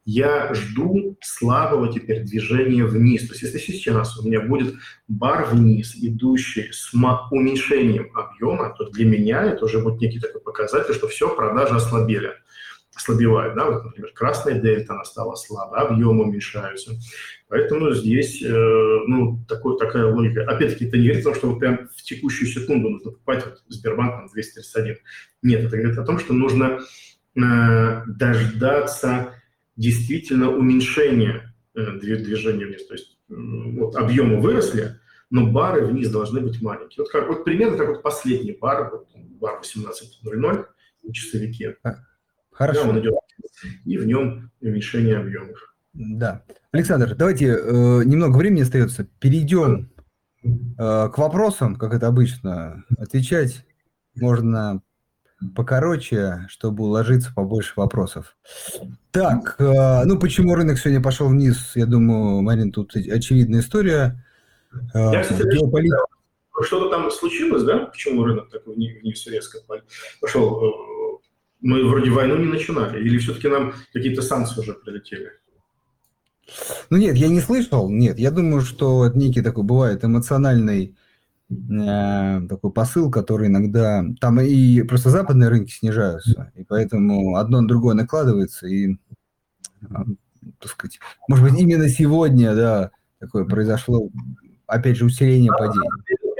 Я 0.04 0.52
жду 0.54 1.18
слабого 1.20 1.92
теперь 1.92 2.24
движения 2.24 2.84
вниз. 2.84 3.28
То 3.28 3.34
есть 3.34 3.42
если 3.42 3.58
сейчас 3.58 4.18
у 4.18 4.26
меня 4.26 4.40
будет 4.40 4.74
бар 5.08 5.46
вниз, 5.46 5.94
идущий 5.94 6.70
с 6.72 6.92
уменьшением 7.30 8.10
объема, 8.16 8.74
то 8.76 8.88
для 8.90 9.04
меня 9.04 9.44
это 9.44 9.66
уже 9.66 9.80
будет 9.80 10.00
некий 10.00 10.18
такой 10.18 10.40
показатель, 10.40 10.94
что 10.94 11.08
все, 11.08 11.34
продажи 11.34 11.74
ослабели. 11.74 12.32
ослабевают. 12.96 13.54
Да? 13.54 13.66
Вот, 13.66 13.84
например, 13.84 14.12
красная 14.14 14.54
дельта, 14.54 14.94
она 14.94 15.04
стала 15.04 15.34
слабой, 15.34 15.80
объемы 15.80 16.24
уменьшаются. 16.24 16.92
Поэтому 17.48 17.92
здесь 17.92 18.42
э, 18.42 18.48
ну, 18.48 19.44
такой, 19.48 19.78
такая 19.78 20.06
логика. 20.06 20.42
Опять-таки, 20.44 20.86
это 20.86 20.96
не 20.96 21.08
говорит 21.08 21.26
о 21.26 21.30
том, 21.30 21.34
что 21.34 21.50
вот 21.50 21.58
прям 21.58 21.88
в 21.96 22.02
текущую 22.02 22.48
секунду 22.48 22.88
нужно 22.88 23.10
покупать 23.10 23.44
вот 23.44 23.62
Сбербанк 23.68 24.12
там, 24.12 24.28
231. 24.28 24.96
Нет, 25.42 25.64
это 25.64 25.76
говорит 25.76 25.98
о 25.98 26.04
том, 26.04 26.18
что 26.18 26.32
нужно 26.32 26.80
э, 27.36 28.02
дождаться 28.06 29.34
действительно 29.80 30.50
уменьшения 30.50 31.54
э, 31.74 31.98
движения 31.98 32.66
вниз. 32.66 32.86
То 32.86 32.94
есть 32.94 33.18
вот 33.28 33.96
объемы 33.96 34.40
выросли, 34.40 34.98
но 35.30 35.46
бары 35.46 35.86
вниз 35.86 36.10
должны 36.10 36.40
быть 36.40 36.60
маленькие. 36.60 37.04
Вот, 37.04 37.10
как, 37.10 37.28
вот 37.28 37.44
примерно 37.44 37.78
как 37.78 37.88
вот 37.88 38.02
последний 38.02 38.52
бар, 38.52 38.90
вот, 38.90 39.08
бар 39.40 39.60
18.00 39.62 40.66
в 41.02 41.12
часовике. 41.12 41.76
Хорошо. 42.52 42.82
Да, 42.84 42.90
он 42.90 43.00
идет, 43.00 43.14
и 43.86 43.96
в 43.96 44.06
нем 44.06 44.50
уменьшение 44.60 45.16
объемов. 45.16 45.74
Да. 45.94 46.44
Александр, 46.72 47.14
давайте, 47.14 47.46
э, 47.46 48.04
немного 48.04 48.36
времени 48.36 48.62
остается. 48.62 49.08
Перейдем 49.18 49.90
э, 50.44 50.48
к 50.76 51.16
вопросам, 51.16 51.76
как 51.76 51.94
это 51.94 52.06
обычно. 52.06 52.84
Отвечать 52.98 53.64
можно 54.14 54.82
покороче, 55.54 56.46
чтобы 56.48 56.84
уложиться 56.84 57.32
побольше 57.34 57.72
вопросов. 57.76 58.36
Так, 59.10 59.56
э, 59.58 60.04
ну 60.04 60.18
почему 60.18 60.54
рынок 60.54 60.78
сегодня 60.78 61.02
пошел 61.02 61.28
вниз? 61.28 61.72
Я 61.74 61.86
думаю, 61.86 62.42
Марин, 62.42 62.72
тут 62.72 62.94
очевидная 62.94 63.60
история. 63.60 64.24
Э, 64.94 65.12
Я, 65.12 65.22
кстати, 65.22 65.42
Геополит... 65.42 65.92
что-то 66.62 66.90
там 66.90 67.10
случилось, 67.10 67.62
да? 67.64 67.86
Почему 67.86 68.24
рынок 68.24 68.50
так 68.50 68.66
вниз 68.66 69.26
резко 69.26 69.58
пошел? 70.20 70.62
Э, 70.62 70.90
мы 71.60 71.88
вроде 71.88 72.10
войну 72.10 72.36
не 72.36 72.46
начинали, 72.46 73.02
или 73.02 73.18
все-таки 73.18 73.48
нам 73.48 73.74
какие-то 73.92 74.22
санкции 74.22 74.60
уже 74.60 74.74
прилетели? 74.74 75.32
Ну 76.90 76.96
нет, 76.96 77.16
я 77.16 77.28
не 77.28 77.40
слышал, 77.40 77.88
нет. 77.88 78.18
Я 78.18 78.30
думаю, 78.30 78.62
что 78.62 79.08
некий 79.14 79.42
такой 79.42 79.64
бывает 79.64 80.04
эмоциональный 80.04 80.96
э, 81.50 82.40
такой 82.48 82.72
посыл, 82.72 83.10
который 83.10 83.48
иногда... 83.48 84.04
Там 84.20 84.40
и 84.40 84.82
просто 84.82 85.10
западные 85.10 85.48
рынки 85.48 85.72
снижаются, 85.72 86.52
и 86.56 86.64
поэтому 86.64 87.36
одно 87.36 87.60
на 87.60 87.68
другое 87.68 87.94
накладывается, 87.94 88.66
и, 88.66 88.94
э, 89.82 89.86
так 90.58 90.70
сказать, 90.70 90.98
может 91.28 91.44
быть, 91.44 91.60
именно 91.60 91.88
сегодня, 91.88 92.54
да, 92.54 92.90
такое 93.18 93.44
произошло 93.44 94.08
опять 94.66 94.96
же, 94.96 95.04
усиление 95.04 95.52
падения. 95.52 95.90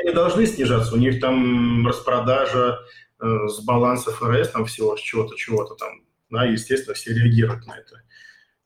Они 0.02 0.14
должны 0.14 0.46
снижаться, 0.46 0.94
у 0.94 0.98
них 0.98 1.20
там 1.20 1.86
распродажа 1.86 2.78
э, 3.20 3.48
с 3.48 3.60
баланса 3.64 4.10
ФРС, 4.12 4.50
там 4.50 4.64
всего 4.64 4.96
чего-то, 4.96 5.36
чего-то 5.36 5.74
там, 5.74 5.88
да, 6.30 6.44
естественно, 6.44 6.94
все 6.94 7.12
реагируют 7.12 7.66
на 7.66 7.72
это, 7.72 8.02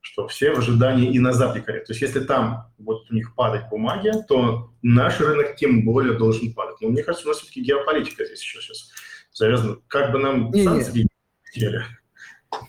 что 0.04 0.28
все 0.28 0.54
в 0.54 0.58
ожидании 0.58 1.10
и 1.10 1.18
на 1.18 1.32
коррекции. 1.32 1.86
То 1.86 1.92
есть 1.92 2.02
если 2.02 2.20
там 2.20 2.70
вот 2.78 3.10
у 3.10 3.14
них 3.14 3.34
падать 3.34 3.68
бумаги, 3.70 4.12
то 4.28 4.70
наш 4.82 5.18
рынок 5.18 5.56
тем 5.56 5.84
более 5.84 6.16
должен 6.18 6.52
падать. 6.52 6.76
Но 6.82 6.88
мне 6.90 7.02
кажется, 7.02 7.26
у 7.26 7.30
нас 7.30 7.38
все-таки 7.38 7.62
геополитика 7.62 8.24
здесь 8.26 8.42
еще 8.42 8.60
сейчас 8.60 8.90
завязана. 9.32 9.78
Как 9.88 10.12
бы 10.12 10.18
нам 10.18 10.50
не, 10.50 10.62
санкции 10.62 11.06
не 11.56 11.70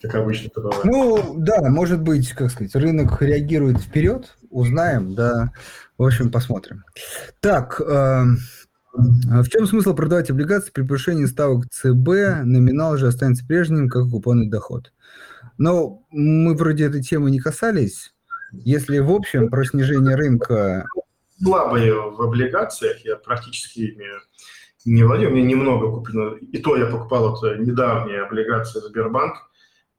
как 0.01 0.15
обычно 0.15 0.47
это 0.47 0.61
бывает. 0.61 0.86
Ну, 0.86 1.36
да, 1.38 1.69
может 1.69 2.01
быть, 2.01 2.31
как 2.31 2.49
сказать, 2.49 2.73
рынок 2.75 3.21
реагирует 3.21 3.79
вперед, 3.79 4.36
узнаем, 4.49 5.13
да. 5.13 5.51
В 5.97 6.03
общем, 6.03 6.31
посмотрим. 6.31 6.83
Так, 7.41 7.79
э, 7.81 8.23
в 8.93 9.49
чем 9.49 9.67
смысл 9.67 9.93
продавать 9.93 10.29
облигации 10.29 10.71
при 10.71 10.83
повышении 10.83 11.25
ставок 11.25 11.69
ЦБ? 11.69 12.45
Номинал 12.45 12.97
же 12.97 13.07
останется 13.07 13.45
прежним, 13.45 13.89
как 13.89 14.09
купонный 14.09 14.49
доход. 14.49 14.93
Но 15.57 16.05
мы 16.11 16.55
вроде 16.55 16.85
этой 16.85 17.01
темы 17.01 17.31
не 17.31 17.39
касались. 17.39 18.13
Если 18.51 18.99
в 18.99 19.11
общем 19.11 19.49
про 19.49 19.65
снижение 19.65 20.15
рынка... 20.15 20.85
Слабые 21.41 21.93
в 21.93 22.21
облигациях, 22.21 22.99
я 23.03 23.17
практически 23.17 23.79
ими 23.79 24.05
не 24.85 25.03
владею, 25.03 25.31
у 25.31 25.33
меня 25.33 25.45
немного 25.45 25.91
куплено. 25.91 26.35
И 26.35 26.57
то 26.59 26.77
я 26.77 26.85
покупал 26.85 27.31
вот 27.31 27.59
недавние 27.59 28.21
облигации 28.21 28.79
Сбербанк, 28.79 29.35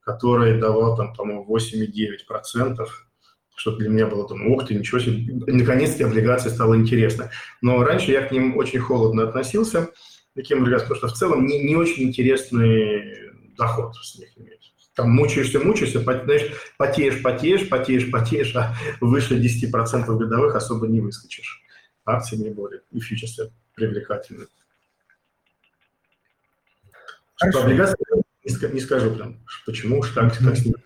который 0.01 0.59
давал 0.61 0.97
там, 0.97 1.13
по-моему, 1.15 1.45
8,9%, 1.49 2.77
что 3.57 3.77
для 3.77 3.89
меня 3.89 4.07
было, 4.07 4.29
там, 4.29 4.47
ух 4.47 4.67
ты, 4.67 4.75
ничего 4.75 5.01
себе, 5.01 5.35
наконец-таки 5.53 6.05
облигации 6.05 6.51
стало 6.51 6.77
интересно. 6.77 7.31
Но 7.61 7.83
раньше 7.83 8.13
я 8.13 8.23
к 8.23 8.31
ним 8.31 8.57
очень 8.57 8.79
холодно 8.79 9.25
относился, 9.25 9.91
таким 10.35 10.59
облигациям, 10.59 10.91
потому 10.91 11.09
что 11.09 11.17
в 11.17 11.19
целом 11.19 11.47
не, 11.47 11.63
не 11.65 11.75
очень 11.75 12.05
интересный 12.05 13.33
доход 13.57 13.97
с 13.97 14.17
них 14.19 14.29
иметь. 14.37 14.56
Там 14.97 15.11
мучаешься, 15.11 15.61
мучаешься, 15.61 16.01
знаешь, 16.01 16.51
потеешь, 16.79 17.23
потеешь, 17.23 17.69
потеешь, 17.69 18.11
потеешь, 18.11 18.57
а 18.57 18.75
выше 19.03 19.39
10% 19.39 20.07
годовых 20.17 20.57
особо 20.57 20.87
не 20.87 21.01
выскочишь. 21.01 21.63
Акции 22.07 22.37
не 22.37 22.49
более, 22.49 22.81
и 22.93 22.99
фьючерсы 22.99 23.53
привлекательны. 23.75 24.47
Что 27.37 27.63
облигации 27.63 27.97
не 28.73 28.81
скажу 28.81 29.11
прям, 29.15 29.45
почему 29.67 29.99
уж 29.99 30.11
так, 30.13 30.35
так 30.39 30.57
с 30.57 30.65
ними 30.65 30.77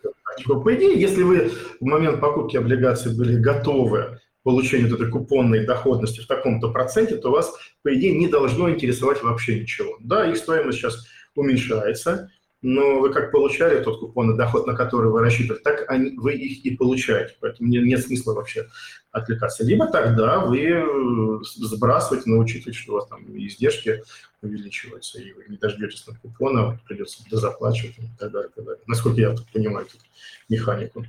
По 0.44 0.74
идее, 0.74 1.00
если 1.00 1.22
вы 1.22 1.52
в 1.78 1.84
момент 1.84 2.20
покупки 2.20 2.56
облигаций 2.56 3.16
были 3.16 3.36
готовы 3.36 4.18
получению 4.42 4.92
этой 4.92 5.08
купонной 5.08 5.64
доходности 5.64 6.20
в 6.20 6.26
таком-то 6.26 6.72
проценте, 6.72 7.16
то 7.16 7.30
вас, 7.30 7.54
по 7.82 7.94
идее, 7.94 8.18
не 8.18 8.26
должно 8.26 8.70
интересовать 8.70 9.22
вообще 9.22 9.60
ничего. 9.60 9.98
Да, 10.00 10.26
их 10.28 10.36
стоимость 10.36 10.78
сейчас 10.78 11.06
уменьшается, 11.36 12.32
но 12.62 13.00
вы 13.00 13.12
как 13.12 13.32
получали 13.32 13.82
тот 13.82 14.00
купонный 14.00 14.36
доход, 14.36 14.66
на 14.66 14.74
который 14.74 15.10
вы 15.10 15.20
рассчитывали, 15.20 15.60
так 15.62 15.84
они, 15.88 16.16
вы 16.16 16.34
их 16.34 16.64
и 16.64 16.76
получаете. 16.76 17.34
Поэтому 17.40 17.68
нет, 17.68 17.84
нет 17.84 18.02
смысла 18.02 18.34
вообще 18.34 18.68
отвлекаться. 19.12 19.64
Либо 19.64 19.86
тогда 19.86 20.40
вы 20.40 20.60
э, 20.60 21.38
сбрасываете, 21.42 22.28
но 22.28 22.46
что 22.46 22.92
у 22.92 22.94
вас 22.96 23.08
там 23.08 23.24
издержки 23.36 24.02
увеличиваются, 24.42 25.20
и 25.20 25.32
вы 25.32 25.44
не 25.48 25.56
дождетесь 25.56 26.06
на 26.06 26.14
купона, 26.14 26.78
придется 26.86 27.22
дозаплачивать 27.30 27.98
и 27.98 28.18
так 28.18 28.30
далее, 28.30 28.50
и 28.50 28.54
так 28.54 28.64
далее. 28.64 28.82
Насколько 28.86 29.20
я 29.20 29.34
понимаю 29.52 29.86
тут 29.86 30.00
механику. 30.48 31.06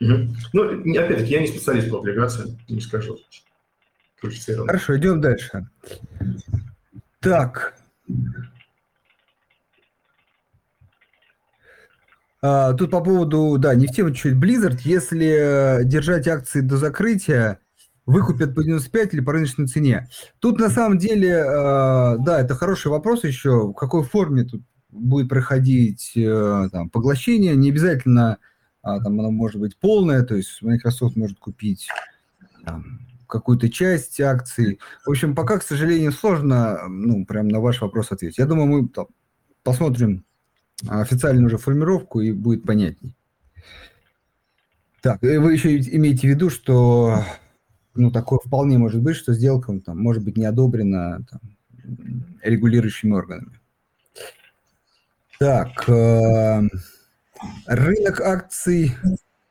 Угу. 0.00 0.36
Ну, 0.52 0.98
опять-таки, 0.98 1.32
я 1.32 1.40
не 1.40 1.46
специалист 1.46 1.90
по 1.90 1.98
облигациям, 1.98 2.58
не 2.68 2.80
скажу. 2.80 3.18
Хорошо, 4.20 4.96
идем 4.96 5.20
дальше. 5.20 5.68
Так, 7.20 7.78
А, 12.48 12.74
тут 12.74 12.92
по 12.92 13.00
поводу, 13.00 13.56
да, 13.58 13.74
не 13.74 13.88
в 13.88 13.90
тему 13.90 14.12
чуть 14.12 14.34
Blizzard, 14.34 14.78
если 14.84 15.80
держать 15.82 16.28
акции 16.28 16.60
до 16.60 16.76
закрытия, 16.76 17.58
выкупят 18.04 18.54
по 18.54 18.62
95 18.62 19.14
или 19.14 19.20
по 19.20 19.32
рыночной 19.32 19.66
цене. 19.66 20.08
Тут 20.38 20.60
на 20.60 20.70
самом 20.70 20.96
деле, 20.96 21.42
а, 21.44 22.16
да, 22.18 22.40
это 22.40 22.54
хороший 22.54 22.92
вопрос 22.92 23.24
еще, 23.24 23.70
в 23.70 23.72
какой 23.72 24.04
форме 24.04 24.44
тут 24.44 24.62
будет 24.90 25.28
проходить 25.28 26.12
э, 26.14 26.68
там, 26.70 26.88
поглощение. 26.88 27.56
Не 27.56 27.70
обязательно 27.70 28.38
а, 28.80 29.00
там 29.00 29.18
оно 29.18 29.32
может 29.32 29.60
быть 29.60 29.76
полное, 29.76 30.22
то 30.22 30.36
есть 30.36 30.62
Microsoft 30.62 31.16
может 31.16 31.40
купить 31.40 31.88
какую-то 33.26 33.68
часть 33.68 34.20
акций. 34.20 34.78
В 35.04 35.10
общем, 35.10 35.34
пока, 35.34 35.58
к 35.58 35.64
сожалению, 35.64 36.12
сложно, 36.12 36.78
ну, 36.88 37.26
прям 37.26 37.48
на 37.48 37.58
ваш 37.58 37.80
вопрос 37.80 38.12
ответить. 38.12 38.38
Я 38.38 38.46
думаю, 38.46 38.68
мы 38.68 38.88
там, 38.88 39.08
посмотрим 39.64 40.24
официальную 40.86 41.46
уже 41.46 41.58
формировку, 41.58 42.20
и 42.20 42.32
будет 42.32 42.64
понятней. 42.64 43.14
Так, 45.00 45.22
вы 45.22 45.52
еще 45.52 45.78
имеете 45.78 46.26
в 46.26 46.30
виду, 46.30 46.50
что 46.50 47.24
ну, 47.94 48.10
такое 48.10 48.38
вполне 48.44 48.78
может 48.78 49.02
быть, 49.02 49.16
что 49.16 49.32
сделка 49.32 49.78
там, 49.80 49.98
может 49.98 50.22
быть 50.24 50.36
не 50.36 50.44
одобрена 50.44 51.24
там, 51.30 51.40
регулирующими 52.42 53.12
органами. 53.12 53.60
Так, 55.38 55.88
э, 55.88 56.62
рынок 57.66 58.20
акций 58.20 58.94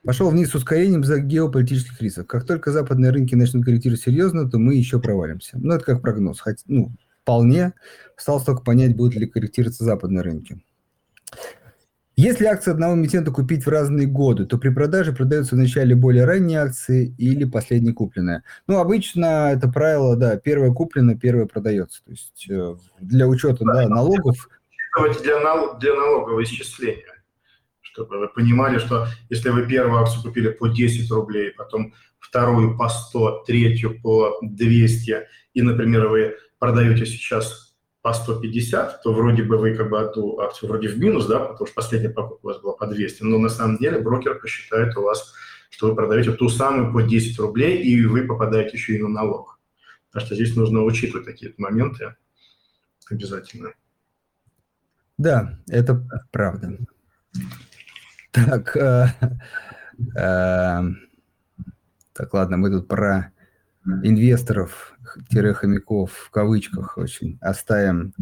пошел 0.04 0.30
вниз 0.30 0.50
с 0.50 0.56
ускорением 0.56 1.04
за 1.04 1.20
геополитических 1.20 2.02
рисков. 2.02 2.28
Как 2.28 2.46
только 2.46 2.72
западные 2.72 3.12
рынки 3.12 3.36
начнут 3.36 3.66
корректировать 3.66 4.02
серьезно, 4.02 4.50
то 4.50 4.58
мы 4.58 4.76
еще 4.76 5.00
провалимся. 5.00 5.58
Ну, 5.60 5.74
это 5.74 5.86
как 5.86 6.02
прогноз. 6.02 6.40
Хоть, 6.40 6.64
ну, 6.68 6.92
вполне. 7.22 7.74
Осталось 8.18 8.44
только 8.44 8.62
понять, 8.62 8.96
будут 8.96 9.16
ли 9.16 9.28
корректироваться 9.28 9.84
западные 9.84 10.22
рынки. 10.22 10.62
Если 12.18 12.46
акции 12.46 12.72
одного 12.72 12.96
эмитента 12.96 13.30
купить 13.30 13.66
в 13.66 13.70
разные 13.70 14.08
годы, 14.08 14.46
то 14.46 14.58
при 14.58 14.70
продаже 14.70 15.12
продаются 15.12 15.56
вначале 15.56 15.96
более 15.96 16.24
ранние 16.24 16.60
акции 16.60 17.14
или 17.18 17.44
последние 17.44 17.94
купленные. 17.94 18.44
Ну, 18.68 18.78
обычно 18.78 19.52
это 19.52 19.68
правило, 19.68 20.16
да, 20.16 20.38
первое 20.38 20.72
куплено, 20.72 21.18
первое 21.18 21.46
продается. 21.46 22.02
То 22.06 22.12
есть 22.12 22.50
э, 22.50 22.76
для 23.02 23.28
учета 23.28 23.66
да, 23.66 23.90
налогов... 23.90 24.48
Для, 25.22 25.42
нал, 25.42 25.78
для 25.78 25.94
налогового 25.94 26.42
исчисления, 26.44 27.22
чтобы 27.82 28.18
вы 28.18 28.30
понимали, 28.30 28.78
что 28.78 29.08
если 29.30 29.50
вы 29.50 29.68
первую 29.68 30.02
акцию 30.02 30.24
купили 30.24 30.52
по 30.52 30.70
10 30.70 31.12
рублей, 31.12 31.52
потом 31.52 31.94
вторую 32.20 32.78
по 32.78 32.88
100, 32.88 33.44
третью 33.46 34.00
по 34.02 34.38
200, 34.42 35.28
и, 35.54 35.62
например, 35.62 36.08
вы 36.08 36.36
продаете 36.60 37.06
сейчас 37.06 37.65
по 38.06 38.14
150, 38.14 39.02
то 39.02 39.14
вроде 39.14 39.42
бы 39.42 39.58
вы 39.58 39.74
как 39.74 39.90
бы 39.90 40.00
одну 40.00 40.38
акцию 40.38 40.70
вроде 40.70 40.90
в 40.90 41.00
минус, 41.00 41.26
да, 41.26 41.40
потому 41.40 41.66
что 41.66 41.74
последняя 41.74 42.12
покупка 42.12 42.46
у 42.46 42.50
вас 42.50 42.62
была 42.62 42.74
по 42.74 42.86
200, 42.86 43.24
но 43.24 43.40
на 43.40 43.50
самом 43.50 43.80
деле 43.80 43.98
брокер 43.98 44.40
посчитает 44.40 44.96
у 44.96 45.02
вас, 45.02 45.34
что 45.72 45.90
вы 45.90 45.96
продаете 45.96 46.32
ту 46.32 46.48
самую 46.48 46.94
по 46.94 47.02
10 47.02 47.40
рублей, 47.40 47.82
и 47.82 48.06
вы 48.06 48.28
попадаете 48.28 48.78
еще 48.78 48.94
и 48.94 49.02
на 49.02 49.10
налог. 49.10 49.60
Так 50.12 50.22
что 50.22 50.36
здесь 50.36 50.56
нужно 50.56 50.84
учитывать 50.84 51.26
такие 51.26 51.56
моменты 51.58 52.16
обязательно. 53.10 53.74
Да, 55.18 55.58
это 55.68 56.08
правда. 56.30 56.78
Так, 58.30 58.78
э, 58.78 59.08
э, 60.16 60.82
так, 62.14 62.34
ладно, 62.36 62.58
мы 62.58 62.70
тут 62.70 62.88
про 62.88 63.32
инвесторов-хомяков 63.86 66.12
в 66.12 66.30
кавычках 66.32 66.98
очень 66.98 67.38
оставим 67.42 68.14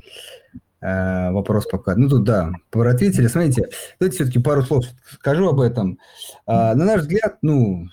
э, 0.82 1.32
вопрос 1.32 1.66
пока. 1.66 1.95
Ну 1.95 2.09
тут 2.09 2.24
да, 2.24 2.51
ответили. 2.72 3.28
Смотрите, 3.28 3.70
давайте 3.99 4.18
все-таки 4.18 4.39
пару 4.39 4.64
слов 4.64 4.86
скажу 5.11 5.47
об 5.47 5.61
этом. 5.61 5.99
Э, 6.45 6.74
на 6.74 6.86
наш 6.86 7.01
взгляд, 7.01 7.38
ну, 7.41 7.88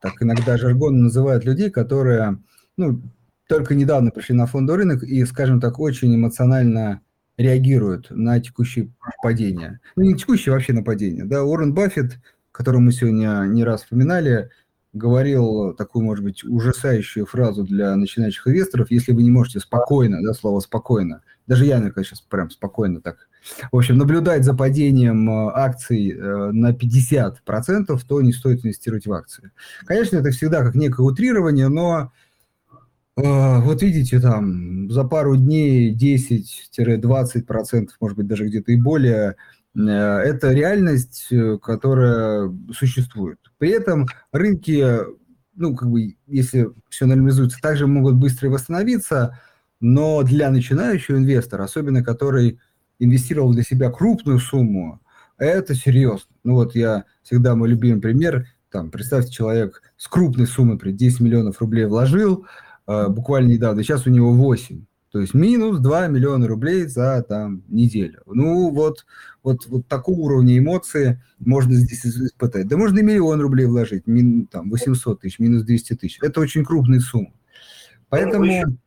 так 0.00 0.14
иногда 0.20 0.56
жаргон 0.56 1.02
называют 1.02 1.44
людей, 1.44 1.70
которые, 1.70 2.38
ну, 2.76 3.02
только 3.48 3.74
недавно 3.74 4.10
пришли 4.10 4.34
на 4.34 4.46
фондовый 4.46 4.82
рынок 4.82 5.02
и, 5.02 5.24
скажем 5.24 5.60
так, 5.60 5.80
очень 5.80 6.14
эмоционально 6.14 7.00
реагируют 7.36 8.10
на 8.10 8.40
текущее 8.40 8.92
падение. 9.22 9.80
Ну, 9.96 10.04
не 10.04 10.14
текущее, 10.14 10.52
вообще 10.52 10.72
на 10.72 10.82
падение. 10.82 11.24
Да, 11.24 11.42
Уоррен 11.42 11.74
Баффет, 11.74 12.18
которого 12.52 12.80
мы 12.80 12.92
сегодня 12.92 13.44
не 13.46 13.64
раз 13.64 13.82
вспоминали, 13.82 14.50
говорил 14.92 15.74
такую, 15.74 16.04
может 16.04 16.24
быть, 16.24 16.44
ужасающую 16.44 17.24
фразу 17.26 17.64
для 17.64 17.94
начинающих 17.96 18.46
инвесторов, 18.46 18.90
если 18.90 19.12
вы 19.12 19.22
не 19.22 19.30
можете 19.30 19.60
спокойно, 19.60 20.22
да, 20.22 20.34
слово 20.34 20.60
спокойно, 20.60 21.22
даже 21.46 21.64
я, 21.64 21.78
наверное, 21.78 22.04
сейчас 22.04 22.20
прям 22.20 22.50
спокойно 22.50 23.00
так, 23.00 23.28
в 23.72 23.76
общем, 23.76 23.96
наблюдать 23.98 24.44
за 24.44 24.54
падением 24.54 25.30
э, 25.30 25.52
акций 25.54 26.10
э, 26.10 26.50
на 26.52 26.72
50%, 26.72 28.00
то 28.06 28.20
не 28.20 28.32
стоит 28.32 28.64
инвестировать 28.64 29.06
в 29.06 29.12
акции. 29.12 29.50
Конечно, 29.86 30.16
это 30.18 30.30
всегда 30.30 30.62
как 30.62 30.74
некое 30.74 31.02
утрирование, 31.02 31.68
но 31.68 32.12
э, 33.16 33.22
вот 33.22 33.82
видите, 33.82 34.20
там 34.20 34.90
за 34.90 35.04
пару 35.04 35.36
дней 35.36 35.96
10-20%, 35.96 37.88
может 38.00 38.16
быть, 38.16 38.26
даже 38.26 38.46
где-то 38.46 38.72
и 38.72 38.76
более– 38.76 39.36
это 39.74 40.52
реальность, 40.52 41.28
э, 41.30 41.58
которая 41.58 42.52
существует. 42.72 43.38
При 43.58 43.70
этом 43.70 44.06
рынки, 44.32 44.84
ну, 45.54 45.76
как 45.76 45.88
бы, 45.90 46.16
если 46.26 46.70
все 46.88 47.06
нормализуется, 47.06 47.58
также 47.60 47.86
могут 47.86 48.16
быстро 48.16 48.48
восстановиться, 48.50 49.38
но 49.80 50.22
для 50.22 50.50
начинающего 50.50 51.16
инвестора, 51.16 51.64
особенно 51.64 52.02
который 52.02 52.58
инвестировал 52.98 53.52
для 53.52 53.62
себя 53.62 53.90
крупную 53.90 54.38
сумму, 54.38 55.00
это 55.38 55.74
серьезно. 55.74 56.34
Ну 56.44 56.54
вот 56.54 56.74
я 56.74 57.04
всегда 57.22 57.54
мой 57.54 57.68
любимый 57.68 58.00
пример, 58.00 58.46
там, 58.70 58.90
представьте, 58.90 59.32
человек 59.32 59.82
с 59.96 60.06
крупной 60.06 60.46
суммой, 60.46 60.78
при 60.78 60.92
10 60.92 61.20
миллионов 61.20 61.60
рублей 61.60 61.86
вложил, 61.86 62.46
э, 62.86 63.08
буквально 63.08 63.48
недавно, 63.48 63.82
сейчас 63.82 64.06
у 64.06 64.10
него 64.10 64.32
8. 64.32 64.84
То 65.12 65.20
есть 65.20 65.34
минус 65.34 65.80
2 65.80 66.06
миллиона 66.06 66.46
рублей 66.46 66.86
за 66.86 67.24
там, 67.28 67.64
неделю. 67.68 68.22
Ну, 68.26 68.70
вот, 68.70 69.06
вот, 69.42 69.66
вот 69.66 69.88
такого 69.88 70.20
уровня 70.20 70.56
эмоции 70.56 71.20
можно 71.40 71.74
здесь 71.74 72.06
испытать. 72.06 72.68
Да 72.68 72.76
можно 72.76 73.00
и 73.00 73.02
миллион 73.02 73.40
рублей 73.40 73.66
вложить, 73.66 74.06
мин, 74.06 74.46
там, 74.46 74.70
800 74.70 75.20
тысяч, 75.20 75.38
минус 75.40 75.64
200 75.64 75.96
тысяч. 75.96 76.18
Это 76.22 76.40
очень 76.40 76.64
крупные 76.64 77.00
суммы. 77.00 77.32
Поэтому... 78.08 78.44
Ну, 78.44 78.78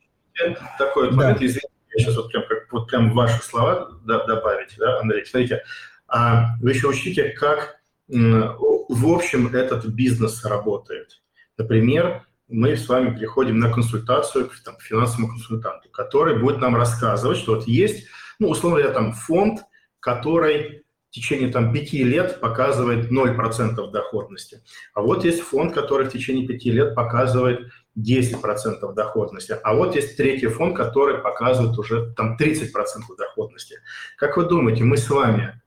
такой 0.78 1.08
вот 1.08 1.12
да. 1.12 1.18
момент, 1.18 1.42
извините, 1.42 1.68
я 1.96 2.04
сейчас 2.04 2.16
вот 2.16 2.32
прям, 2.32 2.44
как, 2.48 2.72
вот 2.72 2.88
прям 2.88 3.14
ваши 3.14 3.44
слова 3.44 3.92
добавить, 4.06 4.76
да, 4.78 5.02
Андрей. 5.02 5.26
Смотрите, 5.26 5.64
а 6.08 6.56
вы 6.62 6.72
еще 6.72 6.88
учтите, 6.88 7.30
как 7.32 7.82
в 8.08 9.08
общем 9.08 9.48
этот 9.48 9.88
бизнес 9.88 10.46
работает. 10.46 11.22
Например, 11.58 12.26
мы 12.48 12.76
с 12.76 12.88
вами 12.88 13.16
приходим 13.16 13.60
на 13.60 13.72
консультацию 13.72 14.50
к 14.50 14.56
там, 14.64 14.76
финансовому 14.80 15.30
консультанту, 15.30 15.90
который 15.90 16.40
будет 16.40 16.60
нам 16.60 16.76
рассказывать, 16.76 17.38
что 17.38 17.56
вот 17.56 17.68
есть, 17.68 18.08
ну, 18.40 18.50
условно 18.50 18.80
говоря, 18.80 18.94
там 18.94 19.14
фонд, 19.14 19.62
который 20.00 20.84
в 21.10 21.16
течение 21.16 21.52
там, 21.52 21.72
пяти 21.72 22.04
лет 22.04 22.40
показывает 22.40 23.12
0% 23.12 23.92
доходности. 23.92 24.64
А 24.96 25.02
вот 25.02 25.24
есть 25.24 25.42
фонд, 25.42 25.74
который 25.74 26.08
в 26.08 26.12
течение 26.12 26.48
пяти 26.48 26.72
лет 26.72 26.96
показывает 26.96 27.72
10% 27.98 28.94
доходности. 28.94 29.56
А 29.64 29.76
вот 29.76 29.96
есть 29.96 30.18
третий 30.18 30.48
фонд, 30.48 30.76
который 30.76 31.20
показывает 31.20 31.78
уже 31.78 32.12
там 32.16 32.36
30% 32.36 32.72
доходности. 33.16 33.78
Как 34.18 34.38
вы 34.38 34.46
думаете, 34.46 34.84
мы 34.84 34.98
с 34.98 35.08
вами, 35.08 35.62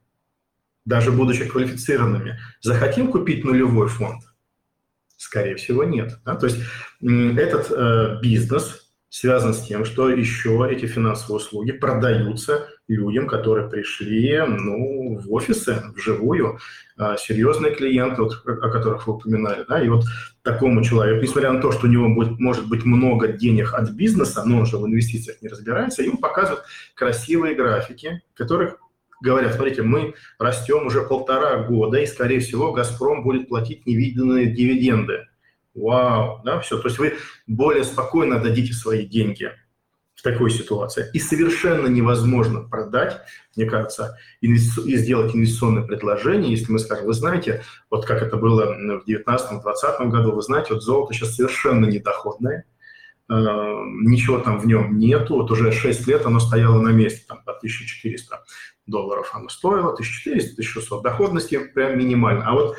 даже 0.84 1.12
будучи 1.12 1.48
квалифицированными, 1.48 2.38
захотим 2.60 3.12
купить 3.12 3.44
нулевой 3.44 3.86
фонд? 3.86 4.24
Скорее 5.16 5.56
всего, 5.56 5.84
нет. 5.84 6.18
Да? 6.24 6.34
То 6.36 6.46
есть 6.46 6.58
этот 7.00 7.70
э, 7.70 8.18
бизнес 8.22 8.86
связан 9.08 9.54
с 9.54 9.62
тем, 9.62 9.84
что 9.84 10.10
еще 10.10 10.68
эти 10.70 10.86
финансовые 10.86 11.36
услуги 11.36 11.72
продаются 11.72 12.68
людям, 12.86 13.26
которые 13.26 13.68
пришли 13.68 14.38
ну, 14.46 15.18
в 15.18 15.32
офисы, 15.32 15.82
вживую, 15.94 16.58
э, 16.98 17.16
серьезные 17.18 17.74
клиенты, 17.74 18.22
вот, 18.22 18.42
о 18.46 18.68
которых 18.68 19.06
вы 19.06 19.14
упоминали. 19.14 19.64
Да? 19.66 19.80
И 19.80 19.88
вот 19.88 20.04
такому 20.42 20.84
человеку, 20.84 21.22
несмотря 21.22 21.52
на 21.52 21.62
то, 21.62 21.72
что 21.72 21.86
у 21.86 21.90
него 21.90 22.08
будет, 22.10 22.38
может 22.38 22.68
быть 22.68 22.84
много 22.84 23.28
денег 23.28 23.72
от 23.72 23.90
бизнеса, 23.90 24.42
но 24.44 24.58
он 24.58 24.66
же 24.66 24.76
в 24.76 24.86
инвестициях 24.86 25.40
не 25.40 25.48
разбирается, 25.48 26.02
ему 26.02 26.18
показывают 26.18 26.64
красивые 26.94 27.54
графики, 27.54 28.22
которых 28.34 28.76
говорят, 29.20 29.54
смотрите, 29.54 29.82
мы 29.82 30.14
растем 30.38 30.86
уже 30.86 31.02
полтора 31.02 31.58
года, 31.64 31.98
и, 31.98 32.06
скорее 32.06 32.40
всего, 32.40 32.72
«Газпром» 32.72 33.22
будет 33.22 33.48
платить 33.48 33.86
невиданные 33.86 34.46
дивиденды. 34.46 35.26
Вау, 35.74 36.40
да, 36.44 36.60
все. 36.60 36.78
То 36.78 36.88
есть 36.88 36.98
вы 36.98 37.14
более 37.46 37.84
спокойно 37.84 38.38
дадите 38.38 38.72
свои 38.72 39.04
деньги 39.04 39.52
в 40.14 40.22
такой 40.22 40.50
ситуации. 40.50 41.10
И 41.12 41.18
совершенно 41.18 41.86
невозможно 41.86 42.62
продать, 42.62 43.20
мне 43.54 43.66
кажется, 43.66 44.18
и 44.40 44.54
сделать 44.56 45.34
инвестиционное 45.34 45.82
предложение, 45.82 46.50
если 46.50 46.72
мы 46.72 46.78
скажем, 46.78 47.04
вы 47.04 47.12
знаете, 47.12 47.62
вот 47.90 48.06
как 48.06 48.22
это 48.22 48.38
было 48.38 48.74
в 48.74 49.08
2019-2020 49.08 50.08
году, 50.08 50.32
вы 50.32 50.42
знаете, 50.42 50.72
вот 50.72 50.82
золото 50.82 51.12
сейчас 51.12 51.36
совершенно 51.36 51.84
недоходное, 51.84 52.64
э, 53.28 53.34
ничего 53.34 54.38
там 54.38 54.58
в 54.58 54.66
нем 54.66 54.98
нету, 54.98 55.34
вот 55.34 55.50
уже 55.50 55.70
6 55.70 56.06
лет 56.06 56.24
оно 56.24 56.40
стояло 56.40 56.80
на 56.80 56.90
месте, 56.90 57.22
там, 57.28 57.42
по 57.44 57.52
1400 57.52 58.42
долларов 58.87 59.30
оно 59.32 59.49
стоило, 59.49 59.97
1400-1600, 59.97 61.03
доходности 61.03 61.59
прям 61.74 61.99
минимально. 61.99 62.47
А 62.47 62.55
вот 62.55 62.76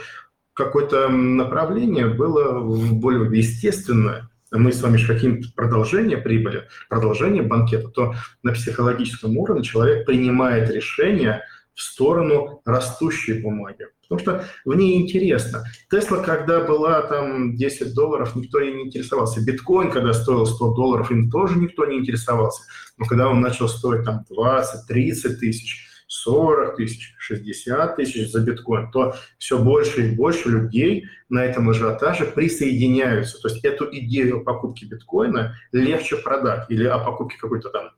какое-то 0.53 1.09
направление 1.09 2.07
было 2.07 2.59
более 2.59 3.29
естественное, 3.37 4.29
мы 4.51 4.71
с 4.71 4.81
вами 4.81 4.97
же 4.97 5.07
хотим 5.07 5.41
продолжение 5.55 6.17
прибыли, 6.17 6.67
продолжение 6.89 7.43
банкета, 7.43 7.89
то 7.89 8.15
на 8.43 8.53
психологическом 8.53 9.37
уровне 9.37 9.63
человек 9.63 10.05
принимает 10.05 10.69
решение 10.69 11.43
в 11.75 11.81
сторону 11.81 12.61
растущей 12.65 13.33
бумаги. 13.33 13.87
Потому 14.01 14.19
что 14.21 14.45
в 14.63 14.73
ней 14.73 15.01
интересно. 15.01 15.65
Тесла, 15.91 16.19
когда 16.23 16.61
была 16.61 17.01
там 17.01 17.55
10 17.55 17.93
долларов, 17.93 18.35
никто 18.35 18.59
ей 18.59 18.73
не 18.73 18.83
интересовался. 18.83 19.43
Биткоин, 19.43 19.91
когда 19.91 20.13
стоил 20.13 20.45
100 20.45 20.73
долларов, 20.75 21.11
им 21.11 21.29
тоже 21.29 21.59
никто 21.59 21.85
не 21.85 21.97
интересовался. 21.97 22.63
Но 22.97 23.05
когда 23.05 23.27
он 23.27 23.41
начал 23.41 23.67
стоить 23.67 24.05
там 24.05 24.23
20-30 24.31 25.35
тысяч, 25.35 25.86
40 26.07 26.77
тысяч, 26.77 27.13
60 27.19 27.95
тысяч 27.95 28.31
за 28.31 28.41
биткоин, 28.41 28.91
то 28.91 29.15
все 29.37 29.59
больше 29.59 30.07
и 30.07 30.15
больше 30.15 30.49
людей 30.49 31.05
на 31.29 31.43
этом 31.43 31.69
ажиотаже 31.69 32.25
присоединяются. 32.25 33.41
То 33.41 33.49
есть 33.49 33.63
эту 33.63 33.87
идею 33.91 34.43
покупки 34.43 34.85
биткоина 34.85 35.55
легче 35.71 36.17
продать 36.17 36.65
или 36.69 36.85
о 36.85 36.99
покупке 36.99 37.37
какой-то 37.37 37.69
там 37.69 37.91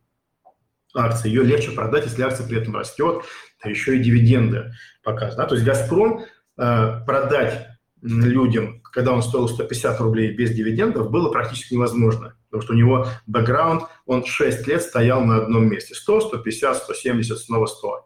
акции, 0.96 1.30
ее 1.30 1.44
легче 1.44 1.72
продать, 1.72 2.06
если 2.06 2.24
акция 2.24 2.48
при 2.48 2.60
этом 2.60 2.76
растет, 2.76 3.24
а 3.62 3.70
еще 3.70 3.96
и 3.96 4.04
дивиденды 4.04 4.72
показывают. 5.04 5.38
Да? 5.38 5.46
То 5.46 5.56
есть 5.56 5.66
«Газпром» 5.66 6.26
э, 6.58 7.06
продать 7.06 7.68
людям, 8.02 8.82
когда 8.82 9.14
он 9.14 9.22
стоил 9.22 9.48
150 9.48 10.00
рублей 10.00 10.34
без 10.34 10.52
дивидендов, 10.52 11.12
было 11.12 11.32
практически 11.32 11.74
невозможно. 11.74 12.36
Потому 12.50 12.64
что 12.64 12.74
у 12.74 12.78
него 12.78 13.08
бэкграунд, 13.28 13.84
он 14.06 14.26
6 14.26 14.68
лет 14.68 14.82
стоял 14.82 15.24
на 15.24 15.38
одном 15.38 15.68
месте. 15.70 15.94
100, 15.94 16.22
150, 16.22 16.78
170, 16.78 17.38
снова 17.38 17.68
100. 17.68 18.06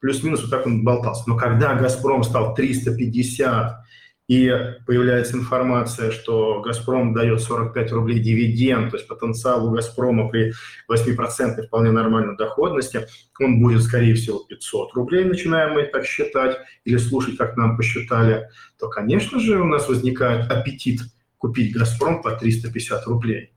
Плюс-минус 0.00 0.42
вот 0.42 0.50
так 0.50 0.66
он 0.66 0.84
болтался. 0.84 1.24
Но 1.26 1.36
когда 1.36 1.74
«Газпром» 1.74 2.22
стал 2.22 2.54
350, 2.54 3.80
и 4.30 4.48
появляется 4.86 5.36
информация, 5.36 6.12
что 6.12 6.60
«Газпром» 6.60 7.12
дает 7.12 7.40
45 7.40 7.90
рублей 7.90 8.20
дивиденд, 8.20 8.92
то 8.92 8.96
есть 8.96 9.08
потенциал 9.08 9.66
у 9.66 9.72
«Газпрома» 9.72 10.28
при 10.28 10.52
8% 10.88 11.66
вполне 11.66 11.90
нормальной 11.90 12.36
доходности, 12.36 13.08
он 13.40 13.60
будет, 13.60 13.82
скорее 13.82 14.14
всего, 14.14 14.38
500 14.38 14.94
рублей, 14.94 15.24
начинаем 15.24 15.72
мы 15.74 15.82
так 15.82 16.04
считать, 16.04 16.58
или 16.84 16.96
слушать, 16.96 17.38
как 17.38 17.56
нам 17.56 17.76
посчитали, 17.76 18.48
то, 18.78 18.88
конечно 18.88 19.40
же, 19.40 19.60
у 19.60 19.66
нас 19.66 19.88
возникает 19.88 20.48
аппетит 20.48 21.00
купить 21.36 21.74
«Газпром» 21.74 22.22
по 22.22 22.30
350 22.30 23.04
рублей. 23.08 23.52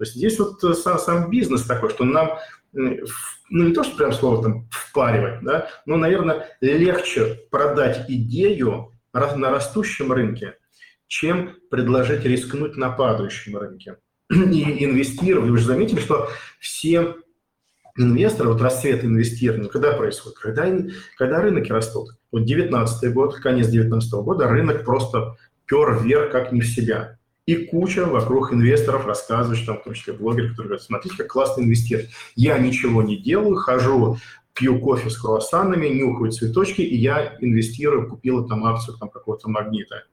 То 0.00 0.04
есть 0.04 0.16
здесь 0.16 0.38
вот 0.38 0.64
э, 0.64 0.72
сам, 0.72 0.98
сам 0.98 1.28
бизнес 1.28 1.64
такой, 1.64 1.90
что 1.90 2.04
нам 2.04 2.38
ну 2.72 3.04
не 3.50 3.74
то, 3.74 3.84
что 3.84 3.98
прям 3.98 4.14
слово 4.14 4.42
там 4.42 4.68
впаривать, 4.70 5.42
да, 5.42 5.68
но, 5.84 5.98
наверное, 5.98 6.56
легче 6.62 7.38
продать 7.50 8.06
идею 8.08 8.94
на 9.12 9.50
растущем 9.50 10.10
рынке, 10.10 10.56
чем 11.06 11.56
предложить 11.70 12.24
рискнуть 12.24 12.78
на 12.78 12.88
падающем 12.88 13.58
рынке 13.58 13.98
и 14.30 14.86
инвестировать. 14.86 15.50
Вы 15.50 15.58
же 15.58 15.66
заметили, 15.66 16.00
что 16.00 16.30
все 16.58 17.16
инвесторы, 17.98 18.48
вот 18.48 18.62
расцвет 18.62 19.04
инвестирования, 19.04 19.68
когда 19.68 19.92
происходит? 19.92 20.38
Когда, 20.38 20.66
когда 21.18 21.42
рынки 21.42 21.70
растут. 21.70 22.12
Вот 22.32 22.46
19 22.46 23.12
год, 23.12 23.34
конец 23.34 23.66
19 23.66 24.10
года, 24.14 24.48
рынок 24.48 24.82
просто 24.82 25.36
пер 25.66 26.02
вверх 26.02 26.32
как 26.32 26.52
не 26.52 26.62
в 26.62 26.66
себя. 26.66 27.18
И 27.46 27.66
куча 27.66 28.04
вокруг 28.04 28.52
инвесторов 28.52 29.06
рассказывающих, 29.06 29.66
там, 29.66 29.78
в 29.78 29.84
том 29.84 29.94
числе 29.94 30.12
блогеры, 30.12 30.50
которые 30.50 30.68
говорят, 30.68 30.82
смотрите, 30.82 31.16
как 31.16 31.28
классно 31.28 31.62
инвестировать. 31.62 32.10
Я 32.36 32.58
ничего 32.58 33.02
не 33.02 33.16
делаю, 33.16 33.56
хожу, 33.56 34.18
пью 34.54 34.78
кофе 34.78 35.10
с 35.10 35.16
круассанами, 35.16 35.88
нюхаю 35.88 36.30
цветочки, 36.32 36.82
и 36.82 36.96
я 36.96 37.36
инвестирую, 37.40 38.08
купила 38.08 38.46
там 38.46 38.64
акцию 38.64 38.98
там, 38.98 39.08
какого-то 39.08 39.48
магнита. 39.48 40.04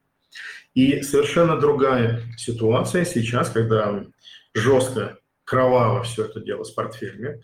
И 0.73 1.01
совершенно 1.01 1.59
другая 1.59 2.21
ситуация 2.37 3.03
сейчас, 3.03 3.49
когда 3.49 4.05
жестко, 4.53 5.17
кроваво 5.43 6.03
все 6.03 6.25
это 6.25 6.39
дело 6.39 6.63
с 6.63 6.71
портфелями, 6.71 7.43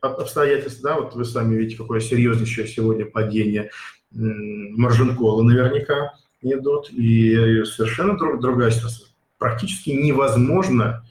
обстоятельства, 0.00 0.90
да, 0.90 1.00
вот 1.00 1.14
вы 1.14 1.24
сами 1.24 1.56
видите, 1.56 1.76
какое 1.76 2.00
серьезнейшее 2.00 2.66
сегодня 2.66 3.04
падение 3.04 3.70
маржинкола 4.10 5.42
наверняка 5.42 6.12
идут, 6.42 6.90
и 6.90 7.64
совершенно 7.64 8.16
друг, 8.16 8.40
другая 8.40 8.70
ситуация. 8.70 9.08
Практически 9.38 9.90
невозможно 9.90 11.04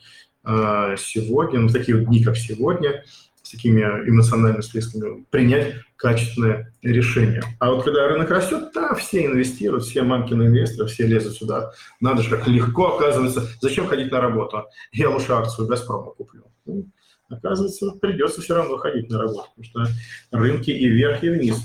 э, 0.46 0.96
сегодня, 0.98 1.60
ну, 1.60 1.70
такие 1.70 1.98
вот 1.98 2.08
дни, 2.08 2.24
как 2.24 2.38
сегодня, 2.38 3.04
с 3.44 3.50
такими 3.52 3.82
эмоциональными 3.82 4.62
всплесками, 4.62 5.26
принять 5.30 5.76
качественное 5.96 6.74
решение. 6.82 7.44
А 7.60 7.72
вот 7.72 7.84
когда 7.84 8.08
рынок 8.08 8.30
растет, 8.30 8.72
да, 8.74 8.94
все 8.96 9.26
инвестируют, 9.26 9.84
все 9.84 10.04
мамкины 10.04 10.44
инвесторы, 10.44 10.88
все 10.88 11.06
лезут 11.06 11.36
сюда. 11.36 11.72
Надо 12.00 12.24
же, 12.24 12.30
как 12.30 12.48
легко 12.48 12.96
оказывается. 12.96 13.48
Зачем 13.60 13.88
ходить 13.88 14.12
на 14.12 14.22
работу? 14.22 14.66
Я 14.92 15.10
лучше 15.10 15.34
акцию 15.34 15.68
«Газпрома» 15.68 16.12
куплю. 16.12 16.44
Оказывается, 17.32 17.92
придется 17.92 18.42
все 18.42 18.56
равно 18.56 18.78
ходить 18.78 19.10
на 19.10 19.20
работу, 19.20 19.50
потому 19.56 19.88
что 19.88 19.94
рынки 20.38 20.70
и 20.70 20.88
вверх, 20.88 21.24
и 21.24 21.30
вниз. 21.30 21.58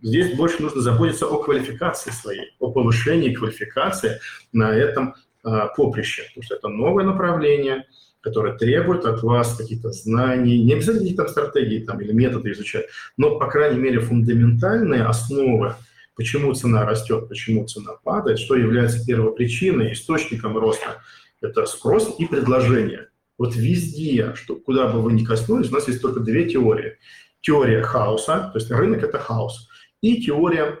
Здесь 0.00 0.34
больше 0.36 0.62
нужно 0.62 0.80
заботиться 0.80 1.26
о 1.26 1.42
квалификации 1.42 2.10
своей, 2.10 2.52
о 2.60 2.70
повышении 2.70 3.34
квалификации 3.34 4.20
на 4.52 4.72
этом 4.72 5.14
а, 5.42 5.66
поприще, 5.66 6.22
потому 6.28 6.44
что 6.44 6.54
это 6.54 6.68
новое 6.68 7.04
направление, 7.04 7.86
которое 8.20 8.56
требует 8.56 9.04
от 9.06 9.22
вас 9.22 9.56
каких-то 9.56 9.90
знаний, 9.90 10.62
не 10.62 10.74
обязательно 10.74 11.04
каких-то 11.04 11.28
стратегий 11.28 11.80
там, 11.80 12.00
или 12.00 12.12
методы 12.12 12.52
изучать, 12.52 12.86
но, 13.16 13.38
по 13.38 13.48
крайней 13.48 13.80
мере, 13.80 14.00
фундаментальные 14.00 15.04
основы, 15.04 15.74
почему 16.14 16.54
цена 16.54 16.86
растет, 16.86 17.28
почему 17.28 17.66
цена 17.66 17.94
падает, 18.04 18.38
что 18.38 18.54
является 18.54 19.04
первопричиной, 19.04 19.92
источником 19.92 20.56
роста. 20.56 21.02
Это 21.40 21.66
спрос 21.66 22.14
и 22.18 22.26
предложение– 22.26 23.07
вот 23.38 23.54
везде, 23.54 24.34
что, 24.34 24.56
куда 24.56 24.88
бы 24.88 25.00
вы 25.00 25.12
ни 25.12 25.24
коснулись, 25.24 25.70
у 25.70 25.74
нас 25.74 25.88
есть 25.88 26.02
только 26.02 26.20
две 26.20 26.48
теории. 26.48 26.98
Теория 27.40 27.82
хаоса, 27.82 28.50
то 28.52 28.58
есть 28.58 28.70
рынок– 28.70 29.02
это 29.04 29.18
хаос, 29.18 29.68
и 30.00 30.20
теория 30.20 30.78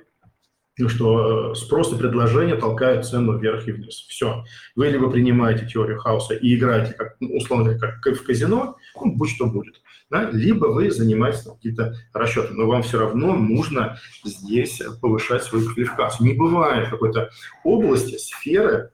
ну, 0.78 0.88
что 0.88 1.52
э, 1.52 1.54
спрос 1.56 1.92
и 1.92 1.96
предложение 1.96 2.54
толкают 2.54 3.04
цену 3.04 3.36
вверх 3.36 3.66
и 3.66 3.72
вниз. 3.72 4.06
Все. 4.08 4.44
Вы 4.76 4.88
либо 4.88 5.10
принимаете 5.10 5.66
теорию 5.66 5.98
хаоса 5.98 6.34
и 6.34 6.54
играете, 6.54 6.94
как, 6.94 7.16
ну, 7.20 7.36
условно 7.36 7.74
говоря, 7.74 7.98
как 8.00 8.14
в 8.14 8.24
казино, 8.24 8.76
ну, 8.94 9.16
будь 9.16 9.30
что 9.30 9.46
будет, 9.46 9.82
да? 10.08 10.30
либо 10.30 10.66
вы 10.66 10.90
занимаетесь 10.90 11.42
какие-то 11.42 11.96
расчеты, 12.12 12.54
но 12.54 12.66
вам 12.68 12.82
все 12.82 13.00
равно 13.00 13.34
нужно 13.34 13.98
здесь 14.24 14.80
повышать 15.02 15.42
свою 15.42 15.68
квалификацию. 15.68 16.28
Не 16.28 16.34
бывает 16.34 16.90
какой-то 16.90 17.30
области, 17.64 18.16
сферы, 18.16 18.92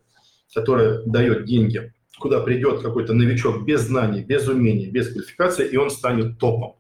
которая 0.55 1.03
дает 1.05 1.45
деньги, 1.45 1.93
куда 2.25 2.41
придет 2.41 2.81
какой-то 2.81 3.13
новичок 3.13 3.67
без 3.67 3.83
знаний, 3.83 4.25
без 4.25 4.49
умений, 4.49 4.91
без 4.91 5.13
квалификации, 5.13 5.69
и 5.69 5.77
он 5.77 5.91
станет 5.91 6.39
топом. 6.39 6.77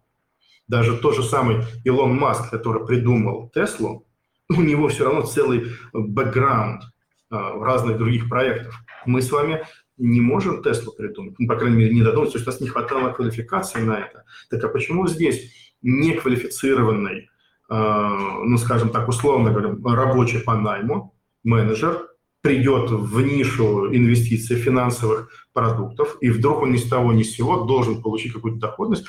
Даже 0.68 0.96
тот 0.96 1.14
же 1.16 1.22
самый 1.22 1.58
Илон 1.84 2.16
Маск, 2.16 2.48
который 2.48 2.86
придумал 2.86 3.50
Теслу, 3.54 4.06
у 4.48 4.62
него 4.62 4.88
все 4.88 5.04
равно 5.04 5.20
целый 5.20 5.66
бэкграунд 5.92 6.84
а, 7.28 7.56
в 7.58 7.62
разных 7.62 7.98
других 7.98 8.30
проектах. 8.30 8.72
Мы 9.04 9.20
с 9.20 9.30
вами 9.30 9.66
не 9.98 10.22
можем 10.22 10.62
Теслу 10.62 10.94
придумать, 10.94 11.34
ну, 11.38 11.46
по 11.46 11.56
крайней 11.56 11.76
мере, 11.76 11.94
не 11.94 12.02
додуматься, 12.02 12.38
что 12.38 12.48
у 12.48 12.52
нас 12.52 12.62
не 12.62 12.68
хватало 12.68 13.12
квалификации 13.12 13.80
на 13.80 13.98
это. 13.98 14.24
Так 14.48 14.64
а 14.64 14.68
почему 14.68 15.06
здесь 15.08 15.76
неквалифицированный, 15.82 17.28
э, 17.68 17.74
ну, 18.46 18.56
скажем 18.56 18.88
так, 18.88 19.10
условно 19.10 19.50
говоря, 19.50 19.76
рабочий 19.94 20.40
по 20.40 20.54
найму, 20.54 21.14
менеджер, 21.42 22.13
придет 22.44 22.90
в 22.90 23.22
нишу 23.22 23.86
инвестиций 23.86 24.56
финансовых 24.56 25.30
продуктов, 25.54 26.18
и 26.20 26.28
вдруг 26.28 26.60
он 26.60 26.72
ни 26.72 26.76
с 26.76 26.86
того 26.86 27.10
ни 27.14 27.22
с 27.22 27.32
сего 27.32 27.64
должен 27.64 28.02
получить 28.02 28.34
какую-то 28.34 28.60
доходность, 28.60 29.06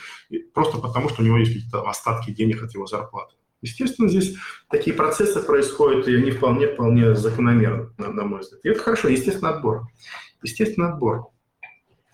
просто 0.53 0.77
потому 0.77 1.09
что 1.09 1.21
у 1.21 1.25
него 1.25 1.38
есть 1.38 1.53
какие-то 1.53 1.81
остатки 1.81 2.31
денег 2.31 2.63
от 2.63 2.73
его 2.73 2.88
зарплаты. 2.88 3.36
Естественно, 3.61 4.07
здесь 4.07 4.38
такие 4.69 4.95
процессы 4.95 5.41
происходят, 5.41 6.07
и 6.07 6.15
они 6.15 6.31
вполне, 6.31 6.69
вполне 6.69 7.13
закономерны, 7.13 7.89
на, 7.97 8.23
мой 8.23 8.39
взгляд. 8.39 8.61
И 8.63 8.69
это 8.69 8.79
хорошо, 8.79 9.09
естественно, 9.09 9.49
отбор. 9.49 9.81
Естественно, 10.41 10.93
отбор. 10.93 11.27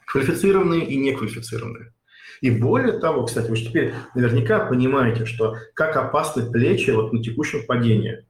Квалифицированные 0.08 0.88
и 0.88 0.98
неквалифицированные. 0.98 1.94
И 2.42 2.50
более 2.50 2.98
того, 2.98 3.26
кстати, 3.26 3.48
вы 3.48 3.58
же 3.58 3.68
теперь 3.68 3.94
наверняка 4.16 4.66
понимаете, 4.66 5.28
что 5.28 5.56
как 5.76 5.98
опасны 5.98 6.50
плечи 6.52 6.90
вот 6.90 7.14
на 7.14 7.22
текущем 7.22 7.64
падении. 7.68 8.26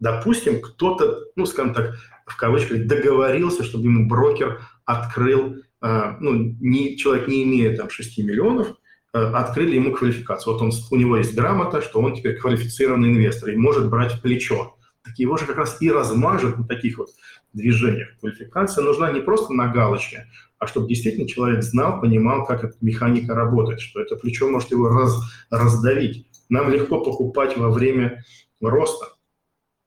Допустим, 0.00 0.60
кто-то, 0.60 1.20
ну, 1.36 1.46
скажем 1.46 1.72
так, 1.74 1.94
в 2.26 2.36
кавычках, 2.36 2.86
договорился, 2.86 3.64
чтобы 3.64 3.84
ему 3.86 4.08
брокер 4.08 4.60
открыл, 4.84 5.56
э, 5.82 6.16
ну, 6.20 6.32
не, 6.60 6.96
человек 6.96 7.28
не 7.28 7.44
имея 7.44 7.76
там 7.76 7.90
6 7.90 8.18
миллионов, 8.18 8.74
э, 9.12 9.18
открыли 9.18 9.76
ему 9.76 9.92
квалификацию. 9.92 10.54
Вот 10.54 10.62
он, 10.62 10.72
у 10.90 10.96
него 10.96 11.16
есть 11.16 11.34
грамота, 11.34 11.82
что 11.82 12.00
он 12.00 12.14
теперь 12.14 12.38
квалифицированный 12.38 13.10
инвестор 13.10 13.50
и 13.50 13.56
может 13.56 13.88
брать 13.90 14.20
плечо. 14.22 14.76
Так 15.04 15.18
его 15.18 15.36
же 15.36 15.44
как 15.44 15.58
раз 15.58 15.82
и 15.82 15.90
размажет 15.90 16.58
на 16.58 16.64
таких 16.64 16.96
вот 16.96 17.10
движениях. 17.52 18.08
Квалификация 18.20 18.82
нужна 18.82 19.12
не 19.12 19.20
просто 19.20 19.52
на 19.52 19.68
галочке, 19.68 20.26
а 20.58 20.66
чтобы 20.66 20.88
действительно 20.88 21.28
человек 21.28 21.62
знал, 21.62 22.00
понимал, 22.00 22.46
как 22.46 22.64
эта 22.64 22.76
механика 22.80 23.34
работает, 23.34 23.80
что 23.80 24.00
это 24.00 24.16
плечо 24.16 24.48
может 24.48 24.70
его 24.70 24.88
раз, 24.88 25.14
раздавить. 25.50 26.26
Нам 26.48 26.70
легко 26.70 27.00
покупать 27.00 27.56
во 27.56 27.70
время 27.70 28.24
роста, 28.62 29.13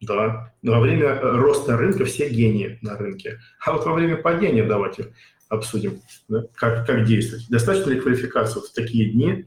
да. 0.01 0.53
Во 0.63 0.79
время 0.79 1.07
э, 1.07 1.37
роста 1.37 1.77
рынка 1.77 2.05
все 2.05 2.29
гении 2.29 2.77
на 2.81 2.97
рынке. 2.97 3.39
А 3.65 3.73
вот 3.73 3.85
во 3.85 3.93
время 3.93 4.17
падения 4.17 4.63
давайте 4.63 5.13
обсудим, 5.49 6.01
да, 6.27 6.43
как, 6.53 6.85
как 6.85 7.05
действовать. 7.05 7.47
Достаточно 7.49 7.91
ли 7.91 7.99
квалификации 7.99 8.55
вот 8.55 8.67
в 8.67 8.73
такие 8.73 9.11
дни, 9.11 9.45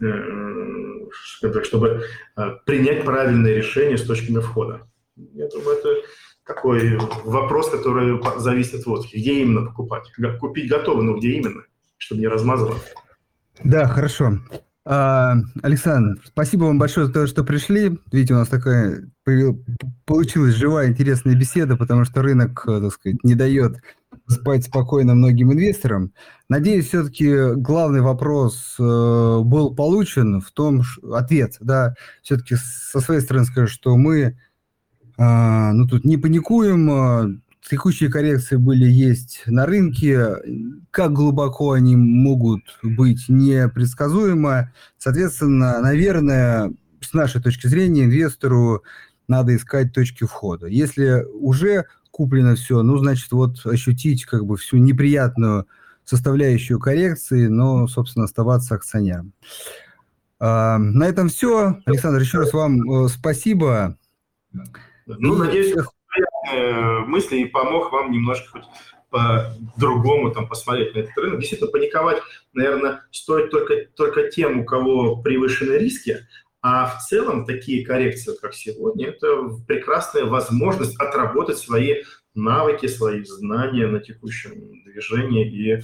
э, 0.00 1.64
чтобы 1.64 2.04
э, 2.36 2.42
принять 2.64 3.04
правильное 3.04 3.54
решение 3.54 3.98
с 3.98 4.02
точками 4.02 4.40
входа? 4.40 4.88
Я 5.16 5.48
думаю, 5.48 5.78
это 5.78 5.94
такой 6.46 6.96
вопрос, 7.24 7.70
который 7.70 8.20
зависит 8.38 8.86
от 8.86 9.06
где 9.06 9.42
именно 9.42 9.66
покупать. 9.66 10.10
Купить 10.40 10.70
готово, 10.70 11.02
но 11.02 11.16
где 11.18 11.32
именно, 11.32 11.64
чтобы 11.98 12.22
не 12.22 12.28
размазывать. 12.28 12.94
Да, 13.62 13.86
хорошо. 13.86 14.38
А, 14.86 15.34
Александр, 15.62 16.20
спасибо 16.24 16.64
вам 16.64 16.78
большое 16.78 17.06
за 17.06 17.12
то, 17.12 17.26
что 17.26 17.44
пришли. 17.44 17.98
Видите, 18.10 18.34
у 18.34 18.38
нас 18.38 18.48
такая 18.48 19.04
получилась 20.06 20.54
живая, 20.54 20.88
интересная 20.88 21.34
беседа, 21.34 21.76
потому 21.76 22.04
что 22.04 22.22
рынок, 22.22 22.64
э, 22.66 22.80
так 22.80 22.92
сказать, 22.92 23.22
не 23.22 23.34
дает 23.34 23.76
спать 24.26 24.64
спокойно 24.64 25.14
многим 25.14 25.52
инвесторам. 25.52 26.12
Надеюсь, 26.48 26.88
все-таки 26.88 27.54
главный 27.54 28.00
вопрос 28.00 28.76
э, 28.78 28.82
был 28.82 29.74
получен 29.74 30.40
в 30.40 30.50
том, 30.50 30.82
ответ, 31.12 31.56
да, 31.60 31.94
все-таки 32.22 32.56
со 32.56 33.00
своей 33.00 33.20
стороны 33.20 33.44
скажу, 33.46 33.68
что 33.68 33.96
мы, 33.96 34.38
а, 35.18 35.72
ну, 35.72 35.86
тут 35.86 36.04
не 36.04 36.16
паникуем, 36.16 37.42
текущие 37.68 38.10
коррекции 38.10 38.56
были 38.56 38.84
есть 38.84 39.42
на 39.46 39.66
рынке, 39.66 40.36
как 40.90 41.12
глубоко 41.12 41.72
они 41.72 41.96
могут 41.96 42.62
быть 42.82 43.28
непредсказуемо. 43.28 44.72
Соответственно, 44.98 45.80
наверное, 45.80 46.72
с 47.00 47.12
нашей 47.12 47.42
точки 47.42 47.66
зрения, 47.66 48.04
инвестору 48.04 48.82
надо 49.28 49.54
искать 49.54 49.92
точки 49.92 50.24
входа. 50.24 50.66
Если 50.66 51.24
уже 51.34 51.86
куплено 52.10 52.56
все, 52.56 52.82
ну, 52.82 52.98
значит, 52.98 53.30
вот 53.32 53.64
ощутить 53.64 54.24
как 54.24 54.44
бы 54.44 54.56
всю 54.56 54.78
неприятную 54.78 55.66
составляющую 56.04 56.80
коррекции, 56.80 57.46
но, 57.46 57.86
собственно, 57.86 58.24
оставаться 58.24 58.74
акционером. 58.74 59.32
А, 60.40 60.78
на 60.78 61.04
этом 61.04 61.28
все. 61.28 61.80
Александр, 61.84 62.20
еще 62.20 62.38
раз 62.38 62.52
вам 62.52 62.90
э, 62.90 63.08
спасибо. 63.08 63.96
Ну, 65.06 65.36
надеюсь, 65.36 65.74
мысли 67.06 67.38
и 67.38 67.44
помог 67.46 67.92
вам 67.92 68.10
немножко 68.10 68.50
хоть 68.50 68.64
по-другому 69.10 70.30
там 70.30 70.48
посмотреть 70.48 70.94
на 70.94 71.00
этот 71.00 71.18
рынок. 71.18 71.40
Действительно, 71.40 71.70
паниковать, 71.70 72.22
наверное, 72.52 73.02
стоит 73.10 73.50
только, 73.50 73.86
только 73.96 74.30
тем, 74.30 74.60
у 74.60 74.64
кого 74.64 75.16
превышены 75.16 75.74
риски, 75.74 76.26
а 76.62 76.86
в 76.86 77.02
целом 77.02 77.46
такие 77.46 77.84
коррекции, 77.84 78.36
как 78.40 78.54
сегодня, 78.54 79.08
это 79.08 79.48
прекрасная 79.66 80.26
возможность 80.26 81.00
отработать 81.00 81.58
свои 81.58 82.02
навыки, 82.42 82.86
свои 82.86 83.24
знания 83.24 83.86
на 83.86 84.00
текущем 84.00 84.52
движении 84.84 85.48
и 85.48 85.72
э, 85.74 85.80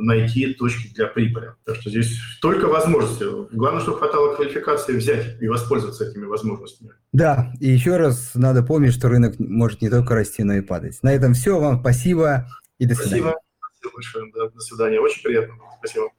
найти 0.00 0.54
точки 0.54 0.92
для 0.94 1.06
прибыли. 1.06 1.52
Так 1.64 1.76
что 1.76 1.90
здесь 1.90 2.18
только 2.40 2.66
возможности. 2.66 3.24
Главное, 3.54 3.80
чтобы 3.80 3.98
хватало 3.98 4.34
квалификации 4.34 4.96
взять 4.96 5.40
и 5.40 5.48
воспользоваться 5.48 6.08
этими 6.08 6.24
возможностями. 6.24 6.92
Да, 7.12 7.52
и 7.60 7.68
еще 7.68 7.96
раз 7.96 8.32
надо 8.34 8.62
помнить, 8.62 8.94
что 8.94 9.08
рынок 9.08 9.38
может 9.38 9.82
не 9.82 9.90
только 9.90 10.14
расти, 10.14 10.42
но 10.42 10.54
и 10.54 10.60
падать. 10.60 10.98
На 11.02 11.12
этом 11.12 11.34
все. 11.34 11.58
Вам 11.58 11.80
спасибо 11.80 12.46
и 12.78 12.86
до 12.86 12.94
свидания. 12.94 13.22
Спасибо. 13.22 13.40
Спасибо 13.60 13.94
большое. 13.94 14.32
Да, 14.34 14.48
до 14.48 14.60
свидания. 14.60 15.00
Очень 15.00 15.22
приятно. 15.22 15.54
Спасибо. 15.78 16.10